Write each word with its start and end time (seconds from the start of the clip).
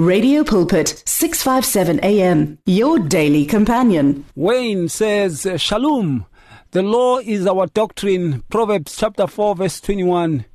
Radio 0.00 0.42
Pulpit, 0.44 1.02
657 1.04 2.00
AM, 2.02 2.58
your 2.64 2.98
daily 2.98 3.44
companion. 3.44 4.24
Wayne 4.34 4.88
says, 4.88 5.46
Shalom. 5.58 6.24
The 6.70 6.80
law 6.80 7.18
is 7.18 7.46
our 7.46 7.66
doctrine. 7.66 8.42
Proverbs 8.48 8.96
chapter 8.96 9.26
4, 9.26 9.56
verse 9.56 9.78
21. 9.78 10.46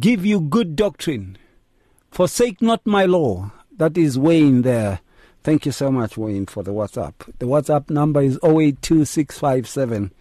Give 0.00 0.26
you 0.26 0.40
good 0.40 0.74
doctrine. 0.74 1.38
Forsake 2.10 2.60
not 2.60 2.84
my 2.84 3.04
law. 3.04 3.52
That 3.70 3.96
is 3.96 4.18
Wayne 4.18 4.62
there. 4.62 4.98
Thank 5.44 5.64
you 5.64 5.70
so 5.70 5.92
much, 5.92 6.16
Wayne, 6.16 6.46
for 6.46 6.64
the 6.64 6.72
WhatsApp. 6.72 7.14
The 7.38 7.46
WhatsApp 7.46 7.88
number 7.88 8.20
is 8.20 8.36
082657 8.42 10.12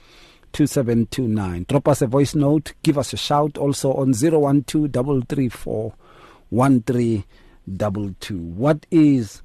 2729. 0.54 1.66
Drop 1.68 1.88
us 1.88 2.04
a 2.04 2.08
voice 2.08 2.36
note. 2.36 2.74
Give 2.84 3.00
us 3.00 3.12
a 3.12 3.18
shout 3.18 3.58
also 3.58 3.92
on 3.94 4.14
012 4.14 5.96
334 7.78 8.36
1322. 8.38 8.38
What 8.38 8.86
is 8.92 9.42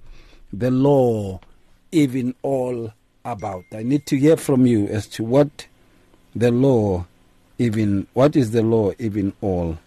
the 0.52 0.70
law 0.70 1.40
even 1.92 2.34
all 2.42 2.92
about? 3.24 3.64
I 3.72 3.82
need 3.82 4.06
to 4.06 4.16
hear 4.16 4.36
from 4.36 4.66
you 4.66 4.86
as 4.88 5.06
to 5.08 5.24
what 5.24 5.66
the 6.34 6.50
law 6.50 7.06
even, 7.58 8.06
what 8.12 8.36
is 8.36 8.50
the 8.50 8.62
law 8.62 8.92
even 8.98 9.32
all 9.40 9.78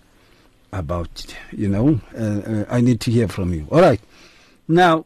about? 0.72 1.36
You 1.52 1.70
know, 1.70 2.02
uh, 2.17 2.22
uh, 2.22 2.66
I 2.70 2.81
need 2.81 3.00
to 3.02 3.12
hear 3.12 3.28
from 3.28 3.54
you. 3.54 3.67
All 3.72 3.81
right. 3.81 4.02
Now, 4.67 5.06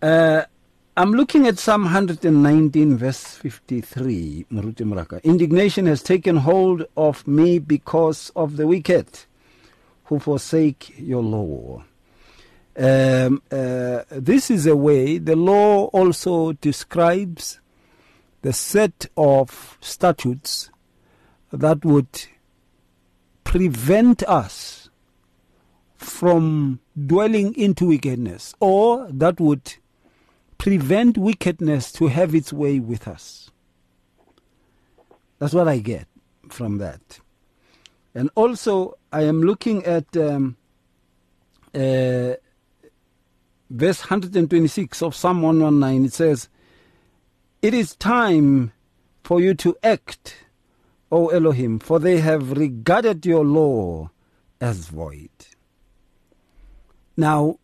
uh, 0.00 0.42
I'm 0.96 1.12
looking 1.12 1.46
at 1.46 1.58
Psalm 1.58 1.84
119, 1.84 2.98
verse 2.98 3.36
53, 3.36 4.46
Moruti 4.52 4.84
Moraka. 4.84 5.22
Indignation 5.22 5.86
has 5.86 6.02
taken 6.02 6.36
hold 6.36 6.84
of 6.96 7.26
me 7.26 7.58
because 7.58 8.30
of 8.36 8.56
the 8.56 8.66
wicked 8.66 9.06
who 10.12 10.18
forsake 10.18 10.92
your 10.98 11.22
law. 11.22 11.82
Um, 12.76 13.42
uh, 13.50 14.02
this 14.10 14.50
is 14.50 14.66
a 14.66 14.76
way 14.76 15.16
the 15.16 15.36
law 15.36 15.86
also 15.86 16.52
describes 16.52 17.60
the 18.42 18.52
set 18.52 19.06
of 19.16 19.78
statutes 19.80 20.70
that 21.50 21.82
would 21.86 22.26
prevent 23.42 24.22
us 24.24 24.90
from 25.96 26.80
dwelling 27.06 27.54
into 27.54 27.86
wickedness 27.86 28.54
or 28.60 29.08
that 29.10 29.40
would 29.40 29.76
prevent 30.58 31.16
wickedness 31.16 31.90
to 31.92 32.08
have 32.08 32.34
its 32.34 32.52
way 32.52 32.78
with 32.78 33.08
us. 33.08 33.50
That's 35.38 35.54
what 35.54 35.68
I 35.68 35.78
get 35.78 36.06
from 36.50 36.76
that. 36.78 37.20
And 38.14 38.30
also, 38.34 38.98
I 39.12 39.22
am 39.22 39.42
looking 39.42 39.84
at 39.84 40.16
um, 40.16 40.56
uh, 41.74 42.34
verse 43.70 44.00
126 44.00 45.02
of 45.02 45.14
Psalm 45.14 45.42
119. 45.42 46.04
It 46.04 46.12
says, 46.12 46.48
It 47.62 47.72
is 47.72 47.96
time 47.96 48.72
for 49.24 49.40
you 49.40 49.54
to 49.54 49.76
act, 49.82 50.36
O 51.10 51.28
Elohim, 51.28 51.78
for 51.78 51.98
they 51.98 52.18
have 52.18 52.52
regarded 52.52 53.24
your 53.24 53.44
law 53.44 54.10
as 54.60 54.88
void. 54.88 55.30
Now, 57.16 57.58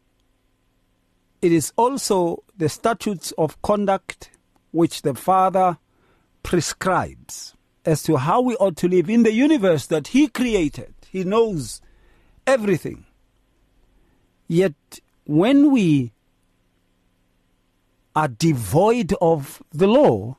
it 1.43 1.53
is 1.53 1.73
also 1.77 2.43
the 2.57 2.69
statutes 2.69 3.33
of 3.39 3.61
conduct 3.63 4.31
which 4.71 5.03
the 5.03 5.15
Father 5.15 5.79
prescribes 6.43 7.55
as 7.89 8.03
to 8.05 8.17
how 8.17 8.41
we 8.41 8.55
ought 8.57 8.77
to 8.77 8.89
live 8.89 9.09
in 9.09 9.23
the 9.23 9.33
universe 9.33 9.87
that 9.87 10.09
He 10.09 10.29
created. 10.29 10.95
He 11.11 11.25
knows 11.25 11.81
everything. 12.47 13.07
Yet, 14.47 14.75
when 15.25 15.71
we 15.73 16.13
are 18.15 18.29
devoid 18.29 19.15
of 19.21 19.63
the 19.73 19.87
law, 19.87 20.37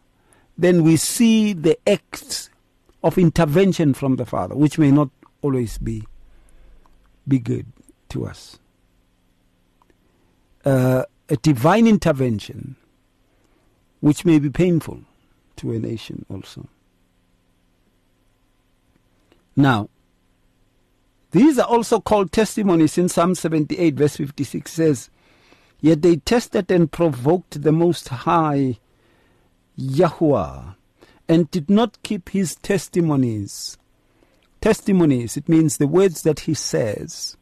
then 0.57 0.83
we 0.83 0.97
see 0.97 1.53
the 1.53 1.77
acts 1.87 2.49
of 3.03 3.17
intervention 3.17 3.93
from 3.93 4.17
the 4.17 4.25
Father, 4.25 4.55
which 4.55 4.77
may 4.77 4.91
not 4.91 5.09
always 5.41 5.77
be, 5.77 6.03
be 7.27 7.39
good 7.39 7.65
to 8.09 8.25
us 8.25 8.59
uh, 10.65 11.03
a 11.29 11.37
divine 11.37 11.87
intervention 11.87 12.75
which 14.01 14.25
may 14.25 14.39
be 14.39 14.49
painful 14.49 15.01
to 15.55 15.71
a 15.71 15.79
nation 15.79 16.25
also. 16.29 16.67
Now, 19.55 19.89
these 21.31 21.59
are 21.59 21.67
also 21.67 21.99
called 21.99 22.31
testimonies 22.31 22.97
in 22.97 23.09
Psalm 23.09 23.35
78, 23.35 23.95
verse 23.95 24.17
56 24.17 24.71
says, 24.71 25.09
Yet 25.79 26.01
they 26.01 26.17
tested 26.17 26.71
and 26.71 26.91
provoked 26.91 27.61
the 27.61 27.71
Most 27.71 28.09
High, 28.09 28.79
Yahuwah, 29.77 30.75
and 31.27 31.49
did 31.51 31.69
not 31.69 32.01
keep 32.03 32.29
his 32.29 32.55
testimonies. 32.55 33.77
Testimonies, 34.59 35.37
it 35.37 35.47
means 35.47 35.77
the 35.77 35.87
words 35.87 36.23
that 36.23 36.41
he 36.41 36.53
says 36.53 37.37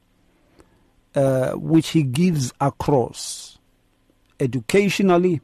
uh, 1.15 1.53
which 1.53 1.89
he 1.89 2.03
gives 2.03 2.53
across 2.61 3.57
educationally, 4.39 5.41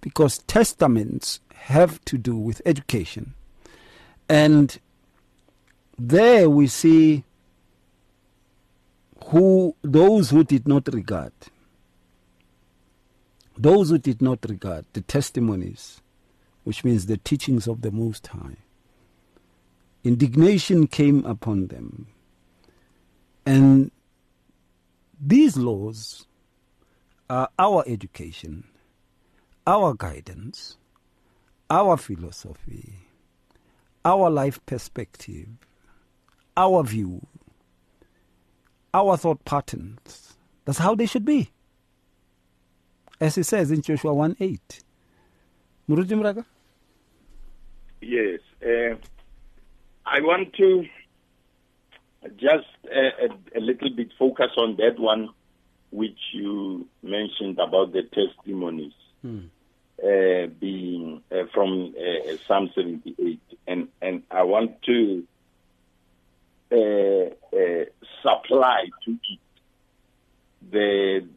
because 0.00 0.38
testaments 0.46 1.40
have 1.54 2.02
to 2.06 2.16
do 2.16 2.36
with 2.36 2.62
education. 2.64 3.34
And 4.30 4.78
there 5.98 6.48
we 6.50 6.66
see 6.66 7.24
who 9.26 9.74
those 9.82 10.30
who 10.30 10.44
did 10.44 10.68
not 10.68 10.92
regard 10.92 11.32
those 13.56 13.90
who 13.90 13.98
did 13.98 14.20
not 14.20 14.38
regard 14.48 14.84
the 14.92 15.00
testimonies 15.00 16.00
which 16.64 16.82
means 16.82 17.06
the 17.06 17.18
teachings 17.18 17.68
of 17.68 17.82
the 17.82 17.92
most 17.92 18.26
high. 18.28 18.56
Indignation 20.02 20.86
came 20.86 21.24
upon 21.24 21.68
them. 21.68 22.08
And 23.46 23.90
these 25.20 25.56
laws 25.56 26.26
are 27.28 27.48
our 27.58 27.84
education, 27.86 28.64
our 29.66 29.94
guidance, 29.94 30.76
our 31.70 31.96
philosophy, 31.96 32.94
our 34.04 34.30
life 34.30 34.64
perspective, 34.66 35.48
our 36.56 36.82
view, 36.82 37.26
our 38.92 39.16
thought 39.16 39.44
patterns. 39.44 40.34
That's 40.64 40.78
how 40.78 40.94
they 40.94 41.06
should 41.06 41.24
be. 41.24 41.50
As 43.20 43.34
he 43.34 43.42
says 43.42 43.70
in 43.70 43.82
Joshua 43.82 44.14
1 44.14 44.36
8. 44.40 44.82
Moruti 45.88 46.44
Yes. 48.00 48.40
Uh, 48.62 48.96
I 50.06 50.20
want 50.20 50.52
to 50.54 50.84
just 52.36 52.66
a, 52.90 53.26
a, 53.26 53.58
a, 53.58 53.60
little 53.60 53.90
bit 53.90 54.08
focus 54.18 54.50
on 54.56 54.76
that 54.76 54.98
one, 54.98 55.28
which 55.90 56.18
you 56.32 56.86
mentioned 57.02 57.58
about 57.58 57.92
the 57.92 58.02
testimonies 58.02 58.92
hmm. 59.22 59.40
uh, 60.02 60.46
being 60.58 61.22
uh, 61.30 61.44
from 61.52 61.94
uh, 61.98 62.36
Psalm 62.46 62.70
78, 62.74 63.40
and 63.66 63.88
and 64.00 64.22
I 64.30 64.42
want 64.42 64.82
to 64.82 65.22
uh, 65.22 65.22
uh, 65.22 65.33
supply 68.22 68.86
to 69.04 69.12
it 69.12 69.38
the 70.70 71.28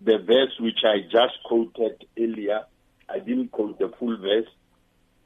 the 0.00 0.18
verse 0.18 0.52
which 0.58 0.78
I 0.84 1.00
just 1.02 1.42
quoted 1.44 2.06
earlier. 2.18 2.62
I 3.08 3.18
didn't 3.18 3.50
quote 3.50 3.78
the 3.78 3.92
full 3.98 4.16
verse. 4.16 4.48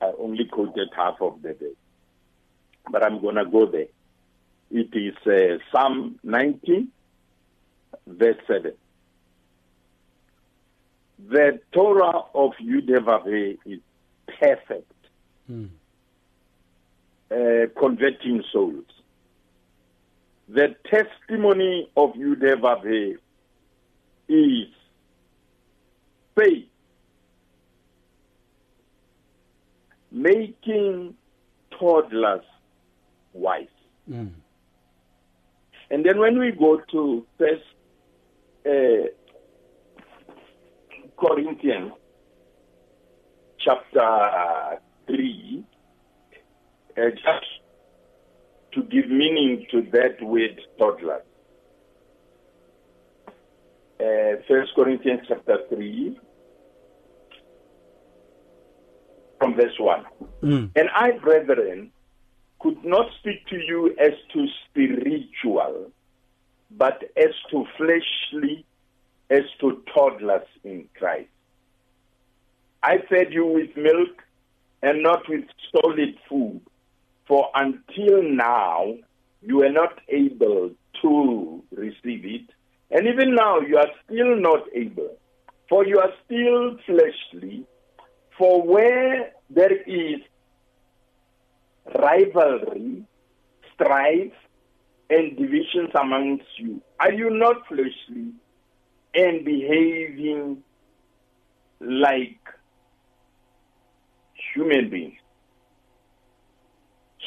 I 0.01 0.13
only 0.19 0.47
quoted 0.47 0.89
half 0.97 1.21
of 1.21 1.43
the 1.43 1.55
verse, 1.55 1.77
but 2.91 3.05
I'm 3.05 3.23
gonna 3.23 3.45
go 3.45 3.67
there. 3.67 3.87
It 4.71 4.89
is 4.95 5.15
uh, 5.27 5.63
Psalm 5.71 6.19
19, 6.25 6.89
verse 8.07 8.37
7. 8.49 8.73
The 11.29 11.61
Torah 11.73 12.23
of 12.35 12.53
Yudevave 12.61 13.59
is 13.65 13.81
perfect, 14.27 14.93
hmm. 15.47 15.67
uh, 17.31 17.67
converting 17.79 18.43
souls. 18.53 18.85
The 20.49 20.77
testimony 20.85 21.89
of 21.97 22.13
Yudevave 22.13 23.17
is 24.29 24.69
faith, 26.37 26.69
making 30.13 31.15
toddlers 31.79 32.45
wise. 33.33 33.67
Mm. 34.11 34.33
And 35.91 36.05
then 36.05 36.19
when 36.19 36.39
we 36.39 36.53
go 36.53 36.81
to 36.93 37.27
First 37.39 37.63
uh, 38.67 39.09
Corinthians 41.19 41.93
chapter 43.59 44.81
three, 45.07 45.65
uh, 46.97 47.11
just 47.11 47.47
to 48.75 48.83
give 48.83 49.09
meaning 49.09 49.67
to 49.71 49.83
that 49.93 50.23
word 50.23 50.61
toddler. 50.79 51.23
uh, 54.01 54.37
First 54.49 54.73
Corinthians 54.75 55.21
chapter 55.29 55.59
3, 55.69 56.19
from 59.39 59.55
verse 59.55 59.79
1. 59.79 60.05
Mm. 60.43 60.71
And 60.77 60.89
I, 60.95 61.13
brethren, 61.13 61.91
could 62.61 62.85
not 62.85 63.07
speak 63.19 63.47
to 63.49 63.57
you 63.57 63.95
as 63.99 64.13
to 64.33 64.47
spiritual, 64.69 65.91
but 66.71 67.03
as 67.17 67.31
to 67.51 67.65
fleshly, 67.77 68.65
as 69.31 69.45
to 69.61 69.83
toddlers 69.95 70.47
in 70.65 70.89
Christ. 70.99 71.29
I 72.83 72.99
fed 73.09 73.33
you 73.33 73.47
with 73.47 73.77
milk 73.77 74.23
and 74.83 75.03
not 75.03 75.29
with 75.29 75.45
solid 75.73 76.17
food, 76.29 76.61
for 77.27 77.49
until 77.55 78.23
now 78.23 78.95
you 79.43 79.57
were 79.57 79.71
not 79.73 79.99
able 80.09 80.71
to 81.03 81.63
receive 81.73 82.25
it, 82.25 82.51
and 82.91 83.07
even 83.07 83.35
now 83.35 83.61
you 83.61 83.77
are 83.77 83.89
still 84.05 84.37
not 84.37 84.65
able, 84.75 85.17
for 85.69 85.87
you 85.87 85.99
are 85.99 86.13
still 86.25 86.77
fleshly. 86.87 87.65
For 88.39 88.63
where 88.63 89.33
there 89.51 89.73
is 89.73 90.21
rivalry, 91.95 93.05
strife, 93.75 94.33
and 95.11 95.37
divisions 95.37 95.91
amongst 95.95 96.47
you, 96.57 96.81
are 96.99 97.13
you 97.13 97.31
not 97.31 97.67
fleshly 97.69 98.33
and 99.15 99.45
behaving 99.45 100.63
like 101.81 102.39
human 104.55 104.91
beings? 104.91 105.19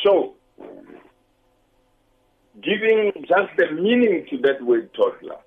So, 0.03 0.35
giving 2.61 3.11
just 3.21 3.51
the 3.57 3.71
meaning 3.71 4.25
to 4.29 4.37
that 4.39 4.61
word 4.61 4.89
toddler, 4.95 5.37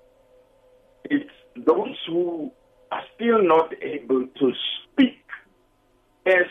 it's 1.05 1.29
those 1.55 1.95
who 2.07 2.51
are 2.91 3.03
still 3.15 3.41
not 3.41 3.73
able 3.81 4.27
to 4.27 4.51
speak 4.93 5.17
as 6.25 6.45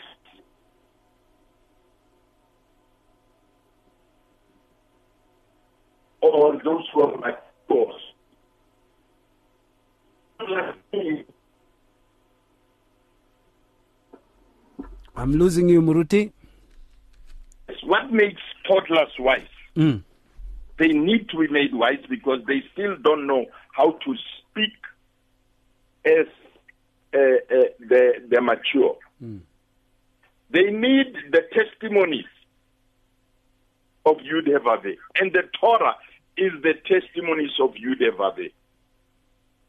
or 6.21 6.61
those 6.63 6.83
who 6.93 7.01
are 7.01 7.17
mature. 7.17 7.41
I'm 15.15 15.33
losing 15.33 15.69
you, 15.69 15.81
Moruti. 15.81 16.31
What 17.83 18.11
makes 18.11 18.41
toddlers 18.67 19.11
wise? 19.19 19.41
Mm. 19.75 20.03
They 20.77 20.89
need 20.89 21.29
to 21.29 21.37
be 21.37 21.47
made 21.47 21.73
wise 21.73 22.03
because 22.09 22.39
they 22.47 22.63
still 22.73 22.95
don't 22.97 23.27
know 23.27 23.45
how 23.71 23.91
to 23.91 24.15
speak 24.39 24.73
as 26.05 26.27
uh, 27.13 27.17
uh, 27.17 27.65
the, 27.79 28.13
the 28.29 28.41
mature. 28.41 28.97
Mm. 29.23 29.41
They 30.49 30.71
need 30.71 31.15
the 31.31 31.41
testimonies 31.53 32.25
of 34.05 34.17
Yudhevave. 34.17 34.97
And 35.19 35.31
the 35.31 35.43
Torah 35.59 35.95
is 36.37 36.51
the 36.63 36.73
testimonies 36.73 37.51
of 37.59 37.73
Yudhevave. 37.75 38.51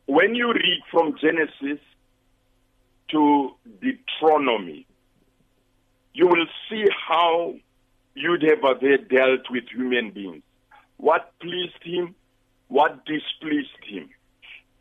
When 0.07 0.35
you 0.35 0.53
read 0.53 0.81
from 0.91 1.17
Genesis 1.21 1.79
to 3.11 3.51
Deuteronomy, 3.81 4.87
you 6.15 6.27
will 6.27 6.47
see 6.69 6.85
how 7.09 7.55
Yudhevave 8.17 9.09
dealt 9.09 9.51
with 9.51 9.65
human 9.75 10.11
beings. 10.11 10.43
What 10.97 11.33
pleased 11.41 11.83
him, 11.83 12.15
what 12.69 13.05
displeased 13.07 13.69
him. 13.85 14.11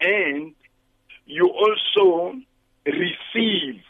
And 0.02 0.54
you 1.26 1.48
also 1.48 2.36
receive 2.86 3.82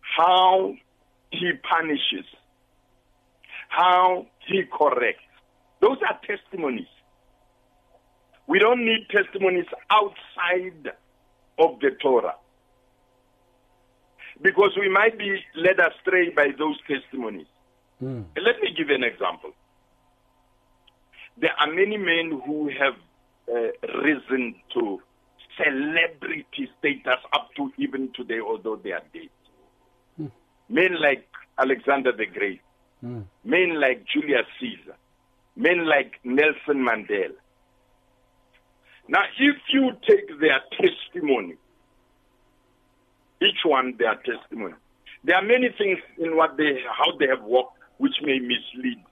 how 0.00 0.74
he 1.30 1.52
punishes, 1.68 2.26
how 3.68 4.26
he 4.46 4.62
corrects. 4.64 5.22
Those 5.80 5.98
are 6.08 6.18
testimonies. 6.26 6.86
We 8.46 8.58
don't 8.58 8.84
need 8.84 9.06
testimonies 9.10 9.66
outside 9.90 10.92
of 11.58 11.78
the 11.80 11.90
Torah. 12.00 12.34
Because 14.40 14.70
we 14.80 14.88
might 14.88 15.18
be 15.18 15.38
led 15.54 15.78
astray 15.80 16.30
by 16.30 16.48
those 16.58 16.78
testimonies. 16.86 17.46
Mm. 18.02 18.24
Let 18.36 18.60
me 18.60 18.74
give 18.76 18.88
you 18.88 18.94
an 18.94 19.04
example. 19.04 19.50
There 21.36 21.52
are 21.58 21.66
many 21.72 21.96
men 21.96 22.40
who 22.44 22.68
have 22.68 22.94
uh, 23.50 23.98
risen 24.02 24.54
to 24.74 25.00
celebrity 25.56 26.68
status 26.78 27.20
up 27.32 27.50
to 27.56 27.72
even 27.78 28.10
today, 28.14 28.40
although 28.40 28.76
they 28.76 28.92
are 28.92 29.02
dead. 29.12 29.28
Mm. 30.20 30.30
Men 30.68 31.00
like 31.00 31.28
Alexander 31.58 32.12
the 32.12 32.26
Great, 32.26 32.60
Mm. 33.04 33.26
men 33.44 33.78
like 33.80 34.04
Julius 34.12 34.46
Caesar, 34.58 34.96
men 35.54 35.86
like 35.86 36.18
Nelson 36.24 36.84
Mandela. 36.84 37.36
Now, 39.06 39.22
if 39.38 39.56
you 39.72 39.92
take 40.04 40.40
their 40.40 40.60
testimony, 40.72 41.54
each 43.40 43.64
one 43.64 43.96
their 43.98 44.16
testimony, 44.16 44.74
there 45.22 45.36
are 45.36 45.42
many 45.42 45.68
things 45.78 45.98
in 46.18 46.36
what 46.36 46.56
they, 46.56 46.82
how 46.90 47.16
they 47.18 47.28
have 47.28 47.42
walked, 47.44 47.77
which 47.98 48.14
may 48.22 48.38
mislead 48.38 49.02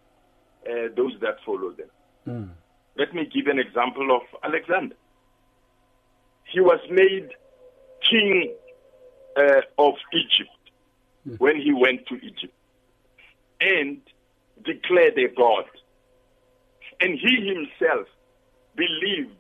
uh, 0.69 0.89
those 0.97 1.13
that 1.21 1.37
follow 1.45 1.73
them. 1.73 1.89
Mm. 2.27 2.51
Let 2.97 3.15
me 3.15 3.27
give 3.33 3.47
an 3.47 3.59
example 3.59 4.17
of 4.17 4.23
Alexander. 4.43 4.97
He 6.45 6.61
was 6.61 6.81
made 6.91 7.29
king 8.09 8.55
uh, 9.37 9.61
of 9.79 9.95
Egypt 10.13 10.51
when 11.39 11.57
he 11.57 11.73
went 11.73 12.07
to 12.07 12.15
Egypt 12.17 12.55
and 13.61 14.01
declared 14.65 15.19
a 15.19 15.29
God. 15.37 15.65
And 17.01 17.19
he 17.19 17.53
himself 17.53 18.07
believed 18.75 19.37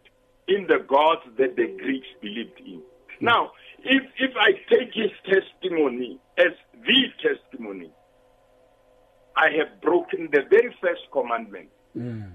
in 0.48 0.66
the 0.66 0.84
gods 0.86 1.22
that 1.38 1.56
the 1.56 1.66
Greeks 1.66 2.08
believed 2.20 2.58
in. 2.64 2.82
Now, 3.20 3.52
if, 3.82 4.02
if 4.18 4.32
I 4.36 4.52
take 4.68 4.92
his 4.92 5.10
testimony 5.24 6.18
as 6.38 6.52
the 6.74 7.06
testimony, 7.22 7.90
I 9.36 9.50
have 9.58 9.80
broken 9.82 10.28
the 10.32 10.42
very 10.48 10.74
first 10.80 11.02
commandment. 11.12 11.68
Mm. 11.96 12.30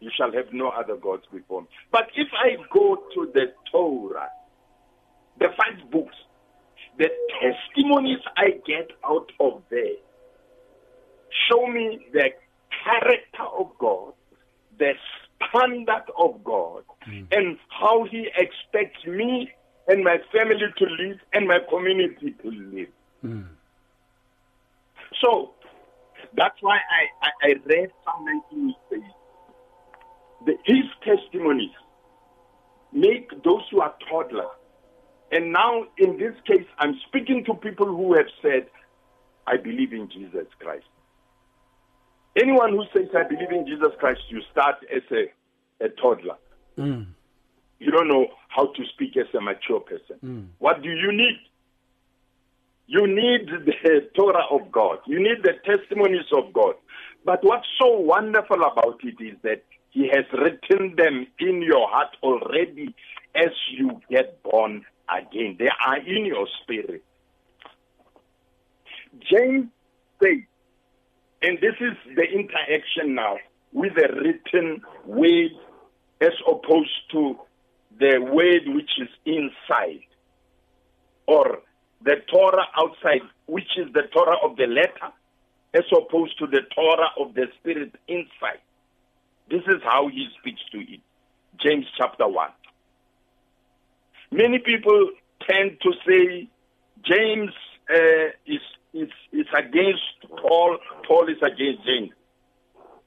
You 0.00 0.10
shall 0.16 0.32
have 0.32 0.52
no 0.52 0.68
other 0.68 0.96
gods 0.96 1.22
before 1.32 1.62
me. 1.62 1.68
But 1.90 2.08
if 2.14 2.28
I 2.34 2.56
go 2.72 2.96
to 3.14 3.30
the 3.32 3.52
Torah, 3.70 4.28
the 5.38 5.48
five 5.56 5.90
books, 5.90 6.14
the 6.98 7.10
testimonies 7.40 8.20
I 8.36 8.60
get 8.66 8.90
out 9.04 9.30
of 9.40 9.62
there 9.70 9.96
show 11.48 11.66
me 11.66 12.06
the 12.12 12.30
character 12.84 13.42
of 13.58 13.70
God, 13.78 14.12
the 14.78 14.92
standard 15.48 16.04
of 16.18 16.42
God, 16.44 16.84
and 17.30 17.58
how 17.68 18.04
He 18.04 18.28
expects 18.36 19.04
me 19.06 19.50
and 19.88 20.02
my 20.02 20.18
family 20.32 20.66
to 20.78 20.84
live 20.84 21.18
and 21.32 21.46
my 21.46 21.58
community 21.70 22.34
to 22.42 22.50
live. 22.50 22.88
Mm. 23.24 23.46
So 25.22 25.52
that's 26.36 26.56
why 26.60 26.76
I, 26.76 27.26
I, 27.26 27.48
I 27.48 27.54
read 27.64 27.90
Psalm 28.04 28.24
19 28.50 28.74
says, 28.90 29.00
the, 30.44 30.52
his 30.64 30.84
testimonies 31.04 31.70
make 32.92 33.30
those 33.42 33.62
who 33.70 33.80
are 33.80 33.94
toddlers. 34.08 34.46
And 35.32 35.52
now, 35.52 35.84
in 35.98 36.18
this 36.18 36.34
case, 36.46 36.66
I'm 36.78 36.94
speaking 37.08 37.44
to 37.46 37.54
people 37.54 37.86
who 37.86 38.14
have 38.14 38.28
said, 38.40 38.68
I 39.46 39.56
believe 39.56 39.92
in 39.92 40.08
Jesus 40.08 40.46
Christ. 40.60 40.86
Anyone 42.36 42.72
who 42.72 42.84
says, 42.94 43.08
I 43.16 43.22
believe 43.24 43.50
in 43.50 43.66
Jesus 43.66 43.92
Christ, 43.98 44.20
you 44.28 44.40
start 44.52 44.76
as 44.94 45.02
a, 45.10 45.84
a 45.84 45.88
toddler. 45.88 46.36
Mm. 46.78 47.06
You 47.78 47.90
don't 47.90 48.08
know 48.08 48.26
how 48.48 48.66
to 48.66 48.82
speak 48.92 49.16
as 49.16 49.26
a 49.34 49.40
mature 49.40 49.80
person. 49.80 50.16
Mm. 50.24 50.46
What 50.58 50.82
do 50.82 50.90
you 50.90 51.12
need? 51.12 51.38
You 52.86 53.06
need 53.06 53.48
the 53.48 54.08
Torah 54.14 54.44
of 54.50 54.70
God. 54.70 54.98
You 55.06 55.18
need 55.18 55.42
the 55.42 55.54
testimonies 55.64 56.30
of 56.32 56.52
God. 56.52 56.74
But 57.24 57.42
what's 57.42 57.66
so 57.80 57.98
wonderful 57.98 58.62
about 58.62 59.00
it 59.02 59.16
is 59.20 59.36
that 59.42 59.64
He 59.90 60.08
has 60.08 60.24
written 60.32 60.94
them 60.96 61.26
in 61.40 61.62
your 61.62 61.88
heart 61.88 62.16
already 62.22 62.94
as 63.34 63.50
you 63.76 64.00
get 64.08 64.42
born 64.42 64.84
again. 65.10 65.56
They 65.58 65.68
are 65.84 65.98
in 65.98 66.26
your 66.26 66.46
spirit. 66.62 67.02
James 69.30 69.66
says, 70.22 70.38
and 71.42 71.58
this 71.60 71.74
is 71.80 71.96
the 72.14 72.22
interaction 72.22 73.14
now 73.14 73.36
with 73.72 73.94
the 73.94 74.08
written 74.08 74.82
word 75.04 75.50
as 76.20 76.32
opposed 76.46 76.90
to 77.12 77.36
the 77.98 78.18
word 78.20 78.62
which 78.66 78.90
is 79.00 79.08
inside, 79.24 80.00
or 81.26 81.58
the 82.02 82.16
Torah 82.32 82.66
outside, 82.76 83.22
which 83.46 83.76
is 83.76 83.92
the 83.92 84.02
Torah 84.12 84.36
of 84.44 84.56
the 84.56 84.66
letter, 84.66 85.12
as 85.74 85.84
opposed 85.92 86.38
to 86.38 86.46
the 86.46 86.62
Torah 86.74 87.10
of 87.18 87.34
the 87.34 87.46
spirit 87.58 87.94
inside. 88.08 88.60
This 89.50 89.62
is 89.66 89.82
how 89.84 90.08
he 90.08 90.28
speaks 90.40 90.60
to 90.72 90.78
it. 90.78 91.00
James 91.62 91.86
chapter 91.96 92.26
1. 92.26 92.48
Many 94.32 94.58
people 94.58 95.10
tend 95.48 95.78
to 95.82 95.92
say 96.06 96.48
James 97.04 97.50
uh, 97.90 98.28
is, 98.46 98.60
is, 98.92 99.10
is 99.32 99.46
against 99.56 100.02
Paul, 100.42 100.78
Paul 101.06 101.28
is 101.28 101.38
against 101.42 101.84
James. 101.84 102.10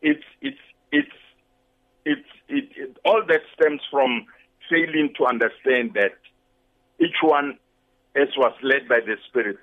It's, 0.02 0.24
it's, 0.42 0.58
it's, 0.92 1.10
it's, 2.06 2.28
it, 2.48 2.70
it, 2.76 2.98
all 3.04 3.22
that 3.28 3.42
stems 3.60 3.82
from 3.92 4.26
failing 4.70 5.14
to 5.18 5.26
understand 5.26 5.94
that 5.96 6.14
each 7.00 7.18
one, 7.22 7.58
as 8.20 8.30
was 8.38 8.54
led 8.64 8.88
by 8.88 9.00
the 9.00 9.16
Spirit, 9.28 9.58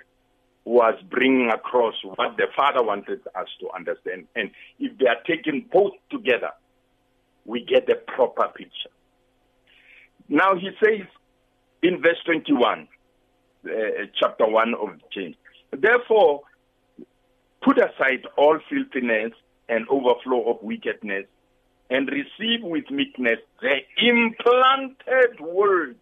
was 0.65 0.95
bringing 1.11 1.51
across 1.51 1.95
what 2.03 2.37
the 2.37 2.47
Father 2.57 2.83
wanted 2.83 3.21
us 3.35 3.49
to 3.61 3.71
understand. 3.71 4.27
And 4.35 4.51
if 4.81 4.99
they 4.99 5.07
are 5.07 5.23
taken 5.27 5.65
both 5.73 5.93
together, 6.11 6.51
we 7.45 7.65
get 7.65 7.87
the 7.87 7.95
proper 7.95 8.49
picture. 8.49 8.91
Now 10.29 10.57
he 10.57 10.71
says 10.83 11.07
in 11.83 12.03
verse 12.03 12.19
21, 12.25 12.89
uh, 13.65 13.71
chapter 14.19 14.47
1 14.47 14.75
of 14.75 14.89
James, 15.15 15.37
therefore, 15.71 16.43
put 17.63 17.79
aside 17.79 18.27
all 18.37 18.59
filthiness 18.69 19.33
and 19.69 19.87
overflow 19.89 20.51
of 20.51 20.63
wickedness 20.63 21.27
and 21.91 22.09
receive 22.09 22.63
with 22.63 22.91
meekness 22.91 23.39
the 23.61 23.77
implanted 23.99 25.41
word 25.41 25.97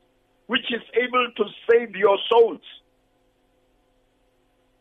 which 0.47 0.73
is 0.73 0.83
able 0.95 1.29
to 1.37 1.45
save 1.71 1.97
your 1.97 2.19
souls. 2.31 2.61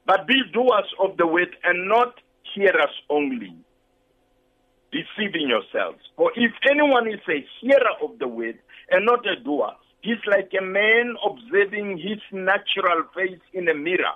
But 0.05 0.27
be 0.27 0.35
doers 0.51 0.91
of 0.99 1.17
the 1.17 1.27
word 1.27 1.55
and 1.63 1.87
not 1.87 2.19
hearers 2.53 2.93
only, 3.09 3.55
deceiving 4.91 5.47
yourselves. 5.47 5.99
For 6.17 6.31
if 6.35 6.51
anyone 6.69 7.07
is 7.07 7.21
a 7.29 7.45
hearer 7.61 7.93
of 8.01 8.19
the 8.19 8.27
word 8.27 8.59
and 8.91 9.05
not 9.05 9.25
a 9.25 9.41
doer, 9.41 9.71
he's 10.01 10.23
like 10.27 10.51
a 10.59 10.63
man 10.63 11.15
observing 11.25 11.97
his 11.97 12.19
natural 12.31 13.03
face 13.15 13.39
in 13.53 13.69
a 13.69 13.73
mirror. 13.73 14.13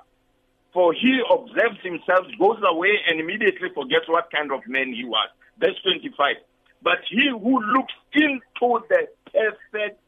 For 0.74 0.94
he 0.94 1.22
observes 1.32 1.80
himself, 1.82 2.28
goes 2.38 2.62
away, 2.70 3.00
and 3.08 3.20
immediately 3.20 3.70
forgets 3.74 4.08
what 4.08 4.30
kind 4.30 4.52
of 4.52 4.60
man 4.68 4.94
he 4.94 5.06
was. 5.06 5.30
Verse 5.60 5.80
25. 5.84 6.36
But 6.84 7.00
he 7.10 7.30
who 7.30 7.60
looks 7.74 7.94
into 8.14 8.84
the 8.90 9.08
perfect 9.32 10.00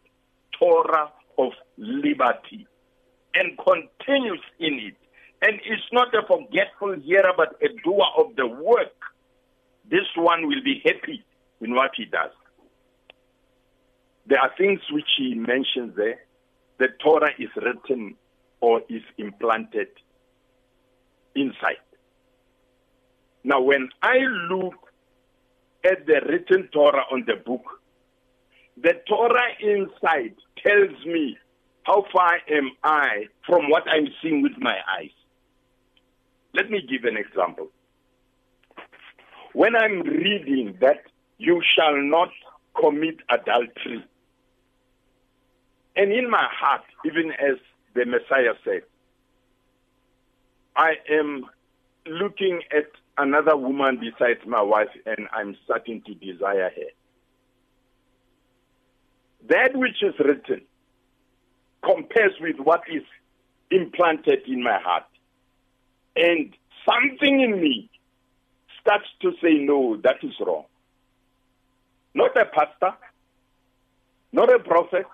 Torah 0.59 1.11
of 1.39 1.53
liberty 1.77 2.67
and 3.33 3.57
continues 3.57 4.41
in 4.59 4.73
it 4.73 4.95
and 5.41 5.55
is 5.61 5.81
not 5.91 6.13
a 6.13 6.21
forgetful 6.27 6.95
hearer 7.01 7.31
but 7.35 7.55
a 7.61 7.69
doer 7.83 8.05
of 8.17 8.35
the 8.35 8.45
work, 8.45 8.93
this 9.89 10.05
one 10.15 10.47
will 10.47 10.61
be 10.63 10.81
happy 10.83 11.23
in 11.61 11.73
what 11.73 11.91
he 11.95 12.05
does. 12.05 12.31
There 14.25 14.39
are 14.39 14.51
things 14.57 14.81
which 14.91 15.07
he 15.17 15.33
mentions 15.33 15.95
there. 15.95 16.19
The 16.77 16.89
Torah 17.03 17.31
is 17.39 17.49
written 17.55 18.15
or 18.61 18.81
is 18.89 19.01
implanted 19.17 19.87
inside. 21.35 21.81
Now, 23.43 23.61
when 23.61 23.89
I 24.01 24.17
look 24.49 24.75
at 25.83 26.05
the 26.05 26.21
written 26.27 26.69
Torah 26.73 27.05
on 27.11 27.25
the 27.25 27.35
book, 27.35 27.78
the 28.81 28.93
Torah 29.07 29.55
inside 29.59 30.35
tells 30.65 31.05
me 31.05 31.37
how 31.83 32.05
far 32.13 32.39
am 32.49 32.71
I 32.83 33.27
from 33.45 33.69
what 33.69 33.83
I'm 33.87 34.07
seeing 34.21 34.41
with 34.41 34.57
my 34.57 34.77
eyes. 34.97 35.11
Let 36.53 36.69
me 36.69 36.81
give 36.87 37.03
an 37.03 37.17
example. 37.17 37.69
When 39.53 39.75
I'm 39.75 40.01
reading 40.01 40.77
that 40.81 41.03
you 41.37 41.61
shall 41.75 41.97
not 41.97 42.29
commit 42.79 43.17
adultery, 43.29 44.03
and 45.95 46.11
in 46.13 46.29
my 46.29 46.47
heart, 46.49 46.83
even 47.05 47.31
as 47.31 47.57
the 47.95 48.05
Messiah 48.05 48.53
said, 48.63 48.83
I 50.75 50.93
am 51.11 51.45
looking 52.05 52.61
at 52.71 52.85
another 53.17 53.57
woman 53.57 53.99
besides 53.99 54.39
my 54.45 54.61
wife 54.61 54.89
and 55.05 55.27
I'm 55.33 55.57
starting 55.65 56.01
to 56.03 56.13
desire 56.13 56.69
her. 56.69 56.91
That 59.49 59.75
which 59.75 60.01
is 60.03 60.13
written 60.19 60.61
compares 61.83 62.33
with 62.39 62.57
what 62.59 62.81
is 62.91 63.03
implanted 63.71 64.41
in 64.47 64.63
my 64.63 64.79
heart. 64.79 65.05
And 66.15 66.55
something 66.85 67.41
in 67.41 67.59
me 67.59 67.89
starts 68.79 69.07
to 69.21 69.31
say, 69.41 69.55
no, 69.55 69.97
that 70.03 70.17
is 70.23 70.33
wrong. 70.39 70.65
Not 72.13 72.37
a 72.37 72.45
pastor, 72.45 72.95
not 74.31 74.53
a 74.53 74.59
prophet, 74.59 75.05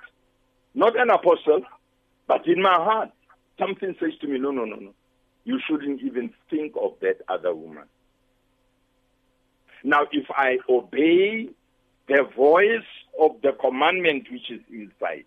not 0.73 0.99
an 0.99 1.09
apostle, 1.09 1.61
but 2.27 2.47
in 2.47 2.61
my 2.61 2.73
heart, 2.73 3.11
something 3.59 3.95
says 3.99 4.13
to 4.21 4.27
me, 4.27 4.39
no, 4.39 4.51
no, 4.51 4.65
no, 4.65 4.75
no. 4.75 4.93
You 5.45 5.59
shouldn't 5.67 6.01
even 6.01 6.31
think 6.49 6.73
of 6.81 6.93
that 7.01 7.17
other 7.29 7.53
woman. 7.53 7.85
Now, 9.83 10.07
if 10.11 10.25
I 10.31 10.57
obey 10.67 11.49
the 12.07 12.23
voice 12.35 12.85
of 13.19 13.41
the 13.41 13.53
commandment 13.53 14.27
which 14.31 14.51
is 14.51 14.61
inside, 14.71 15.25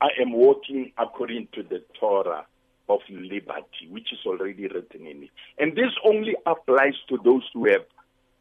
I 0.00 0.08
am 0.20 0.32
walking 0.32 0.92
according 0.98 1.48
to 1.54 1.62
the 1.62 1.82
Torah 1.98 2.46
of 2.88 3.00
liberty, 3.08 3.88
which 3.90 4.12
is 4.12 4.18
already 4.26 4.68
written 4.68 5.06
in 5.06 5.24
it. 5.24 5.30
And 5.58 5.74
this 5.74 5.90
only 6.04 6.36
applies 6.46 6.94
to 7.08 7.18
those 7.24 7.42
who 7.52 7.66
have 7.70 7.84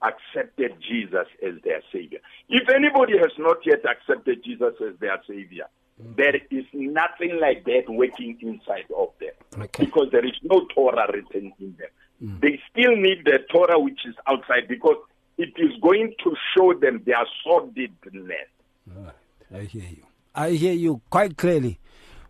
accepted 0.01 0.73
Jesus 0.87 1.27
as 1.45 1.53
their 1.63 1.81
Savior. 1.91 2.19
If 2.49 2.69
anybody 2.69 3.17
has 3.17 3.31
not 3.39 3.57
yet 3.65 3.83
accepted 3.89 4.43
Jesus 4.43 4.73
as 4.85 4.99
their 4.99 5.19
Savior, 5.27 5.65
mm. 6.01 6.15
there 6.15 6.35
is 6.35 6.65
nothing 6.73 7.39
like 7.41 7.63
that 7.65 7.83
working 7.87 8.37
inside 8.41 8.85
of 8.95 9.09
them 9.19 9.31
okay. 9.63 9.85
because 9.85 10.09
there 10.11 10.25
is 10.25 10.37
no 10.43 10.65
Torah 10.75 11.07
written 11.11 11.53
in 11.59 11.75
them. 11.79 11.89
Mm. 12.23 12.41
They 12.41 12.59
still 12.69 12.95
need 12.95 13.25
the 13.25 13.39
Torah 13.51 13.79
which 13.79 14.05
is 14.05 14.15
outside 14.27 14.67
because 14.67 14.97
it 15.37 15.53
is 15.57 15.71
going 15.81 16.13
to 16.23 16.35
show 16.55 16.73
them 16.73 17.01
their 17.05 17.25
sordidness. 17.45 18.47
Ah, 18.89 19.11
I 19.53 19.61
hear 19.61 19.83
you. 19.89 20.03
I 20.33 20.51
hear 20.51 20.73
you 20.73 21.01
quite 21.09 21.37
clearly. 21.37 21.79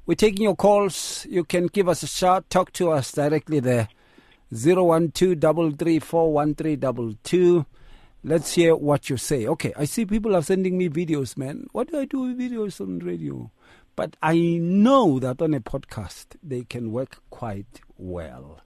We're 0.05 0.15
taking 0.15 0.43
your 0.43 0.55
calls. 0.55 1.25
You 1.29 1.43
can 1.43 1.67
give 1.67 1.89
us 1.89 2.03
a 2.03 2.07
shout. 2.07 2.50
Talk 2.50 2.71
to 2.74 2.91
us 2.91 3.12
directly 3.12 3.59
there. 3.59 3.89
012 4.53 5.25
Let's 8.24 8.53
hear 8.53 8.75
what 8.75 9.09
you 9.09 9.17
say. 9.17 9.47
Okay, 9.47 9.74
I 9.77 9.85
see 9.85 10.05
people 10.05 10.35
are 10.35 10.41
sending 10.41 10.77
me 10.77 10.89
videos, 10.89 11.38
man. 11.38 11.67
What 11.71 11.91
do 11.91 12.00
I 12.00 12.05
do 12.05 12.21
with 12.21 12.39
videos 12.39 12.81
on 12.81 13.00
radio? 13.00 13.51
But 13.95 14.17
I 14.21 14.38
know 14.62 15.19
that 15.19 15.41
on 15.41 15.53
a 15.53 15.59
podcast 15.59 16.35
they 16.43 16.63
can 16.63 16.91
work 16.91 17.21
quite 17.29 17.81
well. 17.97 18.62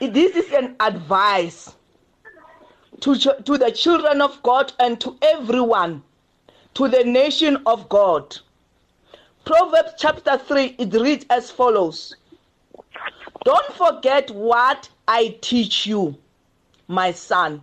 This 0.00 0.36
is 0.36 0.52
an 0.52 0.76
advice 0.78 1.75
to, 3.00 3.16
to 3.16 3.58
the 3.58 3.70
children 3.70 4.20
of 4.20 4.42
God 4.42 4.72
and 4.80 5.00
to 5.00 5.16
everyone, 5.22 6.02
to 6.74 6.88
the 6.88 7.04
nation 7.04 7.58
of 7.66 7.88
God. 7.88 8.36
Proverbs 9.44 9.92
chapter 9.98 10.38
3, 10.38 10.76
it 10.78 10.92
reads 10.94 11.24
as 11.30 11.50
follows 11.50 12.16
Don't 13.44 13.72
forget 13.74 14.30
what 14.30 14.88
I 15.06 15.38
teach 15.40 15.86
you, 15.86 16.16
my 16.88 17.12
son. 17.12 17.62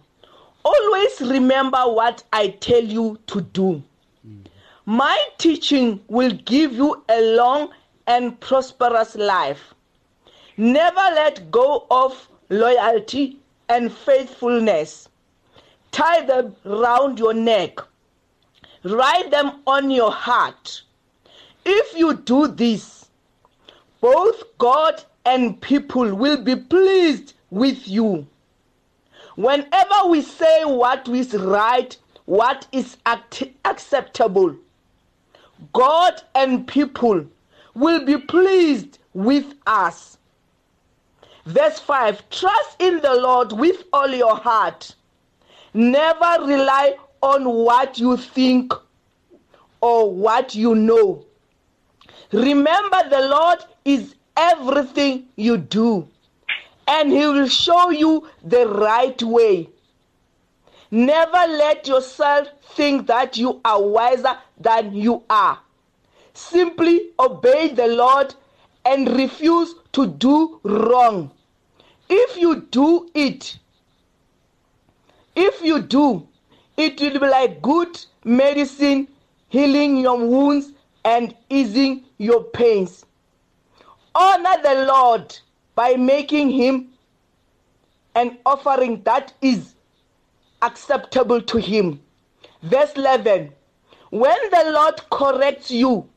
Always 0.63 1.19
remember 1.19 1.79
what 1.79 2.23
I 2.31 2.49
tell 2.49 2.83
you 2.83 3.19
to 3.27 3.41
do. 3.41 3.83
My 4.85 5.21
teaching 5.37 6.01
will 6.07 6.31
give 6.31 6.73
you 6.73 7.03
a 7.09 7.35
long 7.35 7.71
and 8.07 8.39
prosperous 8.39 9.15
life. 9.15 9.73
Never 10.57 10.95
let 11.15 11.51
go 11.51 11.85
of 11.89 12.27
loyalty 12.49 13.39
and 13.69 13.91
faithfulness. 13.91 15.09
Tie 15.93 16.25
them 16.25 16.55
round 16.65 17.19
your 17.19 17.35
neck. 17.35 17.77
Write 18.83 19.29
them 19.29 19.61
on 19.67 19.91
your 19.91 20.11
heart. 20.11 20.81
If 21.63 21.95
you 21.95 22.15
do 22.15 22.47
this, 22.47 23.05
both 24.01 24.43
God 24.57 25.03
and 25.23 25.61
people 25.61 26.15
will 26.15 26.41
be 26.41 26.55
pleased 26.55 27.35
with 27.51 27.87
you. 27.87 28.27
Whenever 29.35 30.07
we 30.09 30.23
say 30.23 30.65
what 30.65 31.07
is 31.07 31.35
right, 31.35 31.95
what 32.25 32.67
is 32.71 32.97
act- 33.05 33.43
acceptable, 33.63 34.55
God 35.73 36.21
and 36.33 36.67
people 36.67 37.25
will 37.75 38.03
be 38.03 38.17
pleased 38.17 38.97
with 39.13 39.53
us. 39.67 40.17
Verse 41.45 41.79
5 41.79 42.29
Trust 42.31 42.81
in 42.81 42.99
the 43.01 43.13
Lord 43.13 43.51
with 43.51 43.83
all 43.93 44.09
your 44.09 44.35
heart. 44.35 44.95
Never 45.73 46.45
rely 46.45 46.95
on 47.21 47.45
what 47.45 47.97
you 47.97 48.17
think 48.17 48.73
or 49.81 50.13
what 50.13 50.53
you 50.53 50.75
know. 50.75 51.25
Remember, 52.31 53.09
the 53.09 53.27
Lord 53.27 53.59
is 53.85 54.15
everything 54.37 55.25
you 55.35 55.57
do, 55.57 56.07
and 56.87 57.11
He 57.11 57.25
will 57.25 57.47
show 57.47 57.89
you 57.89 58.27
the 58.43 58.67
right 58.67 59.21
way. 59.23 59.69
Never 60.91 61.47
let 61.47 61.87
yourself 61.87 62.47
think 62.75 63.07
that 63.07 63.37
you 63.37 63.59
are 63.65 63.81
wiser 63.81 64.37
than 64.59 64.93
you 64.95 65.23
are. 65.29 65.59
Simply 66.35 67.09
obey 67.19 67.69
the 67.69 67.87
Lord 67.87 68.35
and 68.85 69.09
refuse 69.15 69.73
to 69.93 70.05
do 70.05 70.59
wrong. 70.63 71.31
If 72.09 72.37
you 72.37 72.61
do 72.69 73.09
it, 73.15 73.57
if 75.35 75.61
you 75.61 75.81
do, 75.81 76.27
it 76.77 76.99
will 76.99 77.19
be 77.19 77.27
like 77.27 77.61
good 77.61 77.99
medicine, 78.23 79.07
healing 79.49 79.97
your 79.97 80.17
wounds 80.17 80.71
and 81.05 81.35
easing 81.49 82.05
your 82.17 82.43
pains. 82.43 83.05
Honor 84.15 84.61
the 84.61 84.85
Lord 84.85 85.37
by 85.75 85.95
making 85.95 86.49
him 86.49 86.89
an 88.15 88.37
offering 88.45 89.01
that 89.03 89.33
is 89.41 89.73
acceptable 90.61 91.41
to 91.41 91.57
him. 91.57 91.99
Verse 92.61 92.93
11 92.95 93.51
When 94.11 94.37
the 94.51 94.71
Lord 94.71 95.01
corrects 95.09 95.71
you, 95.71 96.07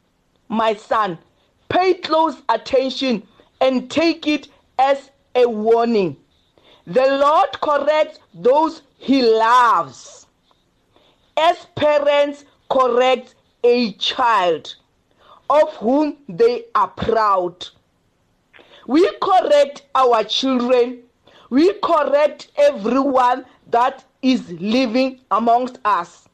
my 0.49 0.75
son, 0.75 1.19
pay 1.69 1.95
close 1.95 2.37
attention 2.49 3.23
and 3.61 3.91
take 3.91 4.27
it 4.27 4.49
as 4.79 5.11
a 5.35 5.47
warning. 5.49 6.17
The 6.87 7.19
Lord 7.19 7.61
corrects 7.61 8.21
those 8.35 8.83
he 8.99 9.23
loves, 9.23 10.27
as 11.37 11.67
parents 11.77 12.45
correct 12.69 13.35
a 13.63 13.93
child 13.93 14.75
of 15.51 15.73
whom 15.77 16.17
they 16.29 16.65
are 16.75 16.89
proud. 16.89 17.67
We 18.87 19.09
correct 19.21 19.83
our 19.95 20.25
children. 20.25 21.03
We 21.51 21.73
correct 21.75 22.51
everyone 22.57 23.45
that 23.71 24.05
is 24.23 24.51
living 24.53 25.21
amongst 25.31 25.79
us. 25.85 26.29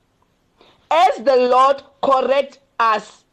As 0.90 1.16
the 1.24 1.36
Lord 1.36 1.82
corrects 2.02 2.58
us, 2.78 3.24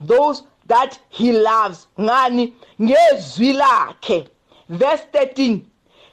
those 0.00 0.42
that 0.66 0.98
he 1.10 1.32
loves. 1.32 1.86
Ngani 1.98 2.52
ngezwi 2.80 3.54
lakhe. 3.54 4.28
Verse 4.68 5.02
13. 5.12 5.69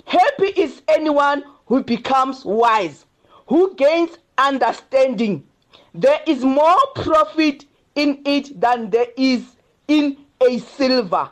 Happy 0.08 0.48
is 0.56 0.82
anyone 0.88 1.44
who 1.66 1.84
becomes 1.84 2.46
wise, 2.46 3.06
who 3.48 3.76
gains 3.76 4.18
understanding. 4.38 5.46
There 5.94 6.22
is 6.26 6.46
more 6.46 6.80
profit 6.96 7.66
in 7.96 8.22
it 8.26 8.60
than 8.60 8.90
there 8.90 9.08
is 9.18 9.58
in 9.90 10.18
a 10.42 10.60
silver. 10.60 11.30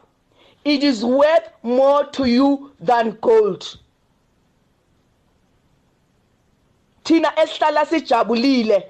It 0.66 0.84
is 0.84 1.06
worth 1.06 1.48
more 1.64 2.06
to 2.08 2.26
you 2.26 2.74
than 2.82 3.18
gold. 3.22 3.78
Thina 7.06 7.32
esihlala 7.38 7.86
sijabulile. 7.86 8.90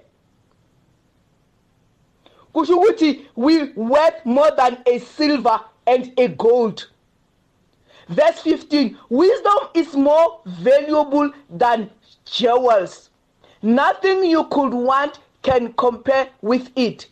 Kusho 2.55 2.75
ukuthi 2.81 3.25
we 3.35 3.71
worth 3.73 4.25
more 4.25 4.49
than 4.57 4.81
a 4.87 4.97
silver 4.97 5.59
and 5.85 6.11
a 6.17 6.29
gold. 6.29 6.87
Verse 8.09 8.39
15 8.41 8.97
Wisdom 9.09 9.57
is 9.73 9.95
more 9.95 10.41
valuable 10.45 11.31
than 11.49 11.89
jewels. 12.25 13.09
Nothing 13.61 14.23
you 14.25 14.45
could 14.45 14.73
want 14.73 15.19
can 15.41 15.73
compare 15.73 16.29
with 16.41 16.69
it. 16.75 17.07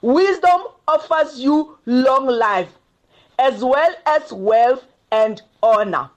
Wisdom 0.00 0.62
offers 0.86 1.40
you 1.40 1.78
long 1.86 2.26
life 2.26 2.68
as 3.38 3.62
well 3.64 3.94
as 4.06 4.32
wealth 4.32 4.84
and 5.10 5.42
honor. 5.62 6.10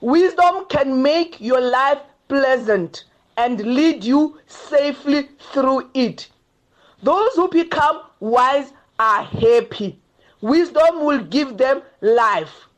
Wisdom 0.00 0.66
can 0.68 1.02
make 1.02 1.40
your 1.40 1.60
life 1.60 1.98
pleasant 2.28 3.04
and 3.36 3.60
lead 3.60 4.04
you 4.04 4.38
safely 4.46 5.28
through 5.52 5.90
it. 5.94 6.28
Those 7.02 7.34
who 7.34 7.48
become 7.48 8.02
wise 8.20 8.72
are 8.98 9.22
happy. 9.24 9.98
Wisdom 10.40 11.04
will 11.04 11.24
give 11.24 11.56
them 11.56 11.82
life. 12.00 12.68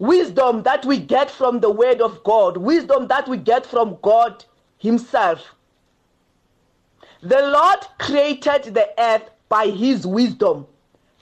Wisdom 0.00 0.62
that 0.62 0.86
we 0.86 0.98
get 0.98 1.30
from 1.30 1.60
the 1.60 1.70
Word 1.70 2.00
of 2.00 2.24
God, 2.24 2.56
wisdom 2.56 3.06
that 3.08 3.28
we 3.28 3.36
get 3.36 3.66
from 3.66 3.98
God 4.00 4.42
Himself. 4.78 5.54
The 7.20 7.42
Lord 7.42 7.80
created 7.98 8.72
the 8.72 8.88
earth 8.98 9.28
by 9.50 9.66
His 9.66 10.06
wisdom, 10.06 10.66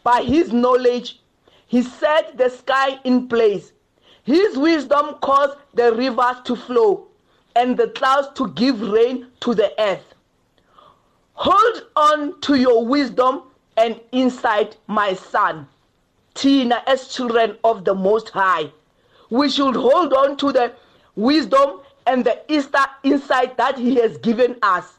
by 0.04 0.22
His 0.22 0.52
knowledge. 0.52 1.18
He 1.66 1.82
set 1.82 2.38
the 2.38 2.48
sky 2.50 3.00
in 3.02 3.26
place. 3.26 3.72
His 4.22 4.56
wisdom 4.56 5.16
caused 5.22 5.58
the 5.74 5.92
rivers 5.92 6.36
to 6.44 6.54
flow 6.54 7.08
and 7.56 7.76
the 7.76 7.88
clouds 7.88 8.28
to 8.36 8.46
give 8.52 8.80
rain 8.80 9.26
to 9.40 9.54
the 9.56 9.72
earth. 9.80 10.14
Hold 11.32 11.82
on 11.96 12.40
to 12.42 12.54
your 12.54 12.86
wisdom 12.86 13.42
and 13.76 14.00
insight, 14.12 14.76
my 14.86 15.14
son. 15.14 15.66
As 16.40 17.08
children 17.08 17.58
of 17.64 17.84
the 17.84 17.96
Most 17.96 18.28
High, 18.28 18.70
we 19.28 19.50
should 19.50 19.74
hold 19.74 20.12
on 20.12 20.36
to 20.36 20.52
the 20.52 20.72
wisdom 21.16 21.80
and 22.06 22.24
the 22.24 22.40
Easter 22.48 22.84
insight 23.02 23.56
that 23.56 23.76
He 23.76 23.96
has 23.96 24.18
given 24.18 24.54
us. 24.62 24.98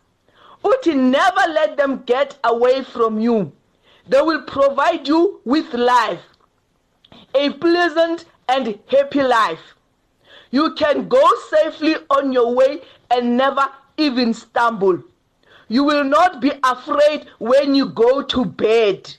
Uti, 0.65 0.95
never 0.95 1.41
let 1.53 1.77
them 1.77 2.03
get 2.05 2.37
away 2.43 2.83
from 2.83 3.21
you. 3.21 3.53
They 4.09 4.21
will 4.21 4.41
provide 4.41 5.07
you 5.07 5.39
with 5.45 5.73
life, 5.73 6.19
a 7.33 7.51
pleasant 7.51 8.25
and 8.49 8.77
happy 8.87 9.23
life. 9.23 9.75
You 10.51 10.73
can 10.73 11.07
go 11.07 11.25
safely 11.51 11.95
on 12.09 12.33
your 12.33 12.53
way 12.53 12.81
and 13.11 13.37
never 13.37 13.65
even 13.95 14.33
stumble. 14.33 15.01
You 15.69 15.85
will 15.85 16.03
not 16.03 16.41
be 16.41 16.51
afraid 16.65 17.27
when 17.37 17.75
you 17.75 17.85
go 17.85 18.23
to 18.23 18.43
bed, 18.43 19.15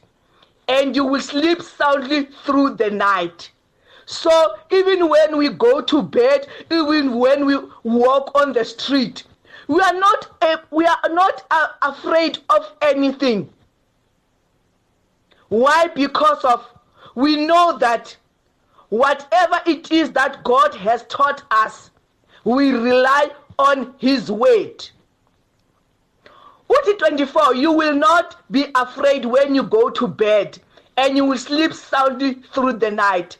and 0.71 0.95
you 0.95 1.05
will 1.05 1.21
sleep 1.21 1.61
soundly 1.61 2.29
through 2.45 2.77
the 2.77 2.91
night. 2.91 3.51
So 4.07 4.57
even 4.71 5.09
when 5.09 5.37
we 5.37 5.49
go 5.49 5.81
to 5.81 6.03
bed, 6.03 6.47
even 6.71 7.19
when 7.19 7.45
we 7.45 7.57
walk 7.83 8.31
on 8.37 8.53
the 8.53 8.65
street, 8.65 9.25
we 9.67 9.81
are 9.81 9.93
not 9.93 10.29
uh, 10.43 10.57
we 10.71 10.85
are 10.87 11.09
not 11.11 11.45
uh, 11.51 11.69
afraid 11.83 12.39
of 12.49 12.73
anything. 12.83 13.49
Why? 15.49 15.89
Because 15.89 16.45
of 16.45 16.67
we 17.17 17.47
know 17.47 17.77
that 17.79 18.17
whatever 18.91 19.61
it 19.67 19.91
is 19.91 20.13
that 20.13 20.43
God 20.45 20.75
has 20.75 21.05
taught 21.07 21.43
us, 21.51 21.91
we 22.45 22.71
rely 22.71 23.31
on 23.59 23.95
His 23.99 24.31
word. 24.31 24.89
Uthi 26.81 26.99
24, 26.99 27.57
you 27.57 27.73
will 27.73 27.95
not 27.95 28.37
be 28.51 28.67
afraid 28.75 29.27
when 29.27 29.55
you 29.55 29.63
go 29.63 29.91
to 29.91 30.09
bed, 30.09 30.59
and 30.97 31.15
you 31.15 31.27
will 31.27 31.37
sleep 31.37 31.75
soundly 31.75 32.35
through 32.55 32.75
the 32.75 32.91
night. 32.91 33.37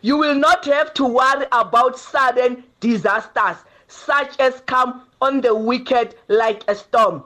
You 0.00 0.16
will 0.16 0.34
not 0.34 0.64
have 0.64 0.94
to 0.94 1.04
worry 1.04 1.44
about 1.52 1.98
sudden 1.98 2.64
disasters, 2.80 3.56
such 3.88 4.38
as 4.40 4.62
come 4.64 5.02
on 5.20 5.42
the 5.42 5.54
wicked 5.54 6.14
like 6.28 6.64
a 6.68 6.74
storm. 6.74 7.22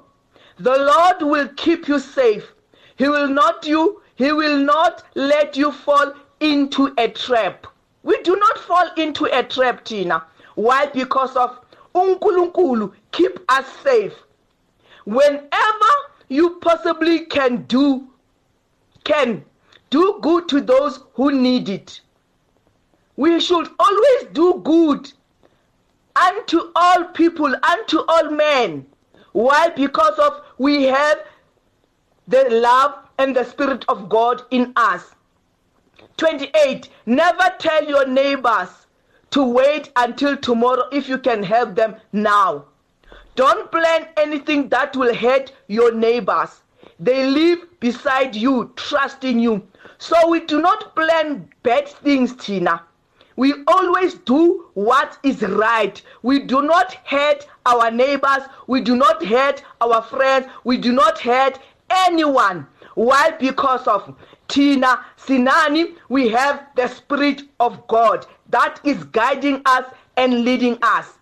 The 0.59 0.77
Lord 0.77 1.23
will 1.23 1.49
keep 1.57 1.87
you 1.87 2.01
safe. 2.01 2.53
He 2.97 3.09
will 3.09 3.29
not 3.29 3.65
you, 3.65 4.03
he 4.17 4.33
will 4.33 4.59
not 4.59 5.05
let 5.15 5.57
you 5.57 5.71
fall 5.71 6.15
into 6.41 6.93
a 6.99 7.09
trap. 7.09 7.69
We 8.03 8.21
do 8.23 8.35
not 8.35 8.59
fall 8.59 8.91
into 8.97 9.27
a 9.27 9.45
trap, 9.45 9.85
Tina. 9.85 10.25
Why? 10.57 10.87
Because 10.87 11.37
of 11.37 11.61
unkulunkulu 11.95 12.93
keep 13.13 13.39
us 13.49 13.67
safe. 13.85 14.15
Whenever 15.05 15.93
you 16.29 16.59
possibly 16.61 17.27
can 17.27 17.63
do, 17.65 18.09
can 19.05 19.45
do 19.91 20.19
good 20.23 20.49
to 20.49 20.61
those 20.61 21.01
who 21.15 21.31
need 21.31 21.69
it. 21.69 22.01
We 23.17 23.39
should 23.39 23.69
always 23.79 24.25
do 24.33 24.61
good 24.65 25.13
unto 26.17 26.73
all 26.75 27.05
people, 27.07 27.55
unto 27.63 28.01
all 28.09 28.31
men. 28.31 28.87
Why? 29.33 29.69
Because 29.69 30.19
of 30.19 30.43
we 30.59 30.85
have 30.85 31.19
the 32.27 32.49
love 32.51 32.95
and 33.19 33.37
the 33.37 33.45
spirit 33.45 33.85
of 33.89 34.09
God 34.09 34.43
in 34.51 34.73
us. 34.77 35.15
28. 36.17 36.89
Never 37.07 37.55
tell 37.59 37.85
your 37.85 38.07
neighbors 38.07 38.69
to 39.31 39.45
wait 39.45 39.91
until 39.97 40.37
tomorrow 40.37 40.89
if 40.93 41.09
you 41.09 41.19
can 41.19 41.43
help 41.43 41.75
them 41.75 41.97
now. 42.13 42.67
Don't 43.37 43.71
plan 43.73 44.09
anything 44.17 44.69
that 44.69 44.97
will 44.97 45.15
hurt 45.15 45.53
your 45.67 45.93
neighbors. 45.93 46.63
They 47.01 47.27
live 47.27 47.59
beside 47.81 48.37
you, 48.37 48.73
trusting 48.77 49.41
you. 49.41 49.67
So 49.99 50.29
we 50.29 50.41
do 50.41 50.61
not 50.61 50.95
plan 50.95 51.49
bad 51.63 51.89
things, 51.89 52.35
Tina. 52.37 52.83
We 53.37 53.53
always 53.67 54.15
do 54.15 54.67
what 54.75 55.19
is 55.25 55.43
right. 55.43 56.01
We 56.23 56.39
do 56.41 56.63
not 56.63 56.95
hurt 57.05 57.49
our 57.67 57.91
neighbors. 57.91 58.43
We 58.69 58.81
do 58.81 58.95
not 58.95 59.25
hurt 59.25 59.65
our 59.81 60.03
friends. 60.03 60.47
We 60.63 60.77
do 60.79 60.93
not 60.93 61.19
hurt 61.19 61.59
anyone. 61.91 62.67
Why? 62.95 63.33
Because 63.33 63.89
of 63.89 64.15
Tina 64.47 65.05
Sinani, 65.19 65.97
we 66.09 66.29
have 66.29 66.67
the 66.77 66.87
Spirit 66.87 67.43
of 67.59 67.85
God 67.89 68.27
that 68.51 68.81
is 68.85 69.03
guiding 69.05 69.63
us 69.67 69.93
and 70.17 70.45
leading 70.45 70.79
us. 70.83 71.19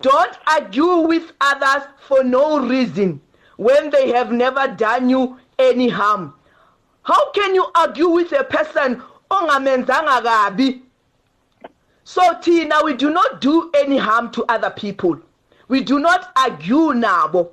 Don't 0.00 0.36
argue 0.46 0.98
with 0.98 1.32
others 1.40 1.88
for 2.06 2.22
no 2.22 2.58
reason 2.58 3.20
when 3.56 3.90
they 3.90 4.10
have 4.10 4.30
never 4.32 4.68
done 4.68 5.08
you 5.08 5.38
any 5.58 5.88
harm. 5.88 6.34
How 7.02 7.30
can 7.32 7.54
you 7.54 7.66
argue 7.74 8.08
with 8.08 8.32
a 8.32 8.44
person 8.44 9.02
so, 12.04 12.34
Tina, 12.40 12.82
we 12.82 12.94
do 12.94 13.10
not 13.10 13.42
do 13.42 13.70
any 13.74 13.98
harm 13.98 14.30
to 14.30 14.44
other 14.48 14.70
people. 14.70 15.20
We 15.68 15.82
do 15.84 15.98
not 15.98 16.32
argue 16.34 16.94
now. 16.94 17.50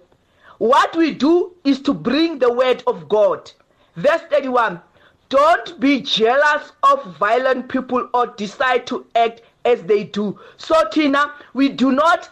What 0.57 0.95
we 0.95 1.13
do 1.13 1.53
is 1.65 1.81
to 1.81 1.93
bring 1.93 2.39
the 2.39 2.53
word 2.53 2.81
of 2.87 3.09
God. 3.09 3.51
Verse 3.97 4.21
31 4.29 4.79
Don't 5.27 5.79
be 5.81 5.99
jealous 5.99 6.71
of 6.83 7.17
violent 7.17 7.67
people 7.67 8.07
or 8.13 8.27
decide 8.27 8.87
to 8.87 9.05
act 9.15 9.41
as 9.65 9.83
they 9.83 10.03
do. 10.03 10.39
So, 10.57 10.75
Tina, 10.91 11.33
we 11.53 11.69
do 11.69 11.91
not 11.91 12.29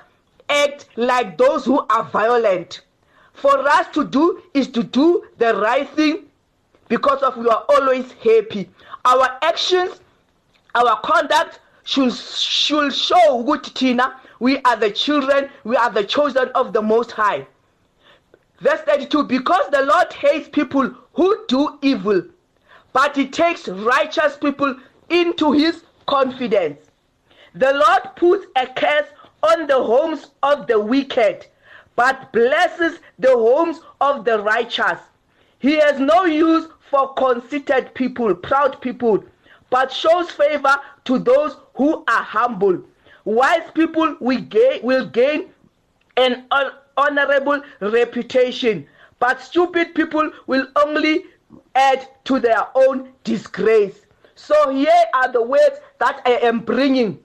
act 0.49 0.85
like 0.95 1.37
those 1.37 1.65
who 1.65 1.85
are 1.89 2.03
violent. 2.03 2.81
For 3.33 3.57
us 3.67 3.87
to 3.93 4.05
do 4.05 4.41
is 4.53 4.67
to 4.69 4.83
do 4.83 5.25
the 5.37 5.55
right 5.55 5.89
thing 5.89 6.25
because 6.87 7.21
of 7.23 7.35
we 7.37 7.47
are 7.49 7.65
always 7.69 8.11
happy. 8.13 8.69
Our 9.05 9.37
actions, 9.41 9.99
our 10.75 10.99
conduct 11.01 11.59
should, 11.83 12.13
should 12.13 12.93
show 12.93 13.43
good 13.43 13.63
Tina. 13.63 14.19
we 14.39 14.59
are 14.59 14.75
the 14.75 14.91
children, 14.91 15.49
we 15.63 15.75
are 15.75 15.89
the 15.89 16.03
chosen 16.03 16.49
of 16.49 16.73
the 16.73 16.81
Most 16.81 17.11
High. 17.11 17.47
Verse 18.59 18.81
32 18.81 19.23
Because 19.23 19.69
the 19.71 19.83
Lord 19.83 20.11
hates 20.13 20.47
people 20.49 20.93
who 21.13 21.45
do 21.47 21.79
evil, 21.81 22.21
but 22.93 23.15
he 23.15 23.27
takes 23.27 23.67
righteous 23.67 24.37
people 24.37 24.75
into 25.09 25.51
his 25.51 25.83
confidence. 26.05 26.77
The 27.55 27.71
Lord 27.71 28.15
puts 28.15 28.47
a 28.55 28.65
curse 28.67 29.07
on 29.43 29.67
the 29.67 29.81
homes 29.81 30.31
of 30.41 30.67
the 30.67 30.79
wicked, 30.79 31.45
but 31.95 32.31
blesses 32.33 32.99
the 33.19 33.31
homes 33.31 33.79
of 34.01 34.25
the 34.25 34.39
righteous. 34.39 34.99
He 35.59 35.75
has 35.75 35.99
no 35.99 36.25
use 36.25 36.67
for 36.89 37.13
conceited 37.13 37.93
people, 37.93 38.33
proud 38.33 38.81
people, 38.81 39.23
but 39.69 39.91
shows 39.91 40.31
favor 40.31 40.75
to 41.05 41.19
those 41.19 41.57
who 41.75 42.03
are 42.07 42.23
humble. 42.23 42.81
Wise 43.25 43.69
people 43.73 44.17
will 44.19 44.41
gain, 44.41 44.81
will 44.83 45.05
gain 45.05 45.49
an 46.17 46.45
honorable 46.97 47.61
reputation, 47.79 48.87
but 49.19 49.41
stupid 49.41 49.95
people 49.95 50.31
will 50.47 50.67
only 50.75 51.25
add 51.75 52.07
to 52.25 52.39
their 52.39 52.65
own 52.75 53.13
disgrace. 53.23 54.01
So 54.35 54.69
here 54.69 55.05
are 55.13 55.31
the 55.31 55.41
words 55.41 55.79
that 55.99 56.21
I 56.25 56.39
am 56.41 56.59
bringing. 56.59 57.19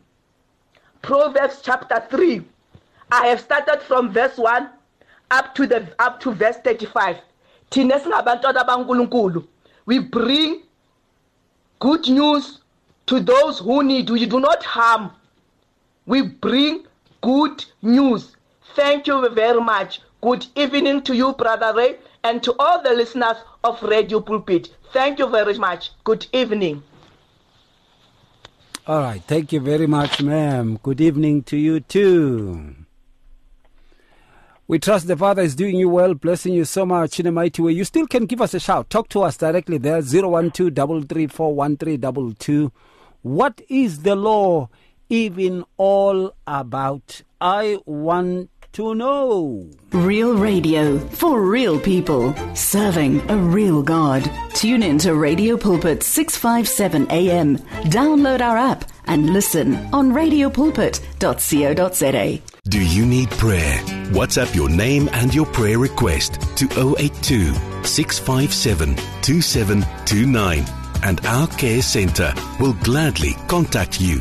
Proverbs 1.02 1.60
chapter 1.62 2.02
3. 2.10 2.42
I 3.10 3.26
have 3.28 3.40
started 3.40 3.80
from 3.82 4.12
verse 4.12 4.36
1 4.36 4.68
up 5.30 5.54
to 5.54 5.66
the 5.66 5.88
up 5.98 6.20
to 6.20 6.32
verse 6.32 6.56
35. 6.64 7.16
We 9.86 9.98
bring 9.98 10.62
good 11.80 12.08
news 12.08 12.60
to 13.06 13.20
those 13.20 13.58
who 13.58 13.82
need. 13.82 14.10
We 14.10 14.26
do 14.26 14.40
not 14.40 14.64
harm. 14.64 15.10
We 16.06 16.22
bring 16.22 16.86
good 17.20 17.64
news. 17.82 18.36
Thank 18.74 19.06
you 19.06 19.28
very 19.30 19.60
much. 19.60 20.00
Good 20.20 20.46
evening 20.56 21.02
to 21.02 21.14
you, 21.14 21.32
Brother 21.34 21.72
Ray, 21.76 21.98
and 22.24 22.42
to 22.42 22.54
all 22.58 22.82
the 22.82 22.92
listeners 22.92 23.36
of 23.64 23.82
Radio 23.82 24.20
Pulpit. 24.20 24.74
Thank 24.92 25.18
you 25.18 25.28
very 25.28 25.56
much. 25.58 25.90
Good 26.04 26.26
evening. 26.32 26.82
All 28.88 29.00
right. 29.02 29.22
Thank 29.22 29.52
you 29.52 29.60
very 29.60 29.86
much, 29.86 30.22
ma'am. 30.22 30.78
Good 30.82 30.98
evening 30.98 31.42
to 31.42 31.58
you, 31.58 31.80
too. 31.80 32.74
We 34.66 34.78
trust 34.78 35.06
the 35.06 35.14
Father 35.14 35.42
is 35.42 35.54
doing 35.54 35.76
you 35.76 35.90
well, 35.90 36.14
blessing 36.14 36.54
you 36.54 36.64
so 36.64 36.86
much 36.86 37.20
in 37.20 37.26
a 37.26 37.30
mighty 37.30 37.60
way. 37.60 37.72
You 37.72 37.84
still 37.84 38.06
can 38.06 38.24
give 38.24 38.40
us 38.40 38.54
a 38.54 38.60
shout. 38.60 38.88
Talk 38.88 39.10
to 39.10 39.20
us 39.24 39.36
directly 39.36 39.76
there, 39.76 40.00
012 40.00 40.72
What 43.20 43.60
is 43.68 44.02
the 44.04 44.16
law 44.16 44.70
even 45.10 45.64
all 45.76 46.32
about? 46.46 47.20
I 47.42 47.78
want 47.84 48.48
to 48.72 48.94
know. 48.94 49.68
Real 49.92 50.34
radio 50.34 50.98
for 50.98 51.40
real 51.42 51.78
people, 51.80 52.34
serving 52.54 53.28
a 53.30 53.36
real 53.36 53.82
God. 53.82 54.30
Tune 54.54 54.82
in 54.82 54.98
to 54.98 55.14
Radio 55.14 55.56
Pulpit 55.56 56.02
657 56.02 57.06
AM. 57.10 57.56
Download 57.90 58.40
our 58.40 58.56
app 58.56 58.84
and 59.06 59.30
listen 59.30 59.74
on 59.92 60.12
radiopulpit.co.za. 60.12 62.42
Do 62.68 62.84
you 62.84 63.06
need 63.06 63.30
prayer? 63.30 63.78
WhatsApp 64.12 64.54
your 64.54 64.68
name 64.68 65.08
and 65.12 65.34
your 65.34 65.46
prayer 65.46 65.78
request 65.78 66.38
to 66.58 66.66
082 66.98 67.54
657 67.84 68.94
2729 69.22 70.64
and 71.04 71.24
our 71.26 71.46
care 71.46 71.80
center 71.80 72.34
will 72.60 72.72
gladly 72.82 73.34
contact 73.46 74.00
you 74.00 74.20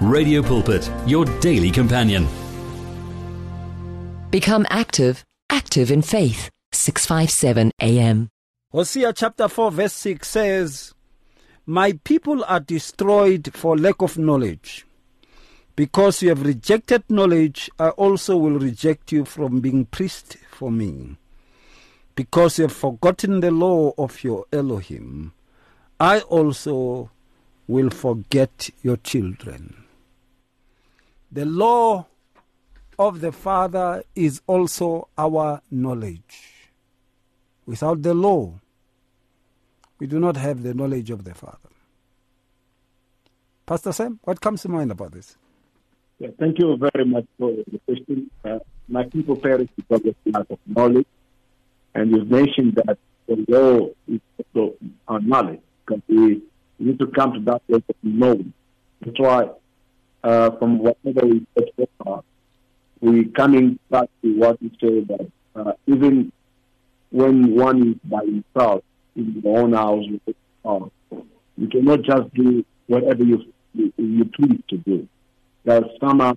Radio 0.00 0.42
Pulpit, 0.44 0.88
your 1.06 1.24
daily 1.40 1.72
companion. 1.72 2.24
Become 4.30 4.64
active, 4.70 5.24
active 5.50 5.90
in 5.90 6.02
faith. 6.02 6.50
657 6.70 7.72
AM. 7.80 8.28
Hosea 8.70 9.12
chapter 9.12 9.48
4, 9.48 9.72
verse 9.72 9.92
6 9.94 10.28
says, 10.28 10.94
My 11.66 11.94
people 12.04 12.44
are 12.44 12.60
destroyed 12.60 13.50
for 13.54 13.76
lack 13.76 14.00
of 14.00 14.16
knowledge. 14.16 14.86
Because 15.74 16.22
you 16.22 16.28
have 16.28 16.46
rejected 16.46 17.02
knowledge, 17.08 17.68
I 17.76 17.88
also 17.88 18.36
will 18.36 18.60
reject 18.60 19.10
you 19.10 19.24
from 19.24 19.58
being 19.58 19.84
priest 19.86 20.36
for 20.52 20.70
me. 20.70 21.16
Because 22.14 22.58
you 22.60 22.66
have 22.66 22.72
forgotten 22.72 23.40
the 23.40 23.50
law 23.50 23.94
of 23.98 24.22
your 24.22 24.44
Elohim, 24.52 25.32
I 25.98 26.20
also 26.20 27.10
will 27.66 27.90
forget 27.90 28.70
your 28.84 28.98
children. 28.98 29.86
The 31.30 31.44
law 31.44 32.06
of 32.98 33.20
the 33.20 33.32
Father 33.32 34.02
is 34.14 34.40
also 34.46 35.08
our 35.16 35.60
knowledge. 35.70 36.54
Without 37.66 38.02
the 38.02 38.14
law, 38.14 38.58
we 39.98 40.06
do 40.06 40.18
not 40.18 40.36
have 40.36 40.62
the 40.62 40.74
knowledge 40.74 41.10
of 41.10 41.24
the 41.24 41.34
Father. 41.34 41.58
Pastor 43.66 43.92
Sam, 43.92 44.18
what 44.24 44.40
comes 44.40 44.62
to 44.62 44.68
mind 44.68 44.90
about 44.90 45.12
this? 45.12 45.36
Yeah, 46.18 46.28
thank 46.38 46.58
you 46.58 46.76
very 46.76 47.04
much 47.04 47.26
for 47.38 47.50
the 47.50 47.78
question. 47.86 48.30
Uh, 48.44 48.58
my 48.88 49.04
people 49.04 49.36
perish 49.36 49.68
because 49.76 50.00
of 50.06 50.14
lack 50.26 50.46
of 50.50 50.58
knowledge. 50.66 51.06
And 51.94 52.10
you've 52.10 52.30
mentioned 52.30 52.74
that 52.76 52.98
the 53.26 53.44
law 53.48 53.88
is 54.08 54.20
also 54.38 54.74
our 55.06 55.20
knowledge 55.20 55.60
because 55.84 56.02
we 56.08 56.42
need 56.78 56.98
to 56.98 57.06
come 57.08 57.34
to 57.34 57.40
that 57.40 57.66
place 57.66 57.82
of 57.88 57.96
knowing. 58.02 58.52
That's 59.02 59.20
why, 59.20 59.50
uh, 60.24 60.50
from 60.52 60.78
whatever 60.78 61.26
we 61.26 61.46
said 61.54 61.68
so 61.76 61.88
far, 62.02 62.22
we 63.00 63.26
coming 63.26 63.78
back 63.90 64.08
to 64.22 64.38
what 64.38 64.60
we 64.60 64.70
say 64.80 65.00
that 65.00 65.30
uh, 65.54 65.72
even 65.86 66.32
when 67.10 67.54
one 67.54 67.90
is 67.90 67.96
by 68.04 68.24
himself 68.24 68.82
in 69.16 69.40
their 69.40 69.58
own 69.58 69.72
house, 69.72 70.04
uh, 70.64 70.80
you 71.56 71.68
cannot 71.68 72.02
just 72.02 72.32
do 72.34 72.64
whatever 72.86 73.22
you, 73.22 73.42
you, 73.74 74.24
please 74.26 74.60
to 74.68 74.76
do. 74.78 75.08
That 75.64 75.84
somehow 76.00 76.36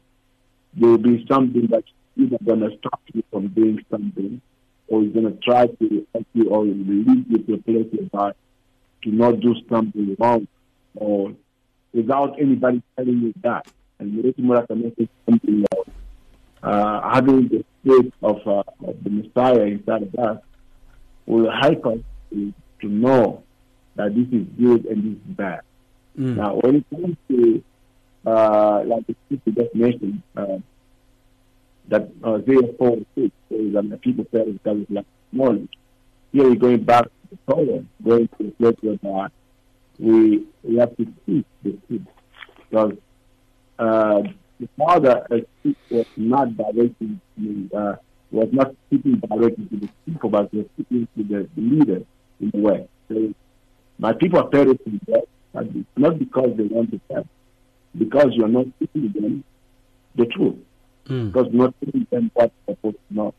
there 0.73 0.89
will 0.89 0.97
be 0.97 1.25
something 1.29 1.67
that's 1.67 1.87
either 2.17 2.37
going 2.43 2.61
to 2.61 2.77
stop 2.79 3.01
you 3.13 3.23
from 3.31 3.47
doing 3.49 3.83
something 3.89 4.41
or 4.87 5.03
is 5.03 5.13
going 5.13 5.25
to 5.25 5.37
try 5.43 5.67
to 5.67 6.07
help 6.13 6.27
you 6.33 6.49
or 6.49 6.65
lead 6.65 7.25
you 7.29 7.37
to 7.39 7.53
a 7.53 7.57
place 7.57 7.87
whereby 7.91 8.33
to 9.03 9.09
not 9.09 9.39
do 9.39 9.55
something 9.69 10.15
wrong 10.19 10.47
or 10.95 11.33
without 11.93 12.39
anybody 12.39 12.81
telling 12.95 13.19
you 13.19 13.33
that. 13.41 13.67
And 13.99 14.13
Moruti 14.13 14.39
Moraka 14.39 14.75
mentioned 14.75 15.09
something 15.29 15.65
about 15.71 15.87
uh, 16.63 17.13
having 17.13 17.47
the 17.47 17.63
spirit 17.81 18.13
of, 18.21 18.47
uh, 18.47 18.63
of 18.87 19.03
the 19.03 19.09
Messiah 19.09 19.61
inside 19.63 20.03
of 20.03 20.15
us 20.15 20.41
will 21.25 21.51
help 21.51 21.85
us 21.85 21.99
to, 22.31 22.53
to 22.81 22.87
know 22.87 23.43
that 23.95 24.15
this 24.15 24.27
is 24.27 24.47
good 24.57 24.85
and 24.85 25.03
this 25.03 25.13
is 25.13 25.35
bad. 25.35 25.61
Mm. 26.17 26.35
Now, 26.37 26.55
when 26.55 26.75
it 26.77 26.85
comes 26.89 27.17
to 27.29 27.63
uh, 28.25 28.83
like 28.85 29.07
the 29.07 29.15
sister 29.29 29.51
just 29.51 29.75
mentioned, 29.75 30.21
uh, 30.37 30.57
that 31.87 32.09
Isaiah 32.23 32.73
4 32.77 32.97
6 33.15 33.31
says 33.49 33.73
that 33.73 33.89
the 33.89 33.97
people 33.97 34.25
perish 34.25 34.53
because 34.53 34.81
of 34.81 34.91
lack 34.91 35.05
of 35.05 35.37
knowledge. 35.37 35.69
Here 36.31 36.43
we're 36.43 36.55
going 36.55 36.83
back 36.83 37.03
to 37.03 37.09
the 37.31 37.53
Torah, 37.53 37.83
going 38.03 38.27
to 38.27 38.43
the 38.43 38.51
place 38.51 38.75
where 38.81 39.25
uh, 39.25 39.29
we, 40.01 40.45
we 40.63 40.77
have 40.77 40.95
to 40.97 41.05
teach 41.25 41.45
the 41.63 41.77
truth. 41.87 42.01
Because 42.69 42.93
uh, 43.77 44.21
the 44.59 44.67
father 44.77 45.25
was 45.89 46.05
not 46.17 46.57
directing 46.57 47.21
the, 47.37 47.77
uh, 47.77 47.95
was 48.31 48.49
not 48.51 48.73
speaking 48.87 49.21
directly 49.29 49.65
to 49.65 49.77
the 49.77 49.89
people, 50.05 50.29
but 50.29 50.53
was 50.53 50.65
speaking 50.73 51.07
to 51.15 51.23
the, 51.23 51.49
the 51.55 51.61
leader 51.61 52.01
in 52.39 52.51
a 52.53 52.57
way. 52.57 52.87
So 53.09 53.33
my 53.99 54.13
people 54.13 54.39
are 54.39 54.47
perishing 54.47 54.99
there, 55.05 55.21
but 55.53 55.65
it's 55.67 55.87
not 55.95 56.17
because 56.17 56.49
they 56.57 56.63
want 56.63 56.91
to 56.91 56.99
perish 57.09 57.27
because 57.97 58.27
you're 58.31 58.47
not 58.47 58.65
teaching 58.79 59.11
them 59.11 59.43
the 60.15 60.25
truth. 60.25 60.55
Mm. 61.05 61.31
Because 61.31 61.47
not 61.51 61.73
teaching 61.83 62.07
them 62.09 62.31
what 62.33 62.51
they're 62.65 62.75
supposed 62.75 62.97
to 63.09 63.13
know. 63.13 63.33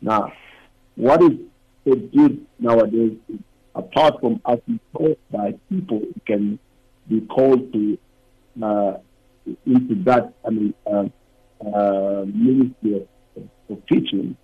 Now, 0.00 0.32
what 0.94 1.22
is 1.22 1.32
it 1.84 2.12
good 2.14 2.46
nowadays 2.58 3.16
is 3.28 3.40
apart 3.76 4.20
from 4.20 4.40
us 4.44 4.58
being 4.66 4.80
taught 4.96 5.18
by 5.30 5.52
people 5.68 6.00
who 6.00 6.20
can 6.26 6.58
be 7.08 7.20
called 7.26 7.72
to 7.72 7.98
uh, 8.62 8.94
into 9.64 9.94
that 10.04 10.34
I 10.44 10.50
mean 10.50 10.74
uh, 10.86 11.04
uh, 11.64 12.24
ministry 12.26 13.06
of, 13.36 13.48
of, 13.70 13.86
teaching, 13.86 14.36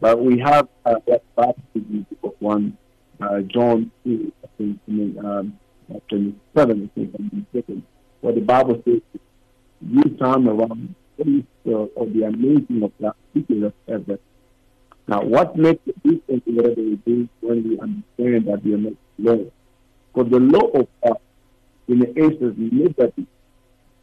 but 0.00 0.18
we 0.18 0.38
have 0.38 0.68
uh, 0.84 0.94
that 1.06 1.22
Bible 1.36 2.06
of 2.24 2.32
one 2.38 2.76
uh, 3.20 3.40
John 3.42 3.90
2, 4.04 4.32
I 4.44 4.48
think, 4.58 4.80
I 4.88 4.90
mean, 4.90 5.18
um, 5.24 5.58
27, 6.08 6.36
I 6.58 6.64
think, 6.94 7.14
I'm 7.18 7.30
mistaken 7.32 7.86
what 8.20 8.34
the 8.34 8.40
Bible 8.40 8.82
says, 8.84 9.00
you 9.80 10.02
time 10.18 10.48
around 10.48 10.94
uh, 11.20 11.70
of 11.70 12.12
the 12.12 12.24
anointing 12.24 12.82
of 12.82 12.92
that 13.00 13.14
people 13.32 13.64
of 13.64 13.72
heaven. 13.86 14.18
Now, 15.08 15.22
what 15.22 15.56
makes 15.56 15.80
the 15.86 15.92
difference 15.92 16.42
in 16.46 16.56
we 16.56 16.96
do 17.06 17.28
when 17.40 17.68
we 17.68 17.78
understand 17.78 18.46
that 18.48 18.64
we 18.64 18.74
are 18.74 18.78
not 18.78 18.92
law? 19.18 19.44
Because 20.12 20.30
the 20.30 20.40
law 20.40 20.66
of 20.80 20.88
God, 21.04 21.18
in 21.88 22.00
the 22.00 22.10
essence, 22.16 22.56
nobody 22.58 23.26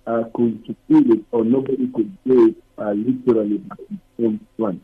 uh, 0.07 0.23
could 0.33 0.63
fulfill 0.65 1.11
it 1.11 1.25
or 1.31 1.43
nobody 1.43 1.87
could 1.87 2.17
do 2.23 2.49
it 2.49 2.55
uh, 2.77 2.91
literally 2.91 3.57
by 3.57 3.75
its 3.89 4.39
own. 4.59 4.81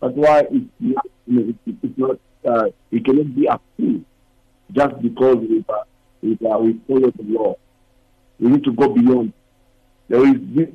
That's 0.00 0.14
why 0.14 0.40
it's 0.50 0.66
not, 0.78 1.06
you 1.26 1.40
know, 1.40 1.54
it's, 1.66 1.78
it's 1.82 1.98
not, 1.98 2.18
uh, 2.46 2.68
it 2.92 3.04
cannot 3.04 3.34
be 3.34 3.46
approved 3.46 4.04
just 4.72 5.02
because 5.02 5.36
we, 5.38 5.64
uh, 5.68 5.82
we, 6.22 6.38
uh, 6.46 6.58
we 6.58 6.80
follow 6.86 7.10
the 7.10 7.22
law 7.24 7.56
we 8.38 8.50
need 8.50 8.64
to 8.64 8.72
go 8.72 8.88
beyond. 8.88 9.32
There 10.08 10.24
is 10.26 10.40
this 10.54 10.68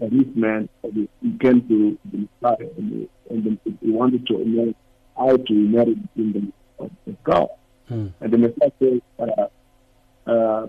man, 0.00 0.10
this 0.10 0.36
man, 0.36 0.68
he 0.82 1.38
came 1.38 1.66
to 1.68 1.98
the 2.10 2.28
Messiah 2.42 2.68
and, 2.76 3.08
and 3.30 3.58
he 3.64 3.90
wanted 3.90 4.26
to 4.28 4.44
know 4.44 4.74
how 5.16 5.36
to 5.36 5.52
inherit 5.52 5.96
the 6.02 6.08
kingdom 6.14 6.52
of, 6.78 6.90
God. 7.24 7.48
Hmm. 7.88 8.08
And 8.20 8.32
the 8.32 8.38
Messiah 8.38 8.70
said, 8.78 9.00
uh, 9.18 10.30
uh, 10.30 10.66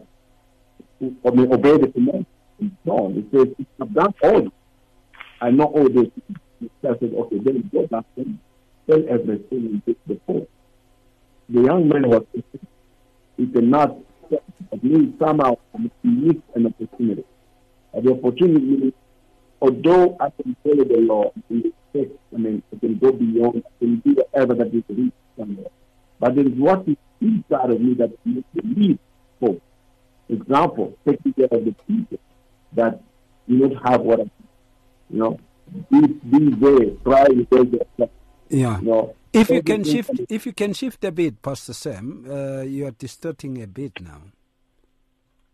obey 1.26 1.78
the 1.78 1.92
command. 1.94 2.26
And 2.60 2.76
so 2.86 2.92
on. 2.92 3.14
He 3.14 3.38
says, 3.38 3.48
I've 3.82 3.94
done 3.94 4.14
all 4.24 4.42
this. 4.42 4.52
I 5.42 5.52
know 5.52 5.66
all 5.66 5.90
this. 5.90 6.08
The 6.28 6.70
Messiah 6.84 6.98
said, 7.00 7.14
okay, 7.14 7.38
then 7.40 7.70
go 7.72 7.88
back 7.88 8.06
and 8.18 8.40
tell 8.90 9.02
everything 9.10 9.66
and 9.66 9.86
take 9.86 10.00
the 10.08 10.16
poor. 10.16 10.48
The 11.50 11.62
young 11.62 11.88
man 11.88 12.10
was, 12.10 12.24
he 13.38 13.48
cannot 13.48 13.98
it 14.72 14.84
means 14.84 15.18
somehow 15.20 15.58
miss 16.04 16.36
an 16.56 16.68
opportunity. 16.68 17.24
Uh, 17.94 18.02
the 18.02 18.12
opportunity 18.12 18.94
although 19.62 20.18
I 20.20 20.30
can 20.30 20.56
follow 20.64 20.84
the 20.84 20.98
law, 20.98 21.32
I 21.36 21.54
mean, 22.38 22.64
I 22.74 22.80
can 22.80 22.98
go 22.98 23.12
beyond, 23.12 23.64
I 23.66 23.80
can 23.80 24.00
do 24.00 24.16
whatever 24.16 24.56
that 24.56 24.74
is 24.74 24.84
reached 24.90 25.14
somewhere. 25.38 25.70
But 26.20 26.36
there 26.36 26.46
is 26.48 26.54
what 26.54 26.88
is 26.88 26.98
inside 27.22 27.72
of 27.72 27.82
me 27.82 27.94
that 27.96 28.12
makes 28.26 28.48
me 28.54 28.76
leave 28.76 29.00
for 29.40 29.56
Example, 30.30 30.96
taking 31.08 31.34
care 31.34 31.48
of 31.52 31.66
the 31.66 31.74
people 31.88 32.20
that 32.74 33.02
do 33.48 33.68
not 33.68 33.90
have 33.90 34.02
what 34.02 34.20
I, 34.20 34.24
you 35.10 35.20
know, 35.20 35.40
be, 35.90 36.02
be 36.06 36.52
there, 36.52 36.92
try 37.04 37.26
to 37.26 37.46
get 37.46 37.74
yourself. 37.74 38.10
Yeah. 38.48 38.80
You 38.80 38.86
know, 38.86 39.16
If 39.34 39.50
you 39.50 39.64
can 39.64 39.84
shift, 39.84 40.12
if 40.30 40.46
you 40.46 40.54
can 40.54 40.74
shift 40.74 41.04
a 41.04 41.12
bit, 41.12 41.42
Pastor 41.42 41.74
Sam, 41.74 42.26
uh, 42.30 42.62
you 42.62 42.86
are 42.86 42.92
distorting 42.92 43.60
a 43.64 43.66
bit 43.66 44.02
now. 44.02 44.22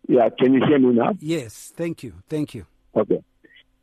Yeah, 0.09 0.27
can 0.37 0.53
you 0.53 0.65
hear 0.65 0.77
me 0.77 0.93
now? 0.93 1.13
Yes, 1.19 1.71
thank 1.75 2.03
you, 2.03 2.15
thank 2.27 2.53
you. 2.53 2.65
Okay. 2.95 3.23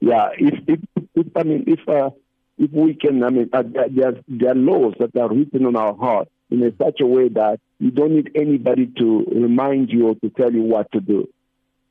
Yeah, 0.02 0.30
if 0.36 0.54
if, 0.66 0.80
if 1.14 1.26
I 1.36 1.44
mean 1.44 1.62
if 1.68 1.88
uh, 1.88 2.10
if 2.58 2.72
we 2.72 2.94
can, 2.94 3.22
I 3.22 3.30
mean, 3.30 3.50
uh, 3.52 3.62
there, 3.62 4.14
there 4.26 4.50
are 4.50 4.54
laws 4.56 4.94
that 4.98 5.16
are 5.16 5.28
written 5.32 5.64
on 5.64 5.76
our 5.76 5.94
heart 5.94 6.28
in 6.50 6.60
a 6.64 6.72
such 6.76 7.00
a 7.00 7.06
way 7.06 7.28
that 7.28 7.60
you 7.78 7.92
don't 7.92 8.16
need 8.16 8.32
anybody 8.34 8.88
to 8.98 9.24
remind 9.32 9.90
you 9.90 10.08
or 10.08 10.14
to 10.16 10.28
tell 10.30 10.52
you 10.52 10.62
what 10.62 10.90
to 10.90 11.00
do. 11.00 11.28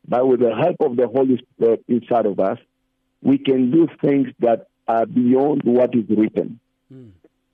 But 0.06 0.28
with 0.28 0.42
the 0.42 0.54
help 0.54 0.82
of 0.82 0.98
the 0.98 1.08
Holy 1.08 1.42
Spirit 1.56 1.86
inside 1.88 2.26
of 2.26 2.38
us, 2.42 2.60
we 3.22 3.38
can 3.38 3.72
do 3.72 3.88
things 4.02 4.28
that 4.40 4.68
are 4.90 5.06
beyond 5.06 5.62
what 5.64 5.96
is 5.96 6.06
written. 6.10 6.60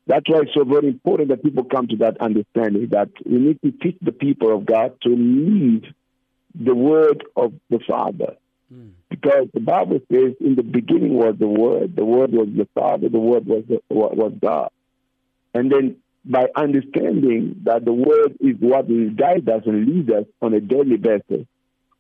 That's 0.07 0.27
why 0.27 0.39
it's 0.39 0.53
so 0.55 0.63
very 0.63 0.87
important 0.87 1.29
that 1.29 1.43
people 1.43 1.65
come 1.65 1.87
to 1.89 1.97
that 1.97 2.19
understanding 2.19 2.87
that 2.91 3.09
we 3.25 3.37
need 3.37 3.61
to 3.61 3.71
teach 3.71 3.97
the 4.01 4.11
people 4.11 4.55
of 4.55 4.65
God 4.65 4.99
to 5.03 5.09
live 5.09 5.83
the 6.55 6.73
word 6.73 7.23
of 7.35 7.53
the 7.69 7.79
Father. 7.87 8.37
Because 9.09 9.47
the 9.53 9.59
Bible 9.59 9.99
says, 10.11 10.33
in 10.39 10.55
the 10.55 10.63
beginning 10.63 11.13
was 11.13 11.35
the 11.39 11.47
Word, 11.47 11.95
the 11.95 12.05
Word 12.05 12.31
was 12.31 12.49
the 12.55 12.67
Father, 12.73 13.09
the 13.09 13.19
Word 13.19 13.45
was, 13.45 13.63
the, 13.67 13.79
was 13.89 14.33
God. 14.41 14.69
And 15.53 15.71
then 15.71 15.97
by 16.25 16.47
understanding 16.55 17.61
that 17.63 17.85
the 17.85 17.93
Word 17.93 18.35
is 18.39 18.55
what 18.59 18.87
will 18.89 19.09
guide 19.11 19.47
us 19.49 19.63
and 19.65 19.85
lead 19.85 20.11
us 20.11 20.25
on 20.41 20.53
a 20.53 20.59
daily 20.59 20.97
basis, 20.97 21.45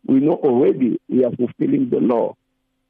we 0.05 0.19
know 0.19 0.35
already 0.35 0.99
we 1.07 1.23
are 1.23 1.31
fulfilling 1.31 1.89
the 1.89 1.99
law. 1.99 2.35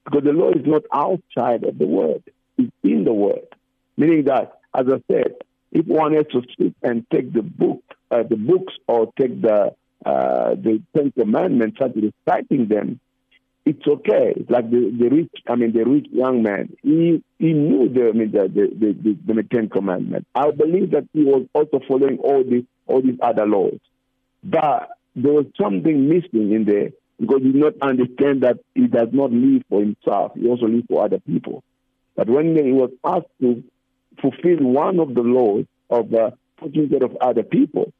Because 0.05 0.23
the 0.23 0.33
law 0.33 0.49
is 0.51 0.65
not 0.65 0.83
outside 0.91 1.63
of 1.63 1.77
the 1.77 1.87
Word, 1.87 2.23
it's 2.57 2.71
in 2.83 3.03
the 3.03 3.13
Word. 3.13 3.47
Meaning 3.97 4.25
that, 4.25 4.59
as 4.73 4.85
I 4.87 5.01
said, 5.11 5.35
if 5.71 5.85
one 5.85 6.13
has 6.13 6.25
to 6.31 6.41
sit 6.57 6.73
and 6.81 7.05
take 7.11 7.33
the 7.33 7.43
book, 7.43 7.83
uh, 8.09 8.23
the 8.23 8.37
books, 8.37 8.73
or 8.87 9.11
take 9.19 9.41
the 9.41 9.75
uh, 10.05 10.55
the 10.55 10.81
Ten 10.95 11.11
Commandments, 11.11 11.75
start 11.75 11.91
reciting 11.95 12.67
them, 12.67 12.99
it's 13.67 13.85
okay. 13.85 14.33
Like 14.47 14.69
the, 14.69 14.95
the 14.97 15.09
rich, 15.09 15.31
I 15.47 15.55
mean, 15.55 15.73
the 15.73 15.83
rich 15.83 16.07
young 16.11 16.41
man. 16.41 16.75
He 16.83 17.21
he 17.37 17.51
knew 17.53 17.89
the 17.89 18.09
I 18.09 18.11
mean, 18.13 18.31
the, 18.31 18.43
the, 18.47 18.93
the, 19.03 19.33
the, 19.33 19.43
Ten 19.43 19.67
Commandments. 19.67 20.27
I 20.33 20.51
believe 20.51 20.91
that 20.91 21.05
he 21.11 21.23
was 21.23 21.45
also 21.53 21.81
following 21.85 22.17
all 22.19 22.43
these 22.43 22.63
all 22.85 23.01
these 23.01 23.19
other 23.21 23.45
laws, 23.45 23.79
but 24.43 24.89
there 25.15 25.33
was 25.33 25.45
something 25.61 26.07
missing 26.07 26.53
in 26.53 26.63
there 26.65 26.91
because 27.19 27.41
he 27.41 27.51
did 27.51 27.61
not 27.61 27.73
understand 27.81 28.43
that 28.43 28.59
he 28.73 28.87
does 28.87 29.09
not 29.11 29.31
live 29.31 29.63
for 29.69 29.81
himself. 29.81 30.31
He 30.35 30.47
also 30.47 30.67
lives 30.67 30.85
for 30.87 31.03
other 31.03 31.19
people. 31.19 31.63
But 32.15 32.29
when 32.29 32.55
he 32.55 32.71
was 32.71 32.91
asked 33.03 33.27
to 33.41 33.63
fulfill 34.21 34.63
one 34.65 34.99
of 34.99 35.13
the 35.13 35.21
laws 35.21 35.65
of 35.89 36.13
uh, 36.13 36.31
care 36.61 37.03
of 37.03 37.17
other 37.19 37.43
people, 37.43 37.91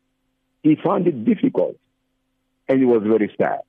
he 0.63 0.77
found 0.81 1.07
it 1.07 1.25
difficult, 1.25 1.75
and 2.69 2.79
he 2.79 2.85
was 2.85 3.03
very 3.03 3.33
sad. 3.37 3.61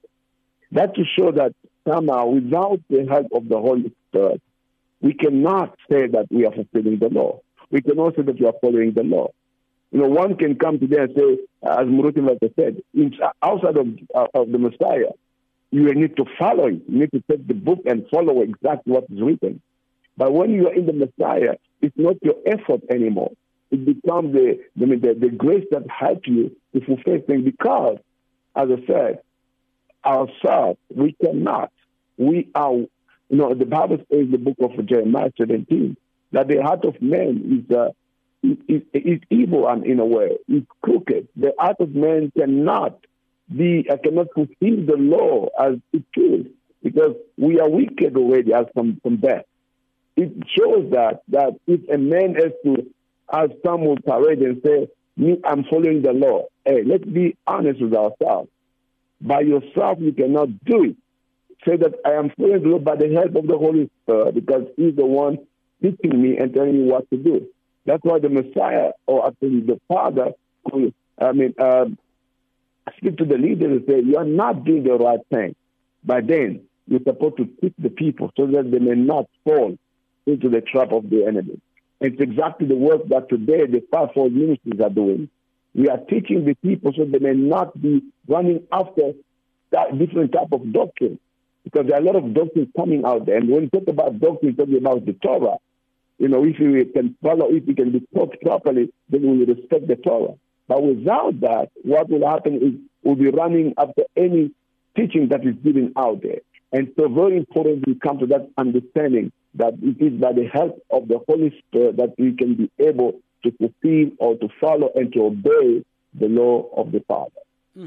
That 0.72 0.94
to 0.94 1.04
show 1.18 1.32
that 1.32 1.54
somehow, 1.88 2.26
without 2.26 2.80
the 2.90 3.06
help 3.08 3.28
of 3.32 3.48
the 3.48 3.58
Holy 3.58 3.92
Spirit, 4.08 4.42
we 5.00 5.14
cannot 5.14 5.76
say 5.90 6.06
that 6.08 6.26
we 6.30 6.44
are 6.44 6.52
fulfilling 6.52 6.98
the 6.98 7.08
law. 7.08 7.40
We 7.70 7.82
cannot 7.82 8.16
say 8.16 8.22
that 8.22 8.38
we 8.38 8.46
are 8.46 8.54
following 8.60 8.92
the 8.92 9.04
law. 9.04 9.30
You 9.90 10.00
know, 10.00 10.08
one 10.08 10.36
can 10.36 10.56
come 10.56 10.78
today 10.78 10.98
and 11.00 11.14
say, 11.16 11.38
as 11.62 11.86
Moruti 11.86 12.18
Mata 12.18 12.52
said, 12.56 12.82
outside 13.42 13.76
of, 13.76 13.86
uh, 14.14 14.26
of 14.34 14.50
the 14.50 14.58
Messiah, 14.58 15.12
you 15.70 15.94
need 15.94 16.16
to 16.16 16.24
follow 16.38 16.66
it. 16.66 16.82
You 16.88 17.00
need 17.00 17.12
to 17.12 17.22
take 17.30 17.46
the 17.46 17.54
book 17.54 17.80
and 17.86 18.06
follow 18.10 18.42
exactly 18.42 18.92
what 18.92 19.04
is 19.10 19.20
written. 19.20 19.62
But 20.16 20.32
when 20.32 20.50
you 20.50 20.68
are 20.68 20.74
in 20.74 20.86
the 20.86 20.92
Messiah, 20.92 21.56
it's 21.80 21.96
not 21.96 22.16
your 22.22 22.34
effort 22.46 22.82
anymore. 22.90 23.32
It 23.70 23.84
becomes 23.84 24.34
the, 24.34 24.58
the, 24.76 24.86
the 25.18 25.30
grace 25.30 25.64
that 25.70 25.88
helps 25.88 26.26
you 26.26 26.56
to 26.74 26.80
fulfill 26.84 27.20
things 27.26 27.44
because, 27.44 27.98
as 28.56 28.68
I 28.70 28.86
said, 28.86 29.20
ourselves, 30.04 30.78
we 30.94 31.12
cannot. 31.22 31.72
We 32.16 32.48
are, 32.54 32.72
you 32.72 32.88
know, 33.30 33.54
the 33.54 33.66
Bible 33.66 33.98
says 33.98 34.20
in 34.20 34.30
the 34.30 34.38
book 34.38 34.56
of 34.60 34.84
Jeremiah 34.86 35.30
17 35.38 35.96
that 36.32 36.48
the 36.48 36.62
heart 36.62 36.84
of 36.84 37.00
man 37.00 37.64
is, 37.68 37.76
uh, 37.76 37.90
is, 38.68 38.82
is 38.92 39.20
evil 39.30 39.68
and 39.68 39.86
in 39.86 40.00
a 40.00 40.06
way, 40.06 40.36
it's 40.48 40.66
crooked. 40.82 41.28
The 41.36 41.52
heart 41.58 41.76
of 41.80 41.94
man 41.94 42.32
cannot 42.36 42.98
be, 43.54 43.88
uh, 43.88 43.96
cannot 44.02 44.28
fulfill 44.34 44.86
the 44.86 44.96
law 44.96 45.48
as 45.58 45.76
it 45.92 46.04
should 46.14 46.52
because 46.82 47.14
we 47.36 47.60
are 47.60 47.68
wicked 47.68 48.16
already 48.16 48.52
as 48.52 48.66
from, 48.74 49.00
from 49.02 49.16
birth. 49.16 49.44
It 50.16 50.32
shows 50.58 50.90
that, 50.90 51.22
that 51.28 51.54
if 51.66 51.88
a 51.88 51.98
man 51.98 52.34
has 52.34 52.52
to, 52.64 52.86
as 53.32 53.50
some 53.64 53.84
will 53.84 53.98
parade 53.98 54.40
and 54.40 54.60
say, 54.64 54.88
me, 55.16 55.38
I'm 55.44 55.64
following 55.64 56.02
the 56.02 56.12
law. 56.12 56.46
Hey, 56.64 56.82
let's 56.84 57.04
be 57.04 57.36
honest 57.46 57.80
with 57.80 57.94
ourselves. 57.94 58.48
By 59.20 59.40
yourself, 59.40 59.98
you 60.00 60.12
cannot 60.12 60.64
do 60.64 60.84
it. 60.84 60.96
Say 61.66 61.76
that 61.76 61.94
I 62.04 62.12
am 62.12 62.30
the 62.38 62.60
law 62.62 62.78
by 62.78 62.96
the 62.96 63.12
help 63.12 63.34
of 63.34 63.46
the 63.46 63.58
Holy 63.58 63.90
Spirit 64.02 64.34
because 64.34 64.66
He's 64.76 64.94
the 64.94 65.04
one 65.04 65.38
teaching 65.82 66.22
me 66.22 66.36
and 66.36 66.54
telling 66.54 66.84
me 66.84 66.90
what 66.90 67.08
to 67.10 67.16
do. 67.16 67.48
That's 67.84 68.02
why 68.04 68.18
the 68.18 68.28
Messiah, 68.28 68.92
or 69.06 69.26
actually 69.26 69.60
the 69.60 69.80
Father, 69.88 70.32
could, 70.70 70.94
I 71.18 71.32
mean, 71.32 71.54
uh, 71.58 71.86
speak 72.96 73.16
to 73.18 73.24
the 73.24 73.38
leaders 73.38 73.78
and 73.78 73.84
say, 73.88 74.00
You 74.02 74.16
are 74.16 74.24
not 74.24 74.64
doing 74.64 74.84
the 74.84 74.94
right 74.94 75.20
thing. 75.30 75.54
But 76.04 76.26
then 76.26 76.62
you're 76.86 77.00
supposed 77.04 77.36
to 77.38 77.46
teach 77.60 77.74
the 77.78 77.90
people 77.90 78.30
so 78.36 78.46
that 78.46 78.70
they 78.70 78.78
may 78.78 78.94
not 78.94 79.26
fall 79.44 79.76
into 80.26 80.48
the 80.48 80.60
trap 80.60 80.92
of 80.92 81.10
the 81.10 81.26
enemy. 81.26 81.60
It's 82.00 82.20
exactly 82.20 82.66
the 82.66 82.76
work 82.76 83.08
that 83.08 83.28
today 83.28 83.66
the 83.66 83.82
fivefold 83.90 84.32
ministries 84.32 84.80
are 84.80 84.90
doing. 84.90 85.28
We 85.74 85.88
are 85.88 85.98
teaching 85.98 86.44
the 86.44 86.54
people 86.54 86.92
so 86.96 87.04
they 87.04 87.18
may 87.18 87.34
not 87.34 87.80
be 87.80 88.02
running 88.26 88.66
after 88.72 89.12
that 89.70 89.98
different 89.98 90.32
type 90.32 90.52
of 90.52 90.72
doctrine. 90.72 91.18
Because 91.64 91.86
there 91.86 91.96
are 91.96 92.02
a 92.02 92.04
lot 92.04 92.16
of 92.16 92.32
doctrines 92.34 92.68
coming 92.76 93.04
out 93.04 93.26
there. 93.26 93.36
And 93.36 93.48
when 93.48 93.64
you 93.64 93.68
talk 93.70 93.88
about 93.88 94.20
doctrine, 94.20 94.56
talking 94.56 94.78
about 94.78 95.04
the 95.04 95.12
Torah, 95.12 95.56
you 96.18 96.28
know, 96.28 96.44
if 96.44 96.58
we 96.58 96.84
can 96.86 97.16
follow 97.22 97.48
if 97.50 97.64
we 97.66 97.74
can 97.74 97.92
be 97.92 98.06
taught 98.14 98.40
properly, 98.40 98.92
then 99.08 99.22
we 99.22 99.38
will 99.38 99.54
respect 99.54 99.86
the 99.86 99.96
Torah. 99.96 100.34
But 100.66 100.82
without 100.82 101.40
that, 101.40 101.70
what 101.82 102.08
will 102.10 102.28
happen 102.28 102.56
is 102.56 102.74
we'll 103.02 103.16
be 103.16 103.30
running 103.30 103.74
after 103.78 104.02
any 104.16 104.50
teaching 104.96 105.28
that 105.28 105.46
is 105.46 105.54
given 105.62 105.92
out 105.96 106.22
there. 106.22 106.40
And 106.72 106.92
so 106.96 107.08
very 107.08 107.36
important 107.36 107.86
we 107.86 107.94
come 107.94 108.18
to 108.18 108.26
that 108.26 108.50
understanding 108.58 109.32
that 109.54 109.74
it 109.82 110.02
is 110.04 110.20
by 110.20 110.32
the 110.32 110.46
help 110.52 110.82
of 110.90 111.08
the 111.08 111.20
Holy 111.26 111.54
Spirit 111.66 111.96
that 111.96 112.14
we 112.18 112.32
can 112.34 112.54
be 112.54 112.70
able 112.78 113.20
to 113.44 113.50
fulfill 113.52 114.10
or 114.18 114.36
to 114.36 114.48
follow 114.60 114.90
and 114.94 115.12
to 115.12 115.24
obey 115.26 115.84
the 116.18 116.28
law 116.28 116.68
of 116.76 116.92
the 116.92 117.00
Father. 117.08 117.30
Hmm. 117.76 117.86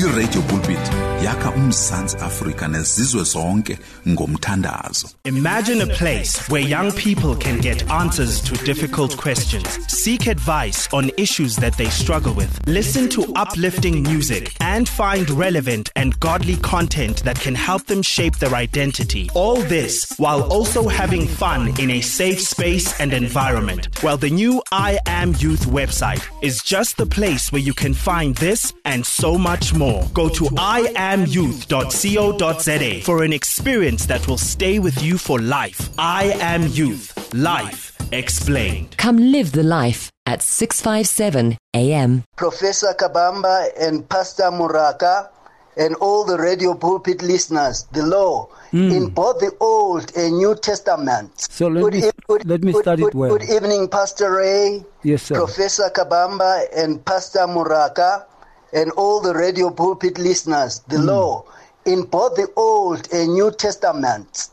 iradio 0.09 0.43
pulpit 0.43 0.79
yakha 1.25 1.51
umzantsi 1.51 2.17
afrika 2.17 2.69
nezizwe 2.69 3.25
zonke 3.25 3.79
ngomthandazo 4.09 5.09
Imagine 5.25 5.83
a 5.83 5.87
place 5.87 6.49
where 6.49 6.63
young 6.63 6.93
people 6.93 7.35
can 7.37 7.61
get 7.61 7.91
answers 7.91 8.41
to 8.43 8.55
difficult 8.65 9.17
questions, 9.17 9.69
seek 9.89 10.27
advice 10.27 10.89
on 10.93 11.11
issues 11.17 11.57
that 11.57 11.77
they 11.77 11.91
struggle 11.91 12.33
with, 12.33 12.51
listen 12.67 13.09
to 13.09 13.23
uplifting 13.37 14.03
music, 14.03 14.55
and 14.61 14.89
find 14.89 15.29
relevant 15.31 15.91
and 15.97 16.19
godly 16.21 16.57
content 16.57 17.23
that 17.25 17.39
can 17.41 17.55
help 17.55 17.85
them 17.87 18.03
shape 18.03 18.37
their 18.39 18.55
identity. 18.55 19.29
All 19.35 19.57
this 19.57 20.15
while 20.17 20.43
also 20.45 20.89
having 20.89 21.27
fun 21.27 21.79
in 21.81 21.91
a 21.91 22.01
safe 22.01 22.41
space 22.41 22.99
and 23.01 23.13
environment. 23.13 23.89
Well, 24.03 24.17
the 24.17 24.31
new 24.31 24.63
I 24.73 24.99
Am 25.07 25.35
Youth 25.39 25.67
website 25.67 26.23
is 26.43 26.63
just 26.63 26.97
the 26.97 27.07
place 27.07 27.53
where 27.53 27.63
you 27.63 27.75
can 27.75 27.93
find 27.93 28.35
this 28.37 28.73
and 28.85 29.05
so 29.05 29.37
much 29.37 29.75
more. 29.75 29.98
Go 30.15 30.29
to 30.29 30.45
iamyouth.co.za 30.45 33.01
for 33.05 33.25
an 33.25 33.33
experience 33.33 34.07
that 34.07 34.27
will 34.29 34.39
stay 34.39 34.79
with 34.79 35.03
you 35.03 35.19
for 35.19 35.41
life. 35.41 35.91
I 35.99 36.27
Am 36.41 36.67
Youth. 36.69 37.35
Life 37.35 37.97
explained. 38.13 38.97
Come 38.97 39.19
live 39.19 39.53
the 39.53 39.63
life 39.63 40.11
at 40.27 40.43
657 40.43 41.57
AM. 41.75 42.25
Professor 42.37 42.95
Kabamba 42.99 43.69
and 43.79 44.09
Pastor 44.09 44.45
Moraka 44.45 45.29
and 45.77 45.95
all 45.97 46.25
the 46.25 46.37
radio 46.39 46.75
pulpit 46.75 47.23
listeners, 47.23 47.87
the 47.93 48.03
law 48.05 48.47
hmm. 48.73 48.91
in 48.91 49.09
both 49.11 49.39
the 49.39 49.53
Old 49.61 50.11
and 50.17 50.39
New 50.39 50.57
Testament. 50.57 51.31
So 51.51 51.69
let 51.69 51.83
Good 51.85 51.93
me, 51.95 52.09
e- 52.09 52.11
good- 52.27 52.49
let 52.49 52.63
me 52.65 52.73
good- 52.73 52.83
start 52.83 52.99
good- 52.99 53.09
it 53.09 53.15
well. 53.15 53.39
Good 53.39 53.49
evening, 53.51 53.87
Pastor 53.89 54.33
Ray, 54.33 54.85
Yes, 55.05 55.23
sir. 55.23 55.37
Professor 55.37 55.89
Kabamba, 55.91 56.65
and 56.77 57.05
Pastor 57.05 57.47
Moraka, 57.47 58.25
and 58.73 58.91
all 58.93 59.21
the 59.21 59.35
radio 59.35 59.71
pulpit 59.71 60.19
listeners, 60.19 60.81
the 60.89 60.99
hmm. 60.99 61.07
law, 61.07 61.45
in 61.85 62.03
both 62.03 62.35
the 62.37 62.49
Old 62.57 63.09
and 63.13 63.35
New 63.35 63.51
Testaments, 63.51 64.51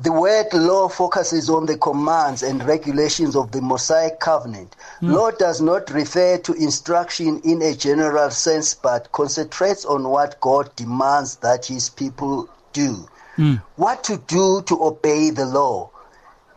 the 0.00 0.12
word 0.12 0.52
law 0.52 0.88
focuses 0.88 1.50
on 1.50 1.66
the 1.66 1.76
commands 1.76 2.42
and 2.42 2.64
regulations 2.64 3.34
of 3.34 3.50
the 3.50 3.60
Mosaic 3.60 4.20
covenant. 4.20 4.76
Hmm. 5.00 5.12
Law 5.12 5.30
does 5.32 5.60
not 5.60 5.90
refer 5.90 6.38
to 6.38 6.52
instruction 6.52 7.40
in 7.42 7.62
a 7.62 7.74
general 7.74 8.30
sense, 8.30 8.74
but 8.74 9.10
concentrates 9.10 9.84
on 9.84 10.08
what 10.08 10.40
God 10.40 10.74
demands 10.76 11.36
that 11.36 11.66
his 11.66 11.88
people 11.88 12.48
do. 12.72 13.08
Hmm. 13.36 13.54
What 13.76 14.04
to 14.04 14.18
do 14.18 14.62
to 14.62 14.84
obey 14.84 15.30
the 15.30 15.46
law. 15.46 15.90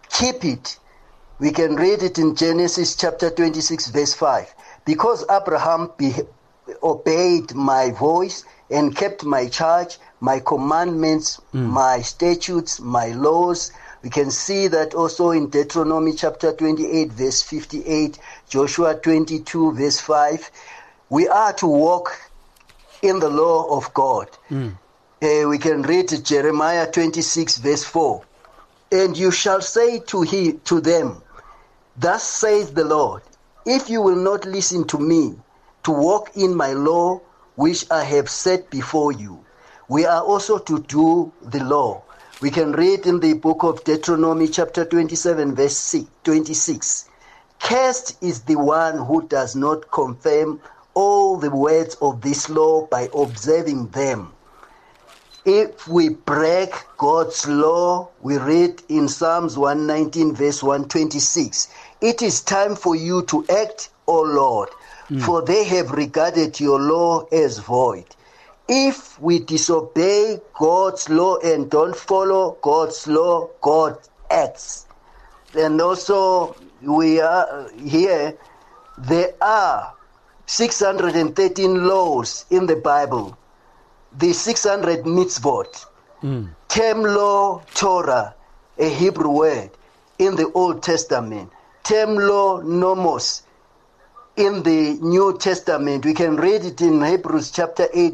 Keep 0.10 0.46
it. 0.46 0.78
We 1.40 1.52
can 1.52 1.76
read 1.76 2.04
it 2.04 2.20
in 2.20 2.36
Genesis 2.36 2.96
chapter 2.96 3.32
26, 3.32 3.88
verse 3.88 4.14
5. 4.14 4.54
Because 4.86 5.26
Abraham 5.32 5.92
be- 5.98 6.14
obeyed 6.84 7.54
my 7.54 7.92
voice 7.92 8.44
and 8.70 8.96
kept 8.96 9.24
my 9.24 9.48
charge, 9.48 9.98
my 10.20 10.40
commandments, 10.40 11.40
my 11.54 12.02
statutes, 12.02 12.80
my 12.80 13.08
laws. 13.10 13.72
We 14.04 14.10
can 14.10 14.32
see 14.32 14.68
that 14.68 14.94
also 14.94 15.32
in 15.32 15.50
Deuteronomy 15.50 16.14
chapter 16.14 16.54
28, 16.54 17.12
verse 17.12 17.42
58, 17.42 18.18
Joshua 18.50 18.96
22, 18.96 19.74
verse 19.74 20.00
5. 20.00 20.52
We 21.10 21.28
are 21.28 21.54
to 21.54 21.68
walk 21.68 22.18
in 23.02 23.20
the 23.20 23.30
law 23.30 23.78
of 23.78 23.94
God. 23.94 24.30
Uh, 24.50 25.48
we 25.48 25.58
can 25.58 25.82
read 25.84 26.10
Jeremiah 26.24 26.90
26, 26.90 27.58
verse 27.58 27.84
4. 27.84 28.24
And 28.92 29.18
you 29.18 29.32
shall 29.32 29.62
say 29.62 30.00
to, 30.00 30.22
he, 30.22 30.54
to 30.66 30.82
them, 30.82 31.22
Thus 31.98 32.24
says 32.24 32.74
the 32.74 32.84
Lord, 32.86 33.22
if 33.66 33.90
you 33.90 34.02
will 34.02 34.16
not 34.16 34.46
listen 34.46 34.86
to 34.88 34.98
me, 34.98 35.36
to 35.84 35.92
walk 35.92 36.32
in 36.36 36.56
my 36.56 36.74
law, 36.74 37.22
which 37.56 37.90
I 37.92 38.04
have 38.04 38.30
set 38.30 38.70
before 38.70 39.12
you, 39.12 39.44
we 39.88 40.06
are 40.06 40.22
also 40.24 40.58
to 40.58 40.80
do 40.80 41.32
the 41.42 41.64
law. 41.64 42.04
We 42.42 42.50
can 42.50 42.72
read 42.72 43.06
in 43.06 43.20
the 43.20 43.34
book 43.34 43.64
of 43.64 43.84
Deuteronomy, 43.84 44.48
chapter 44.48 44.86
27, 44.86 45.54
verse 45.54 45.78
6, 45.78 46.10
26. 46.24 47.10
Cursed 47.60 48.24
is 48.24 48.42
the 48.42 48.56
one 48.56 48.98
who 49.06 49.28
does 49.28 49.56
not 49.56 49.92
confirm 49.92 50.60
all 50.94 51.38
the 51.38 51.52
words 51.52 51.96
of 52.02 52.22
this 52.22 52.50
law 52.50 52.88
by 52.88 53.10
observing 53.14 53.88
them. 53.90 54.34
If 55.46 55.88
we 55.88 56.10
break 56.10 56.74
God's 56.98 57.48
law, 57.48 58.10
we 58.22 58.38
read 58.38 58.82
in 58.90 59.08
Psalms 59.08 59.58
119, 59.58 60.36
verse 60.36 60.62
126, 60.62 61.68
it 62.02 62.22
is 62.22 62.42
time 62.42 62.76
for 62.76 62.96
you 62.96 63.24
to 63.24 63.46
act, 63.50 63.90
O 64.08 64.22
Lord, 64.22 64.70
Mm. 65.12 65.22
for 65.22 65.42
they 65.42 65.66
have 65.66 65.92
regarded 65.92 66.58
your 66.58 66.80
law 66.80 67.26
as 67.34 67.60
void. 67.60 68.06
If 68.70 69.20
we 69.20 69.40
disobey 69.40 70.40
God's 70.54 71.10
law 71.10 71.36
and 71.40 71.70
don't 71.70 71.94
follow 71.96 72.56
God's 72.62 73.08
law, 73.08 73.50
God 73.60 73.98
acts. 74.30 74.86
And 75.54 75.82
also, 75.82 76.56
we 76.82 77.20
are 77.20 77.46
uh, 77.46 77.70
here, 77.78 78.38
there 79.00 79.34
are 79.42 79.92
613 80.46 81.86
laws 81.86 82.46
in 82.50 82.66
the 82.68 82.78
Bible. 82.78 83.38
The 84.18 84.32
600 84.32 85.04
mitzvot, 85.04 85.86
mm. 86.24 86.48
term 86.70 87.02
law, 87.02 87.62
Torah, 87.74 88.34
a 88.78 88.90
Hebrew 88.90 89.32
word 89.32 89.72
in 90.20 90.38
the 90.38 90.50
Old 90.54 90.84
Testament, 90.84 91.52
term 91.84 92.16
law, 92.16 92.62
nomos 92.62 93.44
in 94.42 94.64
the 94.64 94.98
New 95.02 95.38
Testament. 95.38 96.04
We 96.04 96.16
can 96.16 96.36
read 96.36 96.66
it 96.66 96.82
in 96.82 97.04
Hebrews 97.06 97.52
chapter 97.52 97.88
8, 97.94 98.14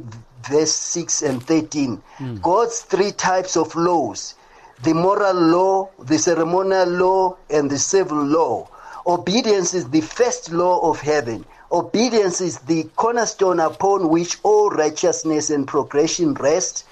verse 0.49 0.73
6 0.73 1.21
and 1.21 1.41
13. 1.41 2.01
Hmm. 2.17 2.35
God's 2.41 2.81
three 2.81 3.13
types 3.13 3.55
of 3.55 3.73
laws 3.75 4.35
the 4.83 4.93
moral 4.93 5.33
law, 5.33 5.89
the 6.03 6.19
ceremonial 6.19 6.85
law, 6.87 7.37
and 7.49 7.71
the 7.71 7.79
civil 7.79 8.23
law. 8.23 8.67
Obedience 9.07 9.73
is 9.73 9.89
the 9.89 10.01
first 10.01 10.51
law 10.51 10.91
of 10.91 10.99
heaven. 10.99 11.45
Obedience 11.71 12.41
is 12.41 12.59
the 12.59 12.83
cornerstone 12.95 13.59
upon 13.61 14.09
which 14.09 14.37
all 14.43 14.69
righteousness 14.69 15.49
and 15.49 15.65
progression 15.65 16.33
rest. 16.35 16.85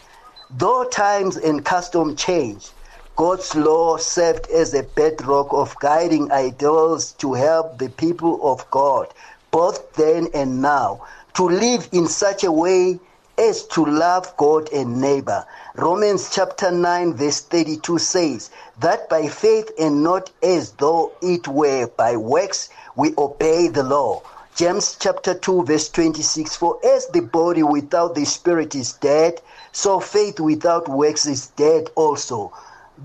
Though 0.50 0.86
times 0.86 1.36
and 1.36 1.64
custom 1.64 2.16
change, 2.16 2.70
God's 3.16 3.56
law 3.56 3.96
served 3.96 4.50
as 4.50 4.74
a 4.74 4.84
bedrock 4.84 5.48
of 5.54 5.80
guiding 5.80 6.34
ideals 6.34 7.14
to 7.14 7.34
help 7.34 7.78
the 7.78 7.88
people 7.88 8.42
of 8.44 8.70
God, 8.72 9.08
both 9.52 9.94
then 9.94 10.28
and 10.34 10.62
now, 10.62 11.06
to 11.36 11.44
live 11.44 11.88
in 11.94 12.08
such 12.08 12.44
a 12.44 12.52
way 12.52 13.00
as 13.38 13.64
to 13.68 13.86
love 13.86 14.36
God 14.36 14.70
and 14.74 15.00
neighbor. 15.00 15.46
Romans 15.76 16.30
chapter 16.30 16.72
9, 16.72 17.14
verse 17.14 17.40
32 17.40 18.00
says, 18.00 18.50
That 18.82 19.08
by 19.08 19.30
faith 19.30 19.72
and 19.80 20.04
not 20.04 20.30
as 20.44 20.72
though 20.72 21.14
it 21.22 21.48
were 21.48 21.88
by 21.88 22.18
works, 22.18 22.68
we 22.98 23.14
obey 23.18 23.70
the 23.70 23.84
law. 23.84 24.24
James 24.56 24.98
chapter 25.00 25.34
2, 25.34 25.64
verse 25.64 25.90
26 25.90 26.58
For 26.58 26.80
as 26.86 27.08
the 27.08 27.22
body 27.22 27.64
without 27.64 28.16
the 28.16 28.26
spirit 28.26 28.76
is 28.76 28.92
dead, 28.92 29.42
so 29.72 30.02
faith 30.02 30.40
without 30.40 30.90
works 30.90 31.26
is 31.26 31.48
dead 31.48 31.90
also. 31.96 32.52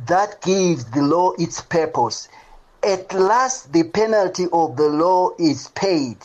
That 0.06 0.40
gives 0.40 0.84
the 0.84 1.02
law 1.02 1.32
its 1.38 1.60
purpose. 1.60 2.28
At 2.82 3.12
last, 3.12 3.72
the 3.72 3.82
penalty 3.82 4.46
of 4.52 4.76
the 4.76 4.88
law 4.88 5.30
is 5.38 5.68
paid. 5.68 6.16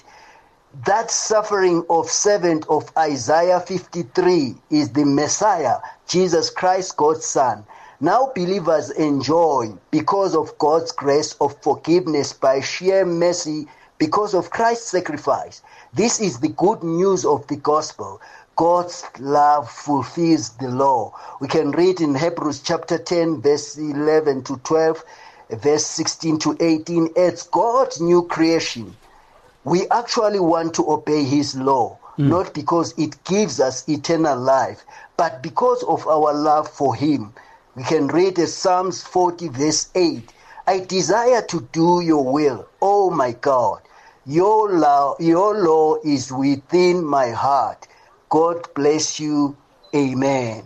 That 0.85 1.09
suffering 1.09 1.85
of 1.89 2.09
servant 2.09 2.65
of 2.69 2.91
Isaiah 2.97 3.59
53 3.59 4.55
is 4.69 4.91
the 4.91 5.05
Messiah, 5.05 5.77
Jesus 6.07 6.49
Christ, 6.49 6.97
God's 6.97 7.25
Son. 7.25 7.65
Now 8.01 8.31
believers 8.35 8.89
enjoy, 8.91 9.73
because 9.89 10.35
of 10.35 10.57
God's 10.57 10.91
grace 10.91 11.33
of 11.39 11.55
forgiveness 11.61 12.33
by 12.33 12.59
sheer 12.59 13.05
mercy, 13.05 13.67
because 13.97 14.33
of 14.33 14.49
Christ's 14.49 14.89
sacrifice. 14.91 15.61
This 15.93 16.19
is 16.19 16.39
the 16.39 16.49
good 16.49 16.83
news 16.83 17.25
of 17.25 17.47
the 17.47 17.55
gospel. 17.55 18.21
God's 18.55 19.03
love 19.19 19.69
fulfills 19.69 20.51
the 20.51 20.69
law. 20.69 21.13
We 21.41 21.47
can 21.49 21.71
read 21.71 21.99
in 21.99 22.15
Hebrews 22.15 22.61
chapter 22.61 22.97
10, 22.97 23.41
verse 23.41 23.77
11 23.77 24.43
to 24.45 24.57
12, 24.57 25.03
verse 25.49 25.85
16 25.85 26.39
to 26.39 26.57
18. 26.59 27.09
It's 27.17 27.43
God's 27.43 27.99
new 27.99 28.23
creation. 28.23 28.95
We 29.65 29.89
actually 29.89 30.39
want 30.39 30.73
to 30.75 30.89
obey 30.89 31.25
His 31.25 31.55
law, 31.55 31.97
hmm. 32.15 32.29
not 32.29 32.53
because 32.53 32.93
it 32.97 33.21
gives 33.25 33.59
us 33.59 33.87
eternal 33.89 34.39
life, 34.39 34.85
but 35.17 35.43
because 35.43 35.83
of 35.83 36.07
our 36.07 36.33
love 36.33 36.69
for 36.69 36.95
Him. 36.95 37.33
We 37.75 37.83
can 37.83 38.07
read 38.07 38.37
Psalms 38.37 39.03
40, 39.03 39.49
verse 39.49 39.89
8. 39.95 40.31
I 40.65 40.79
desire 40.79 41.41
to 41.41 41.67
do 41.73 41.99
your 41.99 42.23
will, 42.23 42.67
oh 42.81 43.09
my 43.09 43.33
God. 43.33 43.81
Your 44.25 44.71
law, 44.71 45.15
your 45.19 45.57
law 45.57 45.97
is 46.05 46.31
within 46.31 47.03
my 47.03 47.31
heart. 47.31 47.87
God 48.29 48.73
bless 48.73 49.19
you. 49.19 49.57
Amen. 49.93 50.63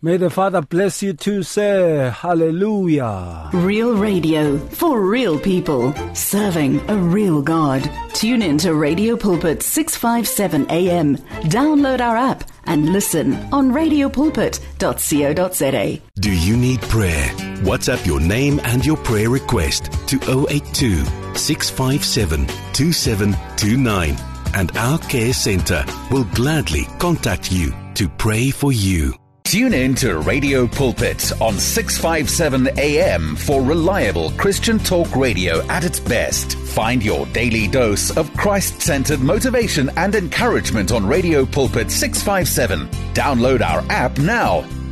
May 0.00 0.16
the 0.16 0.30
Father 0.30 0.62
bless 0.62 1.02
you 1.02 1.12
too, 1.12 1.42
sir. 1.42 2.10
Hallelujah. 2.10 3.50
Real 3.52 3.96
radio 3.96 4.56
for 4.56 5.00
real 5.00 5.40
people, 5.40 5.92
serving 6.14 6.88
a 6.88 6.96
real 6.96 7.42
God. 7.42 7.90
Tune 8.12 8.42
in 8.42 8.58
to 8.58 8.74
Radio 8.74 9.16
Pulpit 9.16 9.60
657 9.60 10.70
AM. 10.70 11.16
Download 11.50 12.00
our 12.00 12.16
app 12.16 12.44
and 12.66 12.92
listen 12.92 13.34
on 13.52 13.72
radiopulpit.co.za. 13.72 16.00
Do 16.20 16.32
you 16.32 16.56
need 16.56 16.80
prayer? 16.82 17.26
WhatsApp 17.64 18.06
your 18.06 18.20
name 18.20 18.60
and 18.62 18.86
your 18.86 18.98
prayer 18.98 19.30
request 19.30 19.90
to 20.06 20.20
082 20.48 21.04
657 21.34 22.46
2729 22.72 24.37
and 24.54 24.76
our 24.76 24.98
care 24.98 25.32
center 25.32 25.84
will 26.10 26.24
gladly 26.34 26.84
contact 26.98 27.52
you 27.52 27.72
to 27.94 28.08
pray 28.08 28.50
for 28.50 28.72
you. 28.72 29.14
Tune 29.48 29.72
in 29.72 29.94
to 29.94 30.18
Radio 30.18 30.66
Pulpit 30.66 31.32
on 31.40 31.58
657 31.58 32.78
AM 32.78 33.34
for 33.34 33.62
reliable 33.62 34.30
Christian 34.32 34.78
talk 34.78 35.16
radio 35.16 35.66
at 35.68 35.84
its 35.84 35.98
best. 35.98 36.58
Find 36.58 37.02
your 37.02 37.24
daily 37.28 37.66
dose 37.66 38.14
of 38.14 38.30
Christ 38.34 38.82
centered 38.82 39.20
motivation 39.20 39.90
and 39.96 40.14
encouragement 40.14 40.92
on 40.92 41.06
Radio 41.06 41.46
Pulpit 41.46 41.90
657. 41.90 42.88
Download 43.14 43.62
our 43.62 43.82
app 43.90 44.18
now. 44.18 44.66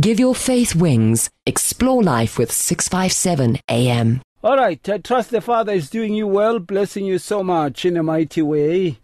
Give 0.00 0.18
your 0.18 0.34
faith 0.34 0.74
wings. 0.74 1.28
Explore 1.44 2.02
life 2.02 2.38
with 2.38 2.50
657 2.50 3.58
AM. 3.68 4.22
All 4.42 4.56
right. 4.56 4.88
I 4.88 4.96
trust 4.96 5.30
the 5.30 5.42
Father 5.42 5.72
is 5.74 5.90
doing 5.90 6.14
you 6.14 6.26
well, 6.26 6.58
blessing 6.60 7.04
you 7.04 7.18
so 7.18 7.42
much 7.42 7.84
in 7.84 7.98
a 7.98 8.02
mighty 8.02 8.40
way. 8.40 8.98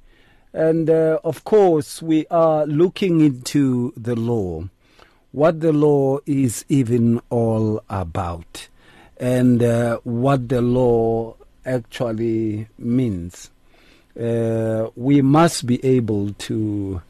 And 0.54 0.88
uh, 0.88 1.18
of 1.22 1.44
course, 1.44 2.00
we 2.00 2.26
are 2.28 2.64
looking 2.64 3.20
into 3.20 3.92
the 3.98 4.16
law, 4.16 4.64
what 5.30 5.60
the 5.60 5.74
law 5.74 6.20
is 6.24 6.64
even 6.70 7.20
all 7.28 7.84
about, 7.90 8.68
and 9.18 9.62
uh, 9.62 9.98
what 10.04 10.48
the 10.48 10.62
law 10.62 11.36
actually 11.66 12.66
means. 12.78 13.50
Uh, 14.18 14.88
we 14.96 15.20
must 15.20 15.66
be 15.66 15.84
able 15.84 16.32
to 16.32 17.02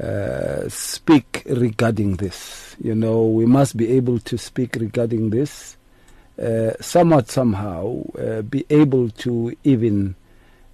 uh, 0.00 0.68
speak 0.68 1.42
regarding 1.46 2.16
this. 2.16 2.76
You 2.82 2.94
know, 2.94 3.26
we 3.26 3.46
must 3.46 3.76
be 3.76 3.90
able 3.92 4.18
to 4.20 4.38
speak 4.38 4.76
regarding 4.76 5.30
this. 5.30 5.76
Uh, 6.40 6.70
somewhat 6.80 7.28
somehow 7.30 8.00
uh, 8.16 8.42
be 8.42 8.64
able 8.70 9.10
to 9.10 9.56
even 9.64 10.14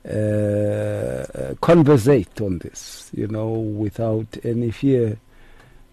uh, 0.06 1.54
conversate 1.62 2.38
on 2.42 2.58
this, 2.58 3.10
you 3.14 3.26
know, 3.26 3.48
without 3.48 4.26
any 4.44 4.70
fear 4.70 5.16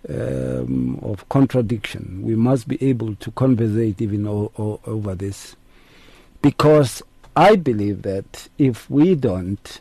um, 0.10 1.00
of 1.02 1.28
contradiction. 1.30 2.22
We 2.22 2.36
must 2.36 2.68
be 2.68 2.84
able 2.84 3.16
to 3.16 3.32
conversate 3.32 4.02
even 4.02 4.28
o- 4.28 4.52
o- 4.58 4.82
over 4.86 5.16
this, 5.16 5.56
because 6.42 7.02
I 7.36 7.56
believe 7.56 8.02
that 8.02 8.50
if 8.58 8.90
we 8.90 9.16
don't, 9.16 9.80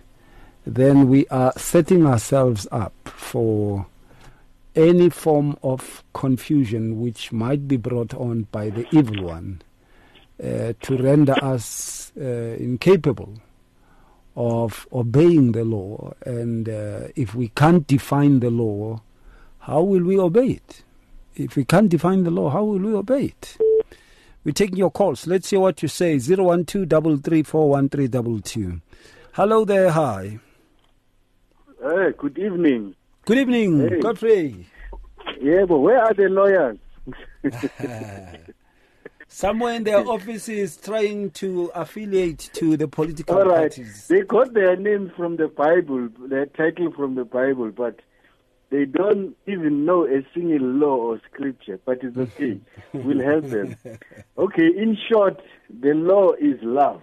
then 0.67 1.09
we 1.09 1.27
are 1.29 1.53
setting 1.57 2.07
ourselves 2.07 2.67
up 2.71 2.93
for 3.05 3.87
any 4.77 5.11
form 5.11 5.57
of 5.63 6.05
confusion 6.13 7.01
which 7.01 7.33
might 7.33 7.67
be 7.67 7.77
brought 7.77 8.15
on 8.15 8.43
by 8.53 8.71
the 8.71 8.87
evil 8.93 9.25
one 9.25 9.63
uh, 10.43 10.73
to 10.81 10.97
render 10.97 11.35
us 11.43 12.13
uh, 12.21 12.25
incapable 12.25 13.35
of 14.37 14.87
obeying 14.93 15.53
the 15.53 15.65
law. 15.65 16.15
And 16.25 16.69
uh, 16.69 17.09
if 17.17 17.35
we 17.35 17.49
can't 17.49 17.87
define 17.87 18.41
the 18.41 18.51
law, 18.51 19.03
how 19.61 19.83
will 19.83 20.05
we 20.05 20.19
obey 20.19 20.53
it? 20.53 20.83
If 21.35 21.57
we 21.57 21.65
can't 21.65 21.89
define 21.89 22.25
the 22.25 22.31
law, 22.31 22.51
how 22.51 22.65
will 22.65 22.79
we 22.79 22.95
obey 22.95 23.25
it? 23.25 23.59
We're 24.45 24.53
taking 24.53 24.79
your 24.79 24.91
calls. 24.91 25.27
Let's 25.27 25.51
hear 25.51 25.61
what 25.61 25.83
you 25.83 25.89
say. 25.89 26.19
012 26.19 26.89
Hello 29.33 29.65
there. 29.65 29.91
Hi. 29.91 30.39
Hey, 31.83 32.13
good 32.19 32.39
evening. 32.39 32.95
Good 33.25 33.39
evening, 33.39 33.89
Hey. 33.89 34.01
Godfrey. 34.01 34.67
Yeah, 35.41 35.65
but 35.67 35.79
where 35.79 35.99
are 35.99 36.13
the 36.13 36.29
lawyers? 36.29 36.79
Somewhere 39.29 39.75
in 39.75 39.85
their 39.85 40.07
offices 40.07 40.77
trying 40.77 41.31
to 41.31 41.71
affiliate 41.75 42.51
to 42.55 42.77
the 42.77 42.87
political 42.87 43.39
All 43.39 43.45
right. 43.47 43.71
parties. 43.71 44.09
They 44.09 44.21
got 44.23 44.53
their 44.53 44.77
names 44.77 45.11
from 45.17 45.37
the 45.37 45.49
Bible, 45.49 46.11
their 46.29 46.47
title 46.47 46.93
from 46.93 47.15
the 47.15 47.25
Bible, 47.25 47.71
but 47.71 48.01
they 48.71 48.85
don't 48.85 49.35
even 49.47 49.87
know 49.87 50.05
a 50.07 50.23
single 50.35 50.61
law 50.67 50.97
or 50.97 51.21
scripture. 51.33 51.81
But 51.85 52.03
it's 52.03 52.17
okay. 52.17 52.61
we'll 52.93 53.23
help 53.25 53.49
them. 53.49 53.77
Okay, 54.37 54.67
in 54.67 54.99
short, 55.11 55.41
the 55.71 55.95
law 55.95 56.33
is 56.33 56.59
love. 56.63 57.01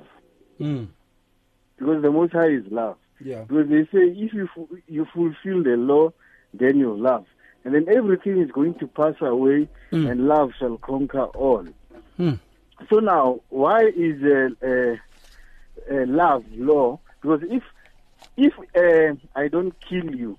Mm. 0.59 0.89
Because 1.77 2.01
the 2.03 2.11
Most 2.11 2.33
High 2.33 2.49
is 2.49 2.65
love. 2.69 2.97
Yeah. 3.19 3.43
Because 3.47 3.69
they 3.69 3.83
say 3.85 4.05
if 4.15 4.33
you 4.33 4.47
you 4.87 5.05
fulfill 5.13 5.63
the 5.63 5.75
law, 5.77 6.11
then 6.53 6.77
you 6.77 6.95
love, 6.95 7.25
and 7.63 7.73
then 7.73 7.85
everything 7.89 8.41
is 8.41 8.51
going 8.51 8.75
to 8.79 8.87
pass 8.87 9.15
away, 9.21 9.67
Mm. 9.91 10.11
and 10.11 10.27
love 10.27 10.51
shall 10.59 10.77
conquer 10.77 11.23
all. 11.25 11.65
Hmm. 12.17 12.33
So 12.89 12.99
now, 12.99 13.39
why 13.49 13.85
is 13.87 14.21
uh, 14.23 14.49
uh, 14.65 14.95
uh, 15.91 16.05
love 16.07 16.43
law? 16.51 16.99
Because 17.21 17.41
if 17.49 17.63
if 18.37 18.53
uh, 18.75 19.15
I 19.35 19.47
don't 19.47 19.73
kill 19.89 20.05
you, 20.13 20.37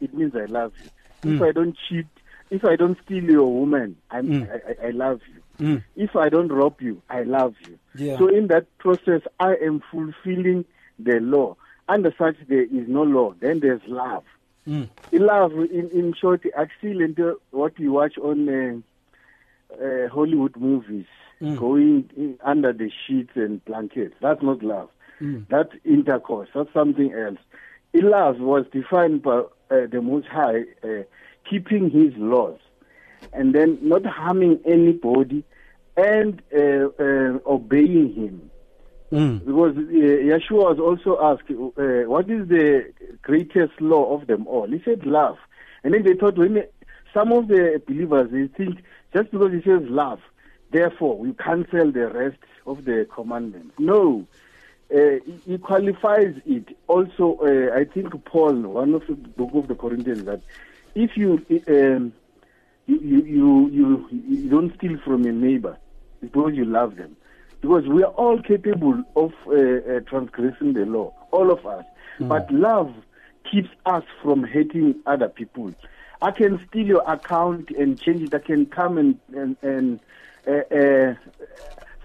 it 0.00 0.12
means 0.14 0.32
I 0.34 0.46
love 0.46 0.72
you. 0.82 0.90
If 1.22 1.40
Mm. 1.40 1.48
I 1.48 1.52
don't 1.52 1.76
cheat, 1.88 2.06
if 2.50 2.64
I 2.64 2.76
don't 2.76 2.96
steal 3.04 3.24
your 3.24 3.52
woman, 3.52 3.96
Mm. 4.12 4.48
I, 4.50 4.54
I, 4.84 4.88
I 4.88 4.90
love 4.90 5.20
you. 5.32 5.42
Mm. 5.66 5.82
If 5.96 6.16
I 6.16 6.28
don't 6.28 6.50
rob 6.50 6.80
you, 6.80 7.02
I 7.10 7.22
love 7.22 7.54
you. 7.60 7.78
Yeah. 7.94 8.18
So 8.18 8.28
in 8.28 8.46
that 8.48 8.66
process, 8.78 9.22
I 9.40 9.54
am 9.62 9.80
fulfilling 9.90 10.64
the 10.98 11.20
law. 11.20 11.56
Under 11.88 12.12
such, 12.18 12.36
there 12.48 12.62
is 12.62 12.86
no 12.88 13.02
law. 13.02 13.34
Then 13.40 13.60
there's 13.60 13.80
love. 13.86 14.24
Mm. 14.66 14.88
In 15.12 15.26
love, 15.26 15.52
in, 15.52 15.88
in 15.92 16.12
short, 16.20 16.42
actually, 16.56 17.04
into 17.04 17.40
what 17.50 17.78
you 17.78 17.92
watch 17.92 18.18
on 18.18 18.48
uh, 18.48 19.82
uh, 19.82 20.08
Hollywood 20.08 20.56
movies, 20.56 21.06
Mm. 21.40 21.56
going 21.56 22.10
in, 22.16 22.36
under 22.42 22.72
the 22.72 22.90
sheets 23.06 23.30
and 23.36 23.64
blankets. 23.64 24.16
That's 24.20 24.42
not 24.42 24.60
love. 24.60 24.88
Mm. 25.20 25.46
That's 25.48 25.70
intercourse. 25.84 26.48
That's 26.52 26.72
something 26.72 27.12
else. 27.12 27.38
In 27.92 28.10
love 28.10 28.40
was 28.40 28.66
defined 28.72 29.22
by 29.22 29.42
uh, 29.70 29.86
the 29.88 30.00
Most 30.02 30.26
High 30.26 30.62
uh, 30.82 31.04
keeping 31.48 31.90
His 31.90 32.12
laws, 32.16 32.58
and 33.32 33.54
then 33.54 33.78
not 33.80 34.04
harming 34.04 34.58
anybody, 34.66 35.44
and 35.96 36.42
uh, 36.52 36.88
uh, 36.98 37.38
obeying 37.46 38.14
Him. 38.14 38.50
Mm. 39.12 39.44
Because 39.44 39.76
uh, 39.76 39.80
Yeshua 39.80 40.76
was 40.76 40.78
also 40.78 41.18
asked, 41.22 41.50
uh, 41.50 42.08
what 42.08 42.28
is 42.28 42.48
the 42.48 42.92
greatest 43.22 43.80
law 43.80 44.14
of 44.14 44.26
them 44.26 44.46
all? 44.46 44.66
He 44.66 44.82
said 44.84 45.06
love. 45.06 45.38
And 45.82 45.94
then 45.94 46.02
they 46.02 46.14
thought, 46.14 46.36
when 46.36 46.64
some 47.14 47.32
of 47.32 47.48
the 47.48 47.80
believers, 47.86 48.30
they 48.30 48.48
think 48.48 48.80
just 49.14 49.30
because 49.30 49.52
he 49.52 49.62
says 49.62 49.82
love, 49.88 50.20
therefore 50.72 51.16
we 51.18 51.32
cancel 51.32 51.90
the 51.90 52.08
rest 52.08 52.38
of 52.66 52.84
the 52.84 53.06
commandments. 53.14 53.74
No. 53.78 54.26
Uh, 54.94 55.18
he- 55.46 55.58
qualifies 55.58 56.34
it. 56.46 56.76
Also, 56.86 57.38
uh, 57.42 57.76
I 57.78 57.84
think 57.84 58.24
Paul, 58.24 58.54
one 58.54 58.94
of 58.94 59.06
the 59.06 59.14
book 59.14 59.50
of 59.54 59.68
the 59.68 59.74
Corinthians, 59.74 60.24
that 60.24 60.40
if 60.94 61.14
you 61.14 61.44
um, 61.68 62.12
you, 62.86 62.98
you 62.98 63.22
you 63.26 63.68
you 63.68 64.08
you 64.26 64.48
don't 64.48 64.74
steal 64.76 64.96
from 65.04 65.24
your 65.24 65.34
neighbor, 65.34 65.76
it's 66.22 66.32
because 66.32 66.54
you 66.54 66.64
love 66.64 66.96
them. 66.96 67.17
Because 67.60 67.86
we 67.86 68.02
are 68.02 68.12
all 68.12 68.40
capable 68.40 69.02
of 69.16 69.32
uh, 69.46 69.52
uh, 69.52 70.00
transgressing 70.00 70.74
the 70.74 70.86
law, 70.86 71.12
all 71.32 71.50
of 71.50 71.66
us. 71.66 71.84
But 72.20 72.50
love 72.52 72.92
keeps 73.50 73.68
us 73.86 74.04
from 74.22 74.44
hating 74.44 74.96
other 75.06 75.28
people. 75.28 75.72
I 76.20 76.32
can 76.32 76.64
steal 76.68 76.86
your 76.86 77.10
account 77.10 77.70
and 77.70 78.00
change 78.00 78.22
it. 78.22 78.34
I 78.34 78.38
can 78.38 78.66
come 78.66 78.98
and 78.98 79.18
and, 79.34 79.56
and 79.62 80.00
uh, 80.46 80.74
uh, 80.74 81.14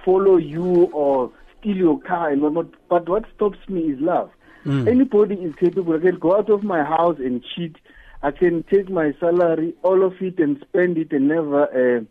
follow 0.06 0.38
you 0.38 0.86
or 0.94 1.32
steal 1.60 1.76
your 1.76 2.00
car 2.00 2.30
and 2.30 2.42
whatnot. 2.42 2.68
But 2.90 3.10
what 3.10 3.26
stops 3.36 3.58
me 3.68 3.82
is 3.92 4.00
love. 4.00 4.30
Mm. 4.66 4.88
Anybody 4.88 5.36
is 5.36 5.56
capable. 5.56 5.96
I 5.96 6.00
can 6.00 6.20
go 6.20 6.38
out 6.38 6.50
of 6.50 6.64
my 6.64 6.84
house 6.84 7.18
and 7.18 7.44
cheat. 7.44 7.76
I 8.22 8.32
can 8.32 8.64
take 8.64 8.90
my 8.90 9.14
salary, 9.20 9.74
all 9.84 10.04
of 10.04 10.22
it, 10.22 10.40
and 10.40 10.58
spend 10.70 10.98
it 10.98 11.12
and 11.12 11.28
never 11.28 11.64
uh, 11.66 12.04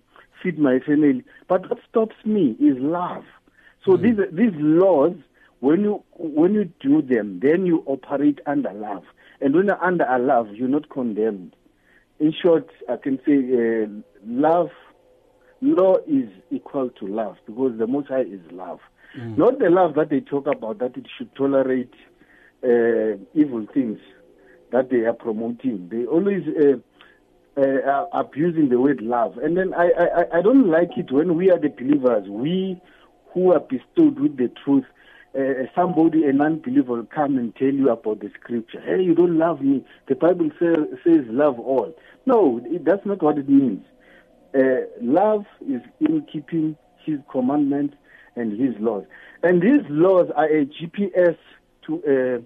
feed 0.42 0.58
my 0.58 0.78
family. 0.80 1.24
But 1.48 1.68
what 1.68 1.78
stops 1.88 2.16
me 2.24 2.56
is 2.60 2.76
love. 2.78 3.24
So 3.84 3.96
these 3.96 4.16
these 4.30 4.54
laws, 4.54 5.14
when 5.60 5.80
you 5.82 6.02
when 6.14 6.54
you 6.54 6.70
do 6.80 7.02
them, 7.02 7.40
then 7.40 7.66
you 7.66 7.82
operate 7.86 8.40
under 8.46 8.72
love. 8.72 9.04
And 9.40 9.54
when 9.54 9.66
you're 9.66 9.84
under 9.84 10.04
a 10.04 10.18
love, 10.18 10.48
you're 10.54 10.68
not 10.68 10.88
condemned. 10.88 11.56
In 12.20 12.32
short, 12.32 12.68
I 12.88 12.96
can 12.96 13.18
say 13.26 13.38
uh, 13.38 13.88
love, 14.24 14.70
law 15.60 15.96
is 16.06 16.28
equal 16.50 16.90
to 16.90 17.06
love 17.06 17.36
because 17.46 17.76
the 17.78 17.88
Most 17.88 18.08
High 18.08 18.20
is 18.20 18.40
love. 18.52 18.78
Not 19.36 19.58
the 19.58 19.68
love 19.68 19.94
that 19.96 20.08
they 20.10 20.20
talk 20.20 20.46
about 20.46 20.78
that 20.78 20.96
it 20.96 21.06
should 21.18 21.34
tolerate 21.34 21.92
uh, 22.64 23.18
evil 23.34 23.66
things 23.74 23.98
that 24.70 24.88
they 24.90 25.00
are 25.00 25.12
promoting. 25.12 25.88
They 25.90 26.06
always 26.06 26.44
uh, 26.48 26.78
uh, 27.56 28.06
abusing 28.12 28.68
the 28.68 28.80
word 28.80 29.00
love, 29.02 29.38
and 29.38 29.56
then 29.56 29.74
I, 29.74 29.90
I 29.90 30.38
I 30.38 30.42
don't 30.42 30.68
like 30.68 30.96
it 30.96 31.12
when 31.12 31.36
we 31.36 31.50
are 31.50 31.58
the 31.58 31.68
believers, 31.68 32.28
we 32.28 32.80
who 33.32 33.52
are 33.52 33.60
bestowed 33.60 34.18
with 34.18 34.36
the 34.36 34.50
truth. 34.64 34.84
Uh, 35.34 35.64
somebody, 35.74 36.24
a 36.24 36.32
non-believer, 36.32 36.92
will 36.92 37.06
come 37.06 37.38
and 37.38 37.56
tell 37.56 37.72
you 37.72 37.88
about 37.88 38.20
the 38.20 38.30
scripture. 38.38 38.82
Hey, 38.82 39.02
you 39.02 39.14
don't 39.14 39.38
love 39.38 39.62
me. 39.62 39.82
The 40.06 40.14
Bible 40.14 40.50
say, 40.60 40.74
says 41.02 41.24
love 41.28 41.58
all. 41.58 41.94
No, 42.26 42.60
it, 42.64 42.84
that's 42.84 43.06
not 43.06 43.22
what 43.22 43.38
it 43.38 43.48
means. 43.48 43.82
Uh, 44.54 44.84
love 45.00 45.46
is 45.66 45.80
in 46.00 46.26
keeping 46.30 46.76
His 47.04 47.18
commandments 47.30 47.96
and 48.36 48.60
His 48.60 48.74
laws, 48.78 49.04
and 49.42 49.62
these 49.62 49.80
laws 49.88 50.30
are 50.36 50.46
a 50.46 50.66
GPS 50.66 51.38
to 51.86 51.96
uh, 52.04 52.42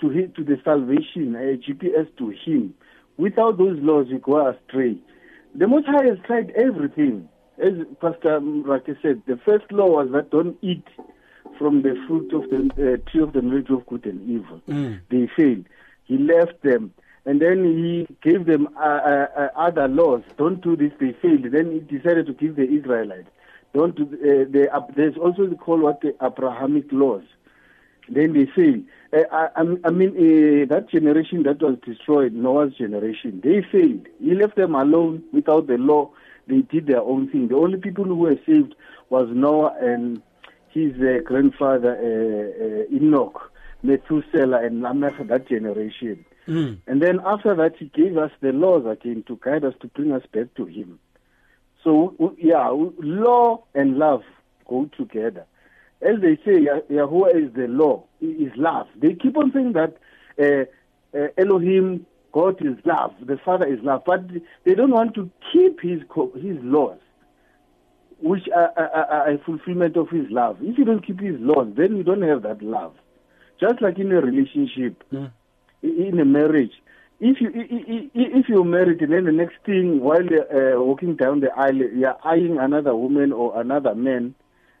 to 0.00 0.08
his, 0.10 0.30
to 0.36 0.44
the 0.44 0.60
salvation, 0.64 1.34
a 1.34 1.56
GPS 1.56 2.14
to 2.18 2.28
Him. 2.30 2.74
Without 3.18 3.58
those 3.58 3.78
laws, 3.80 4.06
you 4.08 4.18
go 4.18 4.48
astray. 4.48 4.96
The 5.54 5.66
Most 5.66 5.86
High 5.86 6.06
has 6.06 6.18
tried 6.24 6.50
everything. 6.52 7.28
As 7.58 7.72
Pastor 8.00 8.40
Rake 8.40 8.96
said, 9.02 9.22
the 9.26 9.36
first 9.44 9.70
law 9.72 9.88
was 9.88 10.10
that 10.12 10.30
don't 10.30 10.56
eat 10.62 10.86
from 11.58 11.82
the 11.82 11.94
fruit 12.06 12.32
of 12.32 12.48
the 12.48 12.70
uh, 12.94 13.10
tree 13.10 13.20
of 13.20 13.32
the 13.32 13.42
knowledge 13.42 13.68
of 13.70 13.84
good 13.86 14.06
and 14.06 14.30
evil. 14.30 14.62
Mm. 14.68 15.00
They 15.10 15.28
failed. 15.36 15.66
He 16.04 16.16
left 16.16 16.62
them. 16.62 16.94
and 17.28 17.42
then 17.42 17.62
he 17.62 18.06
gave 18.22 18.46
them 18.46 18.68
uh, 18.76 18.80
uh, 18.80 19.26
uh, 19.36 19.48
other 19.54 19.86
laws. 19.86 20.22
Don't 20.38 20.62
do 20.62 20.74
this; 20.76 20.92
they 20.98 21.12
failed. 21.20 21.44
Then 21.52 21.72
he 21.72 21.80
decided 21.80 22.24
to 22.26 22.32
give 22.32 22.56
the 22.56 22.66
Israelites. 22.66 23.28
Don't 23.74 23.94
do. 23.94 24.04
Uh, 24.04 24.50
the, 24.50 24.68
uh, 24.72 24.80
there's 24.96 25.16
also 25.18 25.46
the 25.46 25.54
call 25.54 25.78
what 25.78 26.00
the 26.00 26.14
Abrahamic 26.22 26.86
laws. 26.90 27.24
Then 28.08 28.32
they 28.32 28.46
failed. 28.46 28.84
Uh, 29.12 29.24
I, 29.32 29.62
I 29.84 29.90
mean, 29.90 30.10
uh, 30.10 30.74
that 30.74 30.88
generation 30.90 31.42
that 31.44 31.60
was 31.60 31.78
destroyed, 31.84 32.32
Noah's 32.32 32.74
generation, 32.74 33.40
they 33.42 33.62
failed. 33.70 34.06
He 34.20 34.34
left 34.34 34.56
them 34.56 34.74
alone 34.74 35.24
without 35.32 35.66
the 35.66 35.78
law. 35.78 36.10
They 36.46 36.62
did 36.62 36.86
their 36.86 37.02
own 37.02 37.30
thing. 37.30 37.48
The 37.48 37.56
only 37.56 37.78
people 37.78 38.04
who 38.04 38.16
were 38.16 38.36
saved 38.46 38.74
was 39.10 39.28
Noah 39.30 39.74
and 39.80 40.22
his 40.70 40.94
uh, 41.00 41.20
grandfather 41.24 41.96
uh, 41.96 42.64
uh, 42.64 42.96
Enoch, 42.96 43.52
Methuselah, 43.82 44.64
and 44.64 44.82
Lamech, 44.82 45.26
that 45.28 45.48
generation. 45.48 46.24
Mm. 46.46 46.78
And 46.86 47.02
then 47.02 47.20
after 47.24 47.54
that, 47.54 47.76
he 47.78 47.86
gave 47.86 48.16
us 48.16 48.30
the 48.40 48.52
laws 48.52 48.86
again 48.86 49.24
to 49.28 49.38
guide 49.42 49.64
us 49.64 49.74
to 49.80 49.88
bring 49.88 50.12
us 50.12 50.22
back 50.32 50.54
to 50.56 50.64
him. 50.64 50.98
So, 51.84 52.34
yeah, 52.38 52.68
law 52.68 53.64
and 53.74 53.98
love 53.98 54.22
go 54.66 54.90
together. 54.96 55.46
As 56.00 56.20
they 56.20 56.36
say, 56.44 56.60
Yah- 56.60 56.80
Yahweh 56.88 57.30
is 57.36 57.52
the 57.54 57.66
law, 57.68 58.04
He 58.20 58.26
is 58.26 58.52
love. 58.56 58.86
They 58.96 59.14
keep 59.14 59.36
on 59.36 59.52
saying 59.52 59.72
that 59.72 59.96
uh, 60.40 60.64
uh, 61.18 61.28
Elohim, 61.36 62.06
God 62.32 62.60
is 62.64 62.76
love, 62.84 63.12
the 63.20 63.36
Father 63.38 63.66
is 63.66 63.80
love, 63.82 64.02
but 64.06 64.22
they 64.64 64.74
don't 64.74 64.92
want 64.92 65.14
to 65.14 65.28
keep 65.52 65.80
his 65.80 66.00
co- 66.08 66.32
his 66.34 66.56
laws, 66.62 66.98
which 68.20 68.48
are, 68.54 68.72
are, 68.76 69.06
are 69.06 69.30
a 69.30 69.38
fulfillment 69.38 69.96
of 69.96 70.08
his 70.10 70.26
love. 70.30 70.58
If 70.60 70.78
you 70.78 70.84
don't 70.84 71.04
keep 71.04 71.20
his 71.20 71.36
laws, 71.40 71.72
then 71.76 71.96
you 71.96 72.02
don't 72.04 72.22
have 72.22 72.42
that 72.42 72.62
love. 72.62 72.94
Just 73.60 73.80
like 73.82 73.98
in 73.98 74.12
a 74.12 74.20
relationship, 74.20 75.02
i- 75.12 75.26
in 75.82 76.20
a 76.20 76.24
marriage, 76.24 76.72
if 77.20 77.40
you 77.40 77.50
if 77.52 78.48
you're 78.48 78.64
married 78.64 79.00
and 79.02 79.12
then 79.12 79.24
the 79.24 79.32
next 79.32 79.56
thing 79.66 79.98
while 80.00 80.24
you're 80.24 80.76
uh, 80.76 80.80
walking 80.80 81.16
down 81.16 81.40
the 81.40 81.52
aisle 81.56 81.74
you're 81.74 82.16
eyeing 82.24 82.58
another 82.58 82.94
woman 82.94 83.32
or 83.32 83.60
another 83.60 83.96
man, 83.96 84.34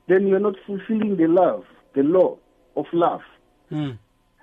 then 0.08 0.26
you're 0.26 0.40
not 0.40 0.54
fulfilling 0.66 1.16
the 1.16 1.26
love, 1.28 1.64
the 1.94 2.02
law 2.02 2.36
of 2.76 2.86
love. 2.92 3.20
Mm. 3.70 3.98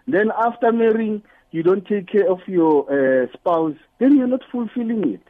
Then 0.07 0.31
after 0.37 0.71
marrying, 0.71 1.23
you 1.51 1.63
don't 1.63 1.85
take 1.87 2.07
care 2.07 2.29
of 2.29 2.39
your 2.47 2.85
uh, 2.91 3.27
spouse, 3.33 3.75
then 3.99 4.17
you're 4.17 4.27
not 4.27 4.41
fulfilling 4.51 5.13
it. 5.13 5.21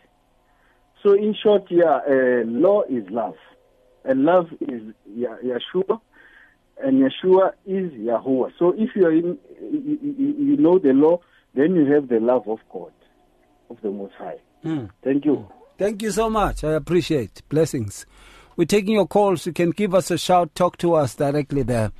So 1.03 1.13
in 1.13 1.35
short, 1.41 1.63
yeah, 1.69 1.99
uh, 2.09 2.43
law 2.45 2.81
is 2.89 3.07
love, 3.09 3.35
and 4.03 4.23
love 4.25 4.47
is 4.59 4.81
Yeshua, 5.09 6.01
and 6.83 7.01
Yeshua 7.03 7.51
is 7.65 7.91
Yahuwah. 7.93 8.51
So 8.57 8.73
if 8.77 8.89
you 8.95 9.05
are 9.05 9.11
in, 9.11 9.37
you- 9.61 10.35
you 10.39 10.57
know 10.57 10.79
the 10.79 10.93
law, 10.93 11.19
then 11.53 11.75
you 11.75 11.85
have 11.93 12.07
the 12.09 12.19
love 12.19 12.47
of 12.49 12.59
God, 12.73 12.91
of 13.69 13.77
the 13.81 13.91
Most 13.91 14.13
High. 14.15 14.39
Mm. 14.65 14.89
Thank 15.03 15.25
you. 15.25 15.47
Thank 15.77 16.01
you 16.01 16.11
so 16.11 16.29
much. 16.29 16.63
I 16.63 16.71
appreciate 16.73 17.41
blessings. 17.49 18.05
We're 18.55 18.65
taking 18.65 18.93
your 18.93 19.07
calls. 19.07 19.45
You 19.45 19.53
can 19.53 19.71
give 19.71 19.93
us 19.93 20.11
a 20.11 20.17
shout. 20.17 20.55
Talk 20.55 20.77
to 20.77 20.95
us 20.95 21.15
directly 21.15 21.63
there. 21.63 21.91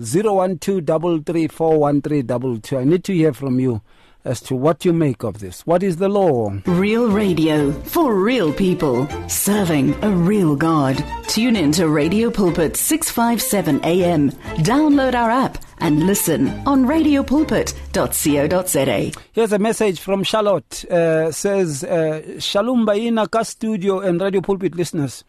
Zero 0.00 0.34
one 0.34 0.58
two 0.58 0.82
double 0.82 1.22
three 1.22 1.48
four 1.48 1.78
one 1.78 2.02
three 2.02 2.22
double 2.22 2.58
two. 2.58 2.78
I 2.78 2.84
need 2.84 3.04
to 3.04 3.14
hear 3.14 3.32
from 3.32 3.58
you 3.58 3.80
as 4.26 4.40
to 4.42 4.54
what 4.54 4.84
you 4.84 4.92
make 4.92 5.22
of 5.22 5.38
this. 5.38 5.66
What 5.66 5.82
is 5.82 5.96
the 5.96 6.08
law? 6.08 6.52
Real 6.66 7.08
radio 7.08 7.72
for 7.72 8.14
real 8.14 8.52
people, 8.52 9.08
serving 9.28 9.94
a 10.04 10.10
real 10.10 10.56
God. 10.56 11.02
Tune 11.28 11.56
in 11.56 11.72
to 11.72 11.88
Radio 11.88 12.30
Pulpit 12.30 12.76
657 12.76 13.80
AM. 13.84 14.30
Download 14.62 15.14
our 15.14 15.30
app 15.30 15.58
and 15.78 16.06
listen 16.06 16.48
on 16.66 16.84
radiopulpit.co.za. 16.86 19.20
Here's 19.32 19.52
a 19.52 19.58
message 19.58 20.00
from 20.00 20.22
Charlotte. 20.24 20.84
Uh, 20.90 21.30
says, 21.30 21.84
uh, 21.84 22.40
Shalom 22.40 22.86
Baina 22.86 23.30
Ka 23.30 23.42
Studio 23.44 24.00
and 24.00 24.18
Radio 24.20 24.40
Pulpit 24.40 24.74
listeners. 24.74 25.22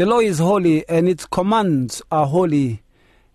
The 0.00 0.06
law 0.06 0.20
is 0.20 0.38
holy 0.38 0.88
and 0.88 1.06
its 1.06 1.26
commands 1.26 2.00
are 2.10 2.26
holy. 2.26 2.82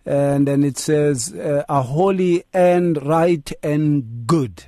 And 0.04 0.48
then 0.48 0.64
it 0.64 0.78
says, 0.78 1.32
uh, 1.32 1.62
are 1.68 1.84
holy 1.84 2.42
and 2.52 3.00
right 3.06 3.52
and 3.62 4.26
good. 4.26 4.64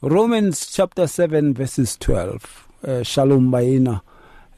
Romans 0.00 0.66
chapter 0.66 1.06
7, 1.06 1.54
verses 1.54 1.96
12. 1.98 2.68
Uh, 2.84 3.02
Shalom 3.04 3.52
Baina. 3.52 4.00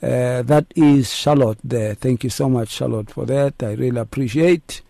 Uh, 0.02 0.40
that 0.40 0.64
is 0.74 1.12
Charlotte 1.12 1.58
there. 1.62 1.92
Thank 1.94 2.24
you 2.24 2.30
so 2.30 2.48
much, 2.48 2.70
Charlotte, 2.70 3.10
for 3.10 3.26
that. 3.26 3.62
I 3.62 3.72
really 3.72 4.00
appreciate. 4.00 4.80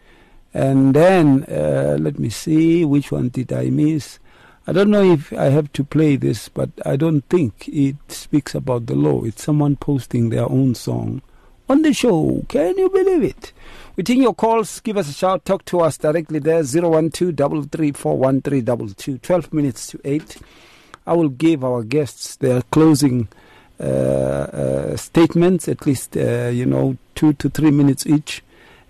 And 0.54 0.94
then, 0.94 1.42
uh, 1.50 1.96
let 1.98 2.16
me 2.16 2.30
see, 2.30 2.84
which 2.84 3.10
one 3.10 3.30
did 3.30 3.52
I 3.52 3.70
miss? 3.70 4.20
I 4.68 4.72
don't 4.72 4.92
know 4.92 5.02
if 5.02 5.32
I 5.32 5.46
have 5.46 5.72
to 5.72 5.82
play 5.82 6.14
this, 6.14 6.48
but 6.48 6.70
I 6.86 6.94
don't 6.94 7.28
think 7.28 7.66
it 7.66 7.96
speaks 8.06 8.54
about 8.54 8.86
the 8.86 8.94
law. 8.94 9.24
It's 9.24 9.42
someone 9.42 9.74
posting 9.74 10.28
their 10.28 10.48
own 10.48 10.76
song 10.76 11.22
on 11.68 11.82
the 11.82 11.92
show. 11.92 12.44
Can 12.48 12.76
you 12.78 12.88
believe 12.90 13.22
it? 13.22 13.52
We 13.96 14.02
take 14.04 14.18
your 14.18 14.34
calls. 14.34 14.80
Give 14.80 14.96
us 14.96 15.08
a 15.10 15.12
shout. 15.12 15.44
Talk 15.44 15.64
to 15.66 15.80
us 15.80 15.98
directly 15.98 16.38
there. 16.38 16.62
012 16.62 17.10
334 17.70 19.18
12 19.18 19.52
minutes 19.52 19.86
to 19.88 20.00
8. 20.04 20.36
I 21.06 21.12
will 21.14 21.28
give 21.28 21.64
our 21.64 21.82
guests 21.82 22.36
their 22.36 22.62
closing 22.62 23.28
uh, 23.80 23.84
uh, 23.84 24.96
statements, 24.96 25.68
at 25.68 25.86
least, 25.86 26.16
uh, 26.16 26.48
you 26.48 26.64
know, 26.64 26.96
two 27.14 27.32
to 27.34 27.50
three 27.50 27.70
minutes 27.70 28.06
each. 28.06 28.42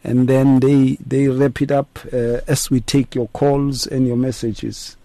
And 0.04 0.28
then 0.28 0.60
they, 0.60 0.98
they 1.04 1.28
wrap 1.28 1.62
it 1.62 1.70
up 1.72 1.98
uh, 2.12 2.40
as 2.46 2.70
we 2.70 2.80
take 2.80 3.14
your 3.14 3.28
calls 3.28 3.86
and 3.86 4.06
your 4.06 4.16
messages. 4.16 4.96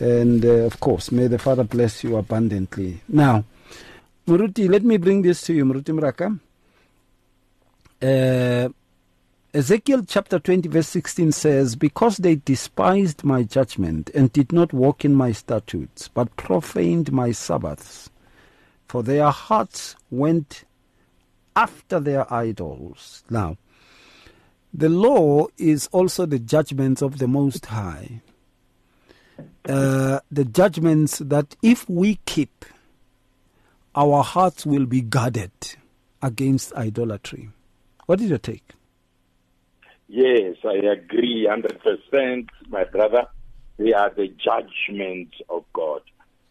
And 0.00 0.44
uh, 0.44 0.48
of 0.66 0.78
course, 0.80 1.10
may 1.10 1.26
the 1.26 1.38
Father 1.38 1.64
bless 1.64 2.04
you 2.04 2.16
abundantly. 2.16 3.00
Now, 3.08 3.44
Moruti, 4.26 4.68
let 4.68 4.84
me 4.84 4.96
bring 4.98 5.22
this 5.22 5.42
to 5.42 5.54
you, 5.54 5.64
Moruti 5.64 5.92
Moraka. 5.98 6.38
Uh, 8.00 8.68
Ezekiel 9.54 10.04
chapter 10.06 10.38
20, 10.38 10.68
verse 10.68 10.88
16 10.88 11.32
says, 11.32 11.74
Because 11.74 12.18
they 12.18 12.36
despised 12.36 13.24
my 13.24 13.42
judgment 13.42 14.10
and 14.14 14.32
did 14.32 14.52
not 14.52 14.72
walk 14.72 15.04
in 15.04 15.14
my 15.14 15.32
statutes, 15.32 16.08
but 16.08 16.36
profaned 16.36 17.10
my 17.10 17.32
Sabbaths, 17.32 18.10
for 18.86 19.02
their 19.02 19.30
hearts 19.30 19.96
went 20.10 20.64
after 21.56 21.98
their 21.98 22.32
idols. 22.32 23.24
Now, 23.30 23.56
the 24.72 24.88
law 24.88 25.46
is 25.56 25.88
also 25.92 26.26
the 26.26 26.38
judgments 26.38 27.02
of 27.02 27.18
the 27.18 27.26
Most 27.26 27.66
High. 27.66 28.20
Uh, 29.68 30.20
the 30.30 30.44
judgments 30.44 31.18
that 31.18 31.56
if 31.62 31.88
we 31.88 32.20
keep, 32.26 32.64
our 33.94 34.22
hearts 34.22 34.66
will 34.66 34.86
be 34.86 35.00
guarded 35.00 35.50
against 36.22 36.72
idolatry. 36.74 37.50
What 38.08 38.22
is 38.22 38.30
your 38.30 38.38
take? 38.38 38.64
Yes, 40.08 40.56
I 40.64 40.76
agree 40.76 41.46
100%, 41.46 42.48
my 42.70 42.84
brother. 42.84 43.26
They 43.76 43.92
are 43.92 44.08
the 44.08 44.28
judgments 44.28 45.36
of 45.50 45.66
God. 45.74 46.00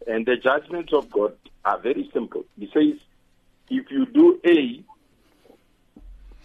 And 0.06 0.24
the 0.24 0.36
judgments 0.36 0.92
of 0.92 1.10
God 1.10 1.34
are 1.64 1.80
very 1.80 2.08
simple. 2.14 2.44
He 2.56 2.70
says, 2.72 3.00
if 3.70 3.90
you 3.90 4.06
do 4.06 4.38
A, 4.46 4.84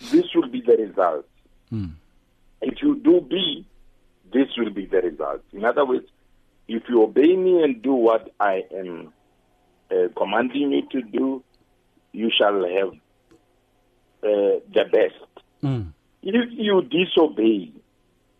this 0.09 0.33
will 0.33 0.49
be 0.49 0.61
the 0.61 0.77
result. 0.77 1.27
If 2.63 2.81
you 2.81 2.95
do 2.95 3.21
B, 3.21 3.67
this 4.33 4.47
will 4.57 4.71
be 4.71 4.87
the 4.87 4.97
result. 4.97 5.43
In 5.53 5.63
other 5.63 5.85
words, 5.85 6.07
if 6.67 6.89
you 6.89 7.03
obey 7.03 7.35
me 7.35 7.61
and 7.61 7.83
do 7.83 7.93
what 7.93 8.33
I 8.39 8.63
am 8.75 9.13
uh, 9.91 10.07
commanding 10.17 10.71
you 10.71 10.89
to 10.89 11.01
do, 11.03 11.43
you 12.13 12.31
shall 12.35 12.65
have 12.65 12.93
uh, 14.23 14.59
the 14.73 14.85
best. 14.91 15.43
If 16.21 16.49
you 16.51 16.81
disobey, 16.81 17.71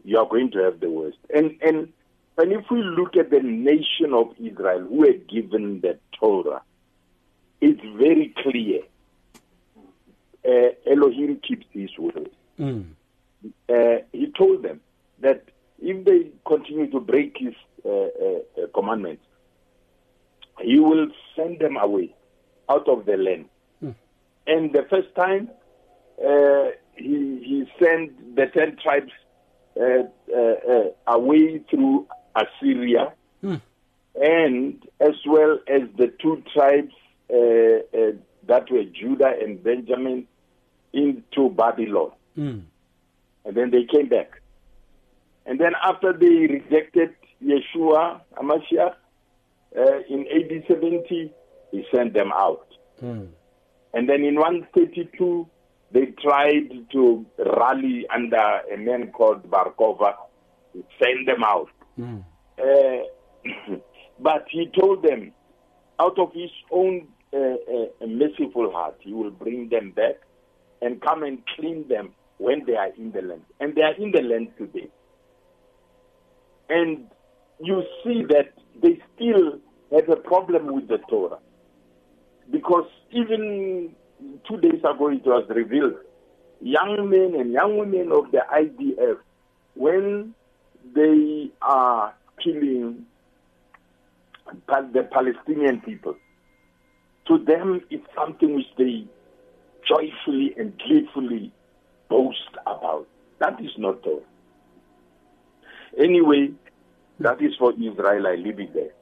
you 0.04 0.18
are 0.18 0.28
going 0.28 0.52
to 0.52 0.60
have 0.60 0.80
the 0.80 0.90
worst. 0.90 1.18
And 1.34 1.58
and 1.62 1.92
and 2.38 2.52
if 2.52 2.66
we 2.72 2.82
look 2.82 3.16
at 3.16 3.30
the 3.30 3.42
nation 3.42 4.14
of 4.14 4.34
Israel, 4.40 4.80
who 4.82 4.96
were 4.96 5.14
given 5.14 5.82
the 5.82 6.00
Torah, 6.20 6.62
it's 7.62 7.82
very 7.98 8.34
clear. 8.42 8.82
Uh, 10.46 10.72
Elohim 10.90 11.40
keeps 11.48 11.66
his 11.72 11.90
word. 11.98 12.30
Uh, 13.70 14.04
he 14.12 14.32
told 14.38 14.64
them 14.64 14.82
that 15.20 15.46
if 15.80 16.06
they 16.06 16.32
continue 16.46 16.90
to 16.92 17.00
break 17.00 17.38
his 17.38 17.54
uh, 17.86 17.90
uh, 17.90 18.64
uh, 18.64 18.68
commandments, 18.74 19.24
he 20.62 20.80
will 20.80 21.08
send 21.36 21.60
them 21.60 21.78
away 21.78 22.14
out 22.70 22.88
of 22.88 23.06
the 23.06 23.18
land. 23.18 23.46
And 24.46 24.74
the 24.74 24.86
first 24.90 25.14
time, 25.16 25.50
he, 26.18 27.42
he 27.44 27.72
sent 27.82 28.36
the 28.36 28.48
ten 28.48 28.78
tribes 28.82 29.12
uh, 29.80 30.04
uh, 30.34 30.38
uh, 30.38 31.14
away 31.16 31.60
through 31.70 32.08
Assyria, 32.36 33.14
and 34.16 34.84
as 35.00 35.16
well 35.26 35.60
as 35.68 35.82
the 35.98 36.14
two 36.22 36.44
tribes 36.54 36.94
uh, 37.32 37.36
uh, 37.36 38.12
that 38.48 38.70
were 38.70 38.84
Judah 38.84 39.34
and 39.42 39.64
Benjamin 39.64 40.28
into 40.94 41.50
Babylon. 41.50 42.12
And 43.46 43.56
then 43.58 43.72
they 43.72 43.86
came 43.86 44.10
back. 44.10 44.40
And 45.46 45.60
then 45.60 45.74
after 45.84 46.14
they 46.14 46.48
rejected 46.48 47.16
Yeshua, 47.44 48.22
Hamashiach, 48.38 48.96
Uh, 49.76 50.00
in 50.08 50.28
AD 50.30 50.52
70, 50.68 51.34
he 51.72 51.86
sent 51.92 52.14
them 52.14 52.32
out. 52.32 52.68
Mm. 53.02 53.28
And 53.96 54.08
then 54.08 54.24
in 54.24 54.36
132, 54.36 55.48
they 55.94 56.08
tried 56.22 56.70
to 56.92 57.26
rally 57.38 58.06
under 58.14 58.62
a 58.74 58.78
man 58.78 59.12
called 59.12 59.50
Bar 59.50 59.74
Kokhba, 59.80 60.16
to 60.74 60.84
send 61.02 61.28
them 61.28 61.44
out. 61.44 61.70
Mm. 62.00 62.24
Uh, 62.60 63.76
but 64.20 64.46
he 64.50 64.72
told 64.78 65.04
them, 65.04 65.32
out 66.00 66.18
of 66.18 66.34
his 66.34 66.50
own 66.72 67.08
uh, 67.32 67.38
uh, 67.38 68.08
merciful 68.08 68.72
heart, 68.72 68.96
he 69.02 69.14
will 69.14 69.30
bring 69.30 69.70
them 69.70 69.92
back 69.92 70.16
and 70.82 71.00
come 71.02 71.24
and 71.24 71.40
clean 71.56 71.88
them 71.88 72.14
when 72.40 72.66
they 72.66 72.76
are 72.76 72.90
in 72.98 73.12
the 73.12 73.22
land. 73.22 73.44
And 73.60 73.76
they 73.76 73.82
are 73.82 73.94
in 73.94 74.12
the 74.12 74.22
land 74.22 74.50
today. 74.58 74.90
And 76.70 77.08
you 77.60 77.84
see 78.04 78.24
that 78.30 78.54
they 78.82 79.00
still 79.16 79.60
have 79.92 80.10
a 80.10 80.16
problem 80.16 80.74
with 80.74 80.88
the 80.88 80.98
Torah. 81.08 81.38
Because 82.52 82.88
even 83.12 83.96
two 84.48 84.58
days 84.58 84.80
ago 84.80 85.10
it 85.10 85.26
was 85.26 85.46
revealed 85.50 85.96
young 86.64 87.10
men 87.10 87.40
and 87.40 87.52
young 87.52 87.78
women 87.78 88.12
of 88.12 88.32
the 88.32 88.42
IDF, 88.52 89.18
when 89.76 90.34
they 90.96 91.52
are 91.62 92.14
killing 92.44 93.06
the 94.68 95.04
Palestinian 95.12 95.82
people, 95.82 96.16
to 97.28 97.38
them 97.38 97.82
it's 97.90 98.06
something 98.16 98.56
which 98.56 98.66
they 98.78 99.06
joyfully 99.88 100.54
and 100.58 100.78
gleefully 100.80 101.52
boast 102.10 102.50
about. 102.66 103.08
That 103.40 103.60
is 103.60 103.72
not 103.78 104.02
Torah. 104.04 104.22
Anyway, 105.98 106.52
that 107.20 107.42
is 107.42 107.54
for 107.60 107.74
Israel. 107.74 108.28
I 108.28 108.36
leave 108.36 108.60
it 108.60 108.74
there. 108.74 108.94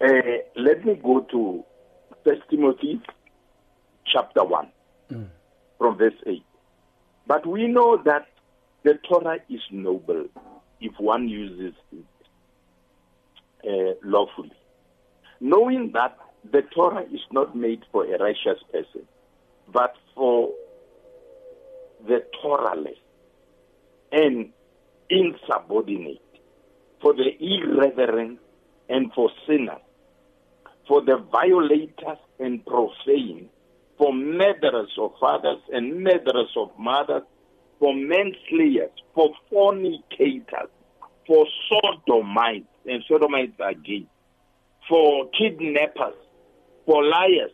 Uh, 0.00 0.38
let 0.56 0.84
me 0.84 0.94
go 1.02 1.20
to 1.20 1.64
First 2.24 2.42
Timothy 2.50 3.00
chapter 4.12 4.44
1 4.44 4.68
mm. 5.12 5.26
from 5.78 5.98
verse 5.98 6.14
8. 6.26 6.42
But 7.26 7.46
we 7.46 7.66
know 7.66 8.00
that 8.04 8.26
the 8.84 8.94
Torah 9.08 9.38
is 9.50 9.60
noble 9.70 10.26
if 10.80 10.92
one 10.98 11.28
uses 11.28 11.74
it 11.92 12.04
uh, 13.66 13.94
lawfully. 14.04 14.52
Knowing 15.40 15.90
that 15.92 16.16
the 16.50 16.62
Torah 16.74 17.02
is 17.02 17.20
not 17.32 17.56
made 17.56 17.82
for 17.90 18.04
a 18.04 18.18
righteous 18.18 18.62
person, 18.72 19.06
but 19.72 19.94
for 20.14 20.52
the 22.06 22.24
Torahless 22.42 22.98
and 24.12 24.50
insubordinate, 25.10 26.20
for 27.02 27.12
the 27.12 27.30
irreverent 27.40 28.38
and 28.88 29.12
for 29.12 29.30
sinners, 29.46 29.82
for 30.86 31.00
the 31.04 31.16
violators 31.32 32.18
and 32.38 32.64
profane, 32.64 33.48
for 33.98 34.12
murderers 34.12 34.92
of 34.98 35.12
fathers 35.18 35.60
and 35.72 36.02
murderers 36.02 36.52
of 36.56 36.70
mothers, 36.78 37.22
for 37.78 37.94
manslayers, 37.94 38.90
for 39.14 39.30
fornicators, 39.50 40.70
for 41.26 41.46
sodomites, 41.68 42.66
and 42.86 43.02
sodomites 43.08 43.58
are 43.60 43.74
gay, 43.74 44.06
for 44.88 45.28
kidnappers, 45.38 46.14
for 46.84 47.04
liars, 47.04 47.50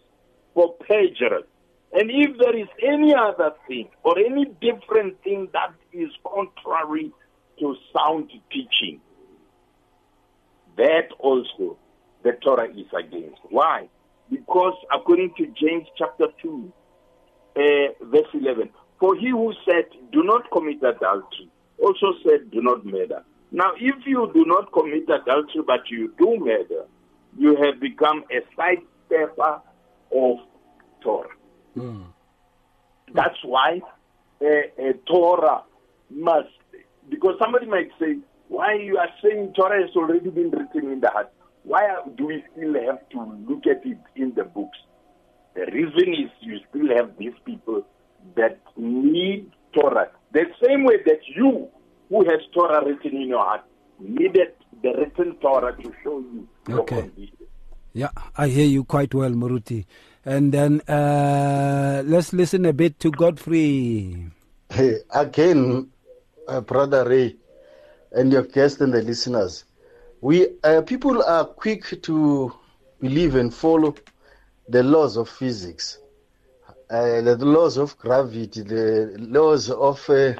for 0.55 0.74
perjurers. 0.74 1.45
And 1.93 2.11
if 2.11 2.38
there 2.38 2.57
is 2.57 2.68
any 2.82 3.14
other 3.14 3.53
thing 3.68 3.88
or 4.03 4.18
any 4.18 4.47
different 4.61 5.22
thing 5.22 5.49
that 5.53 5.74
is 5.93 6.11
contrary 6.24 7.12
to 7.61 7.76
sound 7.95 8.30
teaching, 8.51 9.01
that 10.76 11.09
also 11.18 11.76
the 12.22 12.32
Torah 12.43 12.70
is 12.70 12.86
against. 12.99 13.40
Why? 13.51 13.88
Because 14.33 14.74
according 14.91 15.35
to 15.37 15.47
James 15.61 15.87
chapter 15.99 16.26
2, 16.41 16.72
uh, 17.55 17.61
verse 18.07 18.28
11, 18.33 18.70
for 18.99 19.14
he 19.14 19.28
who 19.28 19.53
said, 19.68 19.85
do 20.11 20.22
not 20.22 20.51
commit 20.51 20.78
adultery, 20.78 21.51
also 21.78 22.14
said, 22.24 22.51
do 22.51 22.62
not 22.62 22.87
murder. 22.87 23.22
Now, 23.51 23.72
if 23.78 24.07
you 24.07 24.30
do 24.33 24.47
not 24.47 24.72
commit 24.72 25.03
adultery, 25.05 25.62
but 25.66 25.80
you 25.91 26.14
do 26.18 26.39
murder, 26.39 26.87
you 27.37 27.57
have 27.62 27.78
become 27.78 28.24
a 28.30 28.41
sidestepper 28.59 29.61
of 30.16 30.39
Torah. 31.03 31.28
Mm. 31.76 32.07
That's 33.12 33.37
why 33.45 33.80
a, 34.41 34.72
a 34.78 34.93
Torah 35.07 35.64
must, 36.11 36.49
because 37.11 37.35
somebody 37.39 37.66
might 37.66 37.91
say, 38.01 38.16
why 38.49 38.74
you 38.74 38.97
are 38.97 39.11
saying 39.22 39.53
Torah 39.55 39.83
has 39.83 39.95
already 39.95 40.30
been 40.30 40.51
written 40.51 40.91
in 40.91 41.01
the 41.01 41.11
heart? 41.11 41.30
Why 41.65 41.87
do 42.17 42.27
we 42.27 42.45
still 42.53 42.75
have 42.87 43.09
to 43.11 43.21
look 43.49 43.67
at 43.67 43.85
it 43.87 43.99
in 44.17 44.35
the 44.35 44.45
books? 44.45 44.79
The 45.55 45.67
reason 45.73 46.15
is 46.15 46.31
you 46.41 46.59
still 46.71 46.97
have 46.97 47.17
these 47.19 47.35
people 47.45 47.85
that 48.37 48.59
need 48.77 49.51
Torah. 49.75 50.11
The 50.33 50.45
same 50.67 50.85
way 50.85 50.97
that 51.07 51.21
you, 51.37 51.69
who 52.09 52.25
has 52.25 52.41
Torah 52.55 52.85
written 52.85 53.17
in 53.23 53.29
your 53.29 53.45
heart, 53.45 53.63
needed 54.01 54.55
the 54.83 54.93
written 54.99 55.37
Torah 55.37 55.77
to 55.77 55.93
show 56.03 56.19
you 56.21 56.49
your 56.69 56.81
Okay. 56.81 57.03
condition. 57.03 57.37
Yeah, 57.93 58.09
I 58.37 58.49
hear 58.49 58.67
you 58.67 58.85
quite 58.85 59.15
well, 59.15 59.31
Moruti. 59.31 59.85
And 60.25 60.51
then 60.53 60.81
uh, 60.89 62.03
let's 62.07 62.33
listen 62.33 62.65
a 62.65 62.73
bit 62.73 62.99
to 63.01 63.11
Godfrey. 63.11 64.31
Hey, 64.71 64.97
again, 65.15 65.91
uh, 66.49 66.61
Brother 66.63 67.07
Ray, 67.07 67.37
and 68.13 68.33
your 68.33 68.43
guests 68.45 68.81
and 68.81 68.93
the 68.95 69.03
listeners, 69.03 69.65
we 70.23 70.47
uh, 70.62 70.81
people 70.83 71.20
are 71.25 71.45
quick 71.45 72.01
to 72.03 72.55
believe 73.01 73.35
and 73.35 73.53
follow 73.53 73.93
the 74.68 74.83
laws 74.83 75.16
of 75.16 75.29
physics, 75.29 75.99
uh, 76.91 77.20
the 77.20 77.37
laws 77.45 77.77
of 77.77 77.99
gravity, 77.99 78.62
the 78.62 79.16
laws 79.18 79.68
of 79.68 80.09
uh, 80.09 80.33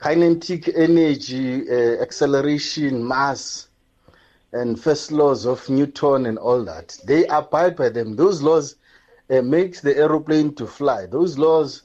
kinetic 0.00 0.70
energy, 0.74 1.68
uh, 1.70 2.00
acceleration, 2.02 3.06
mass, 3.06 3.68
and 4.52 4.80
first 4.80 5.12
laws 5.12 5.44
of 5.44 5.68
Newton 5.68 6.24
and 6.24 6.38
all 6.38 6.64
that. 6.64 6.96
They 7.04 7.26
abide 7.26 7.76
by 7.76 7.90
them. 7.90 8.16
Those 8.16 8.40
laws 8.40 8.76
uh, 9.28 9.42
makes 9.42 9.82
the 9.82 9.94
aeroplane 9.98 10.54
to 10.54 10.66
fly. 10.66 11.04
Those 11.04 11.36
laws 11.36 11.82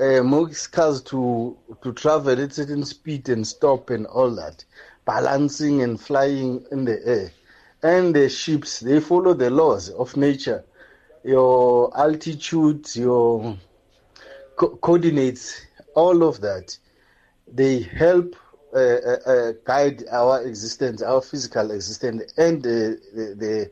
uh, 0.00 0.22
makes 0.22 0.68
cars 0.68 1.02
to 1.02 1.56
to 1.82 1.92
travel 1.92 2.40
at 2.40 2.52
certain 2.52 2.84
speed 2.84 3.28
and 3.28 3.44
stop 3.44 3.90
and 3.90 4.06
all 4.06 4.30
that, 4.36 4.64
balancing 5.04 5.82
and 5.82 6.00
flying 6.00 6.64
in 6.70 6.84
the 6.84 7.00
air. 7.06 7.30
And 7.82 8.14
the 8.14 8.28
ships 8.28 8.80
they 8.80 9.00
follow 9.00 9.34
the 9.34 9.50
laws 9.50 9.90
of 9.90 10.16
nature, 10.16 10.64
your 11.22 11.96
altitude, 11.98 12.94
your 12.96 13.56
co- 14.56 14.76
coordinates, 14.76 15.66
all 15.94 16.22
of 16.22 16.40
that. 16.40 16.76
They 17.52 17.80
help 17.80 18.36
uh, 18.74 18.78
uh, 18.78 19.18
uh, 19.26 19.52
guide 19.64 20.04
our 20.10 20.42
existence, 20.42 21.02
our 21.02 21.20
physical 21.20 21.70
existence, 21.70 22.32
and 22.36 22.62
the, 22.62 22.98
the, 23.14 23.34
the 23.34 23.70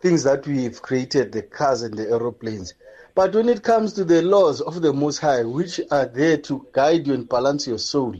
things 0.00 0.22
that 0.24 0.46
we've 0.46 0.82
created, 0.82 1.32
the 1.32 1.42
cars 1.42 1.82
and 1.82 1.96
the 1.96 2.10
aeroplanes. 2.10 2.74
But 3.14 3.34
when 3.34 3.48
it 3.48 3.62
comes 3.62 3.92
to 3.94 4.04
the 4.04 4.22
laws 4.22 4.60
of 4.60 4.82
the 4.82 4.92
Most 4.92 5.18
High, 5.18 5.44
which 5.44 5.80
are 5.90 6.06
there 6.06 6.36
to 6.38 6.66
guide 6.72 7.06
you 7.06 7.14
and 7.14 7.28
balance 7.28 7.66
your 7.66 7.78
soul 7.78 8.14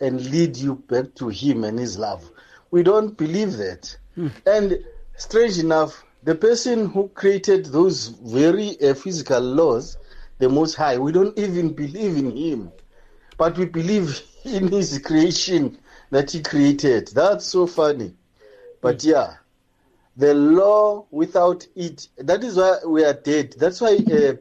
and 0.00 0.30
lead 0.30 0.56
you 0.56 0.76
back 0.88 1.14
to 1.16 1.28
Him 1.28 1.64
and 1.64 1.78
His 1.78 1.98
love, 1.98 2.30
we 2.70 2.82
don't 2.82 3.16
believe 3.16 3.56
that. 3.58 3.96
And 4.46 4.78
strange 5.16 5.58
enough, 5.58 6.04
the 6.22 6.34
person 6.34 6.86
who 6.90 7.08
created 7.08 7.66
those 7.66 8.08
very 8.08 8.80
uh, 8.82 8.94
physical 8.94 9.40
laws, 9.40 9.96
the 10.38 10.48
Most 10.48 10.74
High, 10.74 10.98
we 10.98 11.12
don't 11.12 11.36
even 11.38 11.72
believe 11.74 12.16
in 12.16 12.36
Him, 12.36 12.72
but 13.36 13.56
we 13.58 13.64
believe 13.66 14.20
in 14.44 14.68
His 14.68 14.98
creation 14.98 15.78
that 16.10 16.30
He 16.30 16.42
created. 16.42 17.08
That's 17.08 17.46
so 17.46 17.66
funny. 17.66 18.14
But 18.80 19.04
yeah, 19.04 19.34
the 20.16 20.34
law 20.34 21.06
without 21.10 21.66
it, 21.74 22.08
that 22.18 22.42
is 22.44 22.56
why 22.56 22.78
we 22.86 23.04
are 23.04 23.14
dead. 23.14 23.54
That's 23.58 23.80
why 23.80 23.98
uh, 24.12 24.34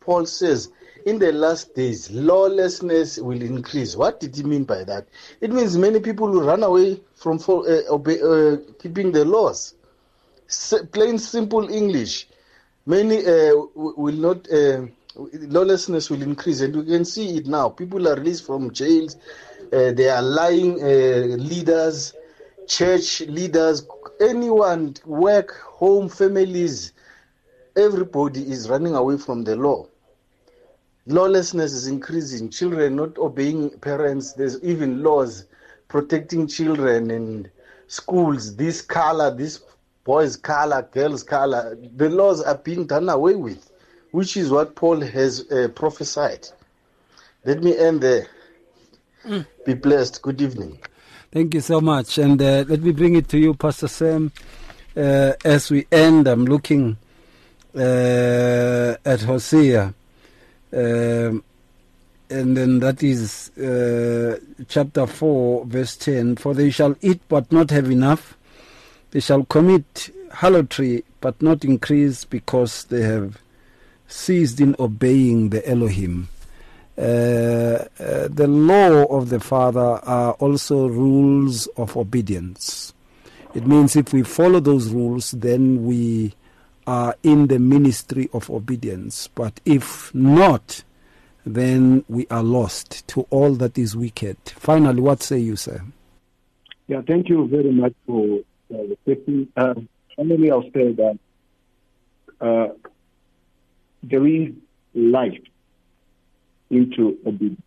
Paul 0.00 0.26
says, 0.26 0.70
in 1.06 1.18
the 1.18 1.32
last 1.32 1.74
days, 1.74 2.10
lawlessness 2.10 3.18
will 3.18 3.40
increase. 3.42 3.96
What 3.96 4.20
did 4.20 4.36
he 4.36 4.42
mean 4.42 4.64
by 4.64 4.84
that? 4.84 5.06
It 5.40 5.50
means 5.52 5.76
many 5.76 6.00
people 6.00 6.28
will 6.28 6.42
run 6.44 6.62
away 6.62 7.00
from 7.14 7.38
fo- 7.38 7.64
uh, 7.64 7.94
uh, 7.96 8.56
keeping 8.78 9.12
the 9.12 9.24
laws. 9.24 9.74
S- 10.48 10.82
plain, 10.92 11.18
simple 11.18 11.68
English. 11.70 12.28
Many 12.86 13.18
uh, 13.18 13.52
will 13.74 14.14
not, 14.14 14.50
uh, 14.52 14.86
lawlessness 15.16 16.10
will 16.10 16.22
increase, 16.22 16.60
and 16.60 16.74
we 16.76 16.84
can 16.86 17.04
see 17.04 17.36
it 17.36 17.46
now. 17.46 17.68
People 17.68 18.08
are 18.08 18.16
released 18.16 18.46
from 18.46 18.72
jails, 18.72 19.16
uh, 19.72 19.92
they 19.92 20.08
are 20.08 20.22
lying 20.22 20.82
uh, 20.82 21.36
leaders, 21.36 22.14
church 22.66 23.20
leaders, 23.22 23.86
anyone, 24.20 24.94
work, 25.04 25.52
home, 25.52 26.08
families, 26.08 26.92
everybody 27.76 28.50
is 28.50 28.68
running 28.68 28.94
away 28.94 29.16
from 29.16 29.44
the 29.44 29.56
law. 29.56 29.86
Lawlessness 31.06 31.72
is 31.72 31.86
increasing, 31.86 32.50
children 32.50 32.96
not 32.96 33.16
obeying 33.18 33.70
parents, 33.80 34.32
there's 34.34 34.62
even 34.62 35.02
laws 35.02 35.46
protecting 35.88 36.46
children 36.46 37.10
and 37.10 37.50
schools, 37.88 38.54
this 38.56 38.80
color, 38.80 39.34
this 39.34 39.60
boys' 40.04 40.36
color, 40.36 40.88
girls' 40.92 41.22
color. 41.22 41.76
The 41.96 42.08
laws 42.08 42.42
are 42.42 42.56
being 42.56 42.86
done 42.86 43.08
away 43.08 43.34
with, 43.34 43.70
which 44.12 44.36
is 44.36 44.50
what 44.50 44.76
Paul 44.76 45.00
has 45.00 45.50
uh, 45.50 45.68
prophesied. 45.74 46.48
Let 47.44 47.62
me 47.62 47.76
end 47.76 48.00
there. 48.02 48.26
Mm. 49.24 49.46
Be 49.66 49.74
blessed. 49.74 50.22
Good 50.22 50.40
evening. 50.40 50.78
Thank 51.32 51.54
you 51.54 51.60
so 51.60 51.80
much. 51.80 52.18
And 52.18 52.40
uh, 52.40 52.64
let 52.68 52.80
me 52.82 52.92
bring 52.92 53.16
it 53.16 53.28
to 53.30 53.38
you, 53.38 53.54
Pastor 53.54 53.88
Sam. 53.88 54.32
Uh, 54.96 55.32
as 55.44 55.70
we 55.70 55.86
end, 55.90 56.26
I'm 56.26 56.44
looking 56.44 56.96
uh, 57.74 58.96
at 59.04 59.22
Hosea. 59.22 59.94
Um, 60.72 61.44
and 62.30 62.56
then 62.56 62.78
that 62.78 63.02
is 63.02 63.50
uh, 63.58 64.38
chapter 64.68 65.06
4, 65.06 65.66
verse 65.66 65.96
10. 65.96 66.36
For 66.36 66.54
they 66.54 66.70
shall 66.70 66.94
eat 67.00 67.20
but 67.28 67.50
not 67.50 67.70
have 67.70 67.90
enough. 67.90 68.36
They 69.10 69.20
shall 69.20 69.44
commit 69.44 70.10
harlotry 70.32 71.02
but 71.20 71.42
not 71.42 71.64
increase 71.64 72.24
because 72.24 72.84
they 72.84 73.02
have 73.02 73.38
ceased 74.06 74.60
in 74.60 74.76
obeying 74.78 75.50
the 75.50 75.68
Elohim. 75.68 76.28
Uh, 76.96 77.02
uh, 77.02 78.28
the 78.28 78.46
law 78.46 79.04
of 79.06 79.30
the 79.30 79.40
Father 79.40 79.80
are 79.80 80.32
also 80.34 80.86
rules 80.86 81.66
of 81.76 81.96
obedience. 81.96 82.92
It 83.54 83.66
means 83.66 83.96
if 83.96 84.12
we 84.12 84.22
follow 84.22 84.60
those 84.60 84.90
rules, 84.90 85.32
then 85.32 85.84
we 85.84 86.34
are 86.90 87.14
in 87.22 87.46
the 87.46 87.58
ministry 87.60 88.28
of 88.32 88.50
obedience. 88.50 89.28
But 89.36 89.60
if 89.64 90.12
not, 90.12 90.82
then 91.46 92.04
we 92.08 92.26
are 92.32 92.42
lost 92.42 93.06
to 93.08 93.28
all 93.30 93.54
that 93.54 93.78
is 93.78 93.96
wicked. 93.96 94.36
Finally, 94.56 95.00
what 95.00 95.22
say 95.22 95.38
you, 95.38 95.54
sir? 95.54 95.82
Yeah, 96.88 97.02
thank 97.06 97.28
you 97.28 97.46
very 97.46 97.70
much 97.70 97.92
for 98.04 98.40
uh, 98.74 98.82
the 98.90 98.98
question. 99.04 99.52
Uh, 99.56 99.74
finally, 100.16 100.50
I'll 100.50 100.64
say 100.74 100.90
that 100.90 101.18
uh, 102.40 102.68
there 104.02 104.26
is 104.26 104.48
life 104.92 105.44
into 106.70 107.18
obedience. 107.24 107.62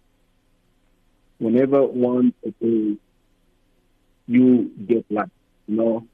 Whenever 1.37 1.85
one 1.85 2.33
obeys, 2.45 2.97
you 4.27 4.69
get 4.85 5.09
life. 5.09 5.29
You 5.69 5.77
know, 5.77 6.07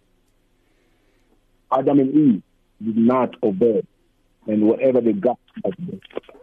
Adam 1.71 2.01
and 2.01 2.13
Eve 2.13 2.43
did 2.81 2.97
not 2.97 3.35
obey, 3.43 3.83
and 4.47 4.63
whatever 4.63 5.01
they 5.01 5.13
got, 5.13 5.39
was 5.63 5.73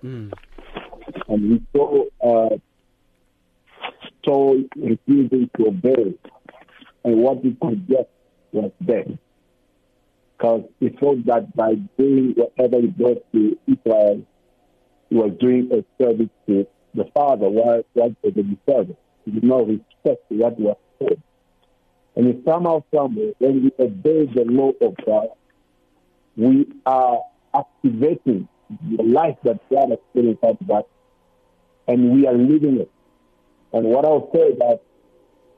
Mm. 0.05 0.33
and 1.29 1.51
we 1.51 1.63
saw 1.75 2.05
uh, 2.23 2.57
Saul 4.25 4.63
refusing 4.77 5.51
to 5.57 5.69
obey, 5.69 6.15
and 7.05 7.17
what 7.23 7.39
he 7.43 7.57
could 7.61 7.87
get 7.89 8.11
was 8.53 8.71
death. 8.85 9.09
Because 10.37 10.65
he 10.81 10.91
thought 10.91 11.25
that 11.27 11.57
by 11.57 11.75
doing 11.97 12.35
whatever 12.37 12.81
he 12.81 12.89
brought 12.89 13.25
to 13.33 13.59
Israel, 13.67 14.27
he 15.09 15.15
was 15.17 15.33
doing 15.41 15.71
a 15.73 16.03
service 16.03 16.29
to 16.47 16.67
the 16.95 17.05
Father, 17.15 17.49
while 17.49 17.83
what 17.95 18.13
was 18.23 18.33
a 18.37 18.71
service. 18.71 18.97
He 19.25 19.31
did 19.33 19.45
not 19.45 19.67
respect 19.67 20.25
what 20.29 20.59
was 20.59 20.77
said. 20.99 21.23
And 22.17 22.29
if 22.29 22.45
somehow, 22.45 22.83
somewhere, 22.95 23.33
when 23.39 23.65
we 23.65 23.85
obey 23.85 24.27
the 24.27 24.45
law 24.45 24.73
of 24.81 24.95
God, 25.05 25.29
we 26.37 26.67
are 26.85 27.21
activating 27.55 28.49
the 28.97 29.03
life 29.03 29.37
that 29.45 29.61
God 29.71 29.91
has 29.91 29.99
put 30.13 30.25
inside 30.25 30.59
of 30.61 30.71
us, 30.71 30.85
and 31.89 32.11
we 32.11 32.27
are 32.27 32.35
living 32.35 32.81
it. 32.81 32.91
And 33.73 33.87
what 33.87 34.05
I'll 34.05 34.31
say 34.33 34.53
that 34.59 34.81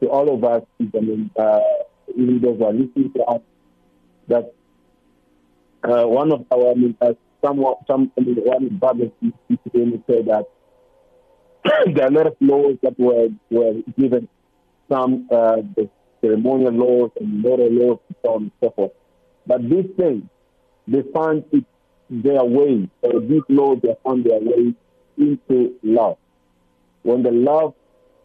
to 0.01 0.09
all 0.09 0.33
of 0.33 0.45
us, 0.45 0.63
is, 0.79 0.89
I 0.97 1.01
mean, 1.01 1.31
uh, 1.37 1.61
even 2.17 2.41
those 2.41 2.59
who 2.59 2.65
are 2.65 2.73
listening 2.73 3.13
to 3.15 3.23
us, 3.25 3.41
that 4.29 4.55
uh, 5.85 6.07
one 6.07 6.33
of 6.33 6.47
our, 6.53 6.71
I 6.71 6.75
mean, 6.75 6.97
uh, 7.01 7.15
somewhat, 7.45 7.79
some, 7.87 8.13
I 8.17 8.23
mean, 8.23 8.37
one 8.37 8.69
brothers 8.79 9.11
used 9.21 9.35
to 9.49 10.03
say 10.09 10.23
that 10.23 10.45
there 11.95 12.05
are 12.05 12.09
a 12.09 12.11
lot 12.11 12.27
of 12.27 12.37
laws 12.41 12.77
that 12.83 12.99
were, 12.99 13.29
were 13.51 13.75
given, 13.99 14.29
some 14.89 15.29
uh, 15.31 15.57
ceremonial 16.21 16.73
laws 16.73 17.11
and 17.21 17.41
moral 17.43 17.71
laws 17.71 17.99
and 18.09 18.17
so 18.25 18.35
on 18.35 18.43
and 18.43 18.53
so 18.63 18.71
forth. 18.71 18.93
But 19.47 19.69
these 19.69 19.87
things, 19.97 20.25
they 20.89 21.03
find 21.13 21.45
it 21.53 21.65
their 22.11 22.45
way, 22.45 22.89
or 23.03 23.21
these 23.21 23.43
laws, 23.49 23.79
they 23.83 23.95
find 24.03 24.25
their 24.25 24.41
way 24.41 24.75
into 25.19 25.75
love. 25.83 26.17
When 27.03 27.23
the 27.23 27.31
love 27.31 27.75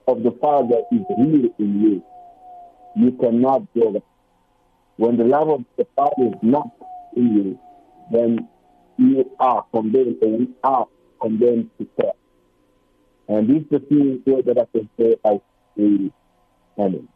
of 0.08 0.24
the 0.24 0.32
Father 0.42 0.82
is 0.92 1.02
real 1.18 1.50
in 1.60 1.82
you, 1.82 2.04
you 2.96 3.12
cannot 3.14 3.68
go 3.74 3.92
there. 3.92 4.02
When 4.98 5.18
the 5.18 5.26
love 5.26 5.50
of 5.50 5.66
the 5.78 5.86
Father 5.96 6.28
is 6.28 6.34
not 6.42 6.70
in 7.16 7.36
you, 7.36 7.60
then 8.12 8.48
you 8.98 9.30
are 9.40 9.66
condemned, 9.72 10.18
or 10.22 10.38
we 10.38 10.50
are 10.64 10.88
condemned 11.22 11.70
to 11.80 11.88
fail. 12.00 12.16
And 13.28 13.50
this 13.50 13.82
is 13.82 13.88
the 13.90 14.22
word 14.26 14.46
that 14.46 14.58
I 14.60 14.66
can 14.78 14.90
say 15.00 15.16
as 15.26 15.40
a 15.80 16.12
enemy. 16.82 17.08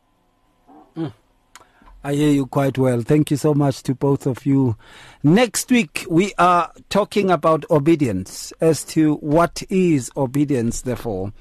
I 2.03 2.13
hear 2.13 2.31
you 2.31 2.45
quite 2.45 2.77
well. 2.77 3.01
Thank 3.01 3.31
you 3.31 3.37
so 3.37 3.53
much 3.53 3.83
to 3.83 3.95
both 3.95 4.25
of 4.25 4.45
you. 4.45 4.77
Next 5.23 5.69
week, 5.71 6.05
we 6.09 6.33
are 6.37 6.71
talking 6.89 7.29
about 7.31 7.65
obedience 7.69 8.53
as 8.61 8.83
to 8.85 9.15
what 9.15 9.63
is 9.69 10.11
obedience, 10.15 10.81
therefore. 10.81 11.33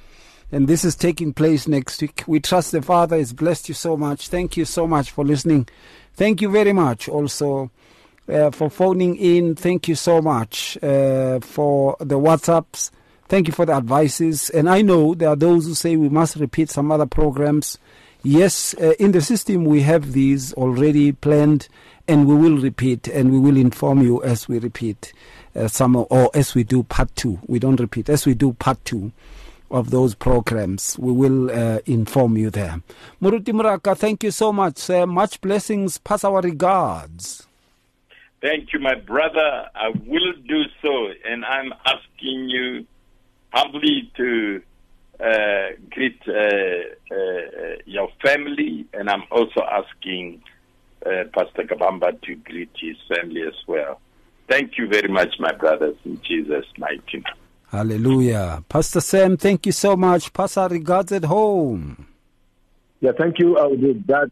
And 0.50 0.68
this 0.68 0.84
is 0.84 0.94
taking 0.94 1.32
place 1.32 1.68
next 1.68 2.00
week. 2.00 2.24
We 2.26 2.40
trust 2.40 2.72
the 2.72 2.80
Father 2.80 3.16
has 3.18 3.32
blessed 3.32 3.68
you 3.68 3.74
so 3.74 3.96
much. 3.96 4.28
Thank 4.28 4.56
you 4.56 4.64
so 4.64 4.86
much 4.86 5.10
for 5.10 5.24
listening. 5.24 5.68
Thank 6.14 6.40
you 6.40 6.48
very 6.50 6.72
much 6.72 7.08
also 7.08 7.70
uh, 8.28 8.50
for 8.50 8.70
phoning 8.70 9.16
in. 9.16 9.56
Thank 9.56 9.88
you 9.88 9.94
so 9.94 10.22
much 10.22 10.78
uh, 10.82 11.40
for 11.40 11.96
the 12.00 12.18
WhatsApps. 12.18 12.90
Thank 13.28 13.48
you 13.48 13.52
for 13.52 13.66
the 13.66 13.72
advices. 13.72 14.50
And 14.50 14.70
I 14.70 14.82
know 14.82 15.14
there 15.14 15.30
are 15.30 15.36
those 15.36 15.66
who 15.66 15.74
say 15.74 15.96
we 15.96 16.08
must 16.08 16.36
repeat 16.36 16.70
some 16.70 16.92
other 16.92 17.06
programs. 17.06 17.76
Yes, 18.28 18.74
uh, 18.74 18.94
in 18.98 19.12
the 19.12 19.20
system 19.20 19.64
we 19.66 19.82
have 19.82 20.12
these 20.12 20.52
already 20.54 21.12
planned, 21.12 21.68
and 22.08 22.26
we 22.26 22.34
will 22.34 22.58
repeat, 22.58 23.06
and 23.06 23.30
we 23.30 23.38
will 23.38 23.56
inform 23.56 24.02
you 24.02 24.20
as 24.24 24.48
we 24.48 24.58
repeat 24.58 25.12
uh, 25.54 25.68
some, 25.68 25.94
or 25.94 26.30
as 26.34 26.52
we 26.52 26.64
do 26.64 26.82
part 26.82 27.14
two. 27.14 27.38
We 27.46 27.60
don't 27.60 27.78
repeat 27.78 28.08
as 28.08 28.26
we 28.26 28.34
do 28.34 28.54
part 28.54 28.84
two 28.84 29.12
of 29.70 29.90
those 29.90 30.16
programs. 30.16 30.98
We 30.98 31.12
will 31.12 31.52
uh, 31.52 31.78
inform 31.86 32.36
you 32.36 32.50
there. 32.50 32.82
Moruti 33.22 33.52
Moraka, 33.52 33.96
thank 33.96 34.24
you 34.24 34.32
so 34.32 34.52
much. 34.52 34.88
Much 34.88 35.40
blessings. 35.40 35.98
Pass 35.98 36.24
our 36.24 36.40
regards. 36.40 37.46
Thank 38.42 38.72
you, 38.72 38.80
my 38.80 38.96
brother. 38.96 39.68
I 39.72 39.90
will 40.04 40.32
do 40.48 40.64
so, 40.82 41.12
and 41.24 41.44
I'm 41.44 41.72
asking 41.84 42.48
you 42.48 42.86
humbly 43.52 44.10
to 44.16 44.62
uh, 45.20 45.68
greet 45.90 46.20
uh, 46.28 47.14
uh, 47.14 47.76
your 47.86 48.08
family, 48.22 48.86
and 48.92 49.08
I'm 49.08 49.24
also 49.30 49.62
asking 49.62 50.42
uh, 51.04 51.24
Pastor 51.32 51.62
Kabamba 51.62 52.20
to 52.22 52.34
greet 52.36 52.70
his 52.78 52.96
family 53.08 53.42
as 53.42 53.54
well. 53.66 54.00
Thank 54.48 54.78
you 54.78 54.88
very 54.88 55.08
much, 55.08 55.34
my 55.38 55.52
brothers, 55.52 55.96
in 56.04 56.20
Jesus' 56.22 56.66
mighty 56.78 57.00
name. 57.14 57.24
Hallelujah. 57.68 58.62
Pastor 58.68 59.00
Sam, 59.00 59.36
thank 59.36 59.66
you 59.66 59.72
so 59.72 59.96
much. 59.96 60.32
Pastor 60.32 60.68
regards 60.68 61.12
at 61.12 61.24
home. 61.24 62.06
Yeah, 63.00 63.12
thank 63.18 63.38
you. 63.38 63.58
I 63.58 63.66
will 63.66 63.76
do 63.76 64.02
that 64.06 64.30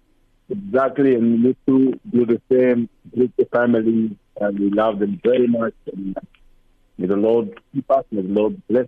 exactly, 0.49 1.15
and 1.15 1.43
me 1.43 1.57
too 1.67 1.99
do 2.11 2.25
the 2.27 2.41
same. 2.51 2.89
Greet 3.15 3.37
the 3.37 3.47
family, 3.47 4.17
and 4.41 4.59
we 4.59 4.71
love 4.71 5.01
them 5.01 5.21
very 5.25 5.47
much. 5.47 5.75
And 5.93 6.17
may 6.97 7.07
the 7.07 7.17
Lord 7.17 7.61
keep 7.73 7.91
us. 7.91 8.05
May 8.11 8.23
the 8.23 8.29
Lord 8.29 8.63
bless. 8.69 8.87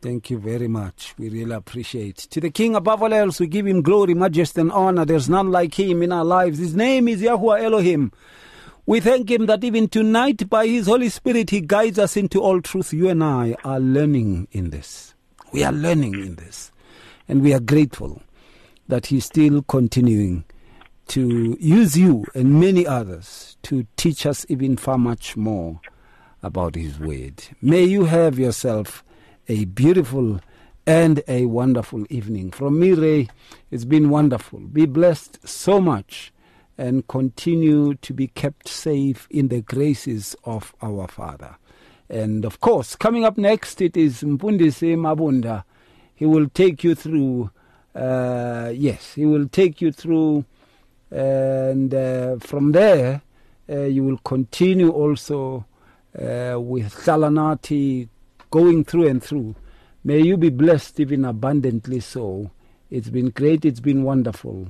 Thank 0.00 0.30
you 0.30 0.38
very 0.38 0.68
much. 0.68 1.14
We 1.18 1.28
really 1.28 1.54
appreciate. 1.54 2.18
To 2.18 2.40
the 2.40 2.50
King 2.50 2.76
above 2.76 3.02
all 3.02 3.12
else, 3.12 3.40
we 3.40 3.48
give 3.48 3.66
him 3.66 3.82
glory, 3.82 4.14
majesty, 4.14 4.60
and 4.60 4.70
honor. 4.70 5.04
There's 5.04 5.28
none 5.28 5.50
like 5.50 5.74
him 5.74 6.04
in 6.04 6.12
our 6.12 6.24
lives. 6.24 6.60
His 6.60 6.76
name 6.76 7.08
is 7.08 7.20
Yahuwah 7.20 7.62
Elohim. 7.64 8.12
We 8.86 9.00
thank 9.00 9.28
him 9.28 9.46
that 9.46 9.64
even 9.64 9.88
tonight, 9.88 10.48
by 10.48 10.68
his 10.68 10.86
Holy 10.86 11.08
Spirit, 11.08 11.50
he 11.50 11.60
guides 11.60 11.98
us 11.98 12.16
into 12.16 12.40
all 12.40 12.60
truth. 12.62 12.92
You 12.92 13.08
and 13.08 13.24
I 13.24 13.56
are 13.64 13.80
learning 13.80 14.46
in 14.52 14.70
this. 14.70 15.14
We 15.52 15.64
are 15.64 15.72
learning 15.72 16.14
in 16.14 16.36
this. 16.36 16.70
And 17.28 17.42
we 17.42 17.52
are 17.52 17.60
grateful 17.60 18.22
that 18.86 19.06
he's 19.06 19.24
still 19.24 19.62
continuing 19.62 20.44
to 21.08 21.56
use 21.58 21.98
you 21.98 22.24
and 22.34 22.60
many 22.60 22.86
others 22.86 23.56
to 23.64 23.84
teach 23.96 24.26
us 24.26 24.46
even 24.48 24.76
far 24.76 24.96
much 24.96 25.36
more 25.36 25.80
about 26.42 26.76
his 26.76 27.00
word. 27.00 27.42
May 27.60 27.82
you 27.82 28.04
have 28.04 28.38
yourself 28.38 29.02
a 29.48 29.64
beautiful 29.66 30.40
and 30.86 31.22
a 31.28 31.46
wonderful 31.46 32.06
evening. 32.10 32.50
From 32.50 32.78
me, 32.78 32.92
Ray, 32.92 33.28
it's 33.70 33.84
been 33.84 34.10
wonderful. 34.10 34.60
Be 34.60 34.86
blessed 34.86 35.46
so 35.46 35.80
much 35.80 36.32
and 36.76 37.06
continue 37.08 37.94
to 37.94 38.14
be 38.14 38.28
kept 38.28 38.68
safe 38.68 39.26
in 39.30 39.48
the 39.48 39.60
graces 39.62 40.36
of 40.44 40.74
our 40.82 41.08
Father. 41.08 41.56
And 42.08 42.44
of 42.44 42.60
course, 42.60 42.96
coming 42.96 43.24
up 43.24 43.36
next, 43.36 43.80
it 43.80 43.96
is 43.96 44.22
Mfundisi 44.22 44.96
Mabunda. 44.96 45.64
He 46.14 46.26
will 46.26 46.48
take 46.48 46.84
you 46.84 46.94
through, 46.94 47.50
uh, 47.94 48.72
yes, 48.74 49.14
he 49.14 49.26
will 49.26 49.48
take 49.48 49.80
you 49.80 49.92
through 49.92 50.44
And 51.10 51.94
uh, 51.94 52.36
from 52.38 52.72
there, 52.72 53.22
uh, 53.68 53.82
you 53.82 54.04
will 54.04 54.18
continue 54.18 54.90
also 54.90 55.64
uh, 56.18 56.58
with 56.60 56.92
Salanati 56.94 58.08
going 58.50 58.84
through 58.84 59.08
and 59.08 59.22
through. 59.22 59.54
May 60.04 60.20
you 60.20 60.36
be 60.36 60.50
blessed 60.50 61.00
even 61.00 61.24
abundantly 61.24 62.00
so. 62.00 62.50
It's 62.90 63.10
been 63.10 63.30
great, 63.30 63.64
it's 63.64 63.80
been 63.80 64.02
wonderful. 64.02 64.68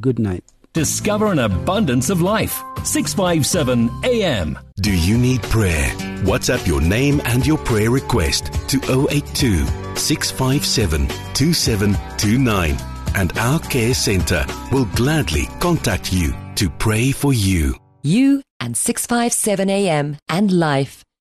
Good 0.00 0.18
night. 0.18 0.44
Discover 0.72 1.32
an 1.32 1.40
abundance 1.40 2.10
of 2.10 2.20
life. 2.22 2.62
657 2.84 3.90
AM. 4.04 4.58
Do 4.80 4.96
you 4.96 5.18
need 5.18 5.42
prayer? 5.42 5.88
WhatsApp 6.22 6.64
your 6.66 6.80
name 6.80 7.20
and 7.24 7.44
your 7.44 7.58
prayer 7.58 7.90
request 7.90 8.52
to 8.68 8.78
082 9.10 9.66
657 9.96 11.08
2729 11.34 12.76
and 13.16 13.36
our 13.38 13.58
care 13.60 13.94
center 13.94 14.44
will 14.70 14.84
gladly 14.94 15.46
contact 15.58 16.12
you 16.12 16.32
to 16.54 16.70
pray 16.70 17.10
for 17.10 17.32
you. 17.32 17.74
You 18.02 18.42
and 18.60 18.76
657 18.76 19.68
AM 19.68 20.16
and 20.28 20.52
life. 20.52 21.02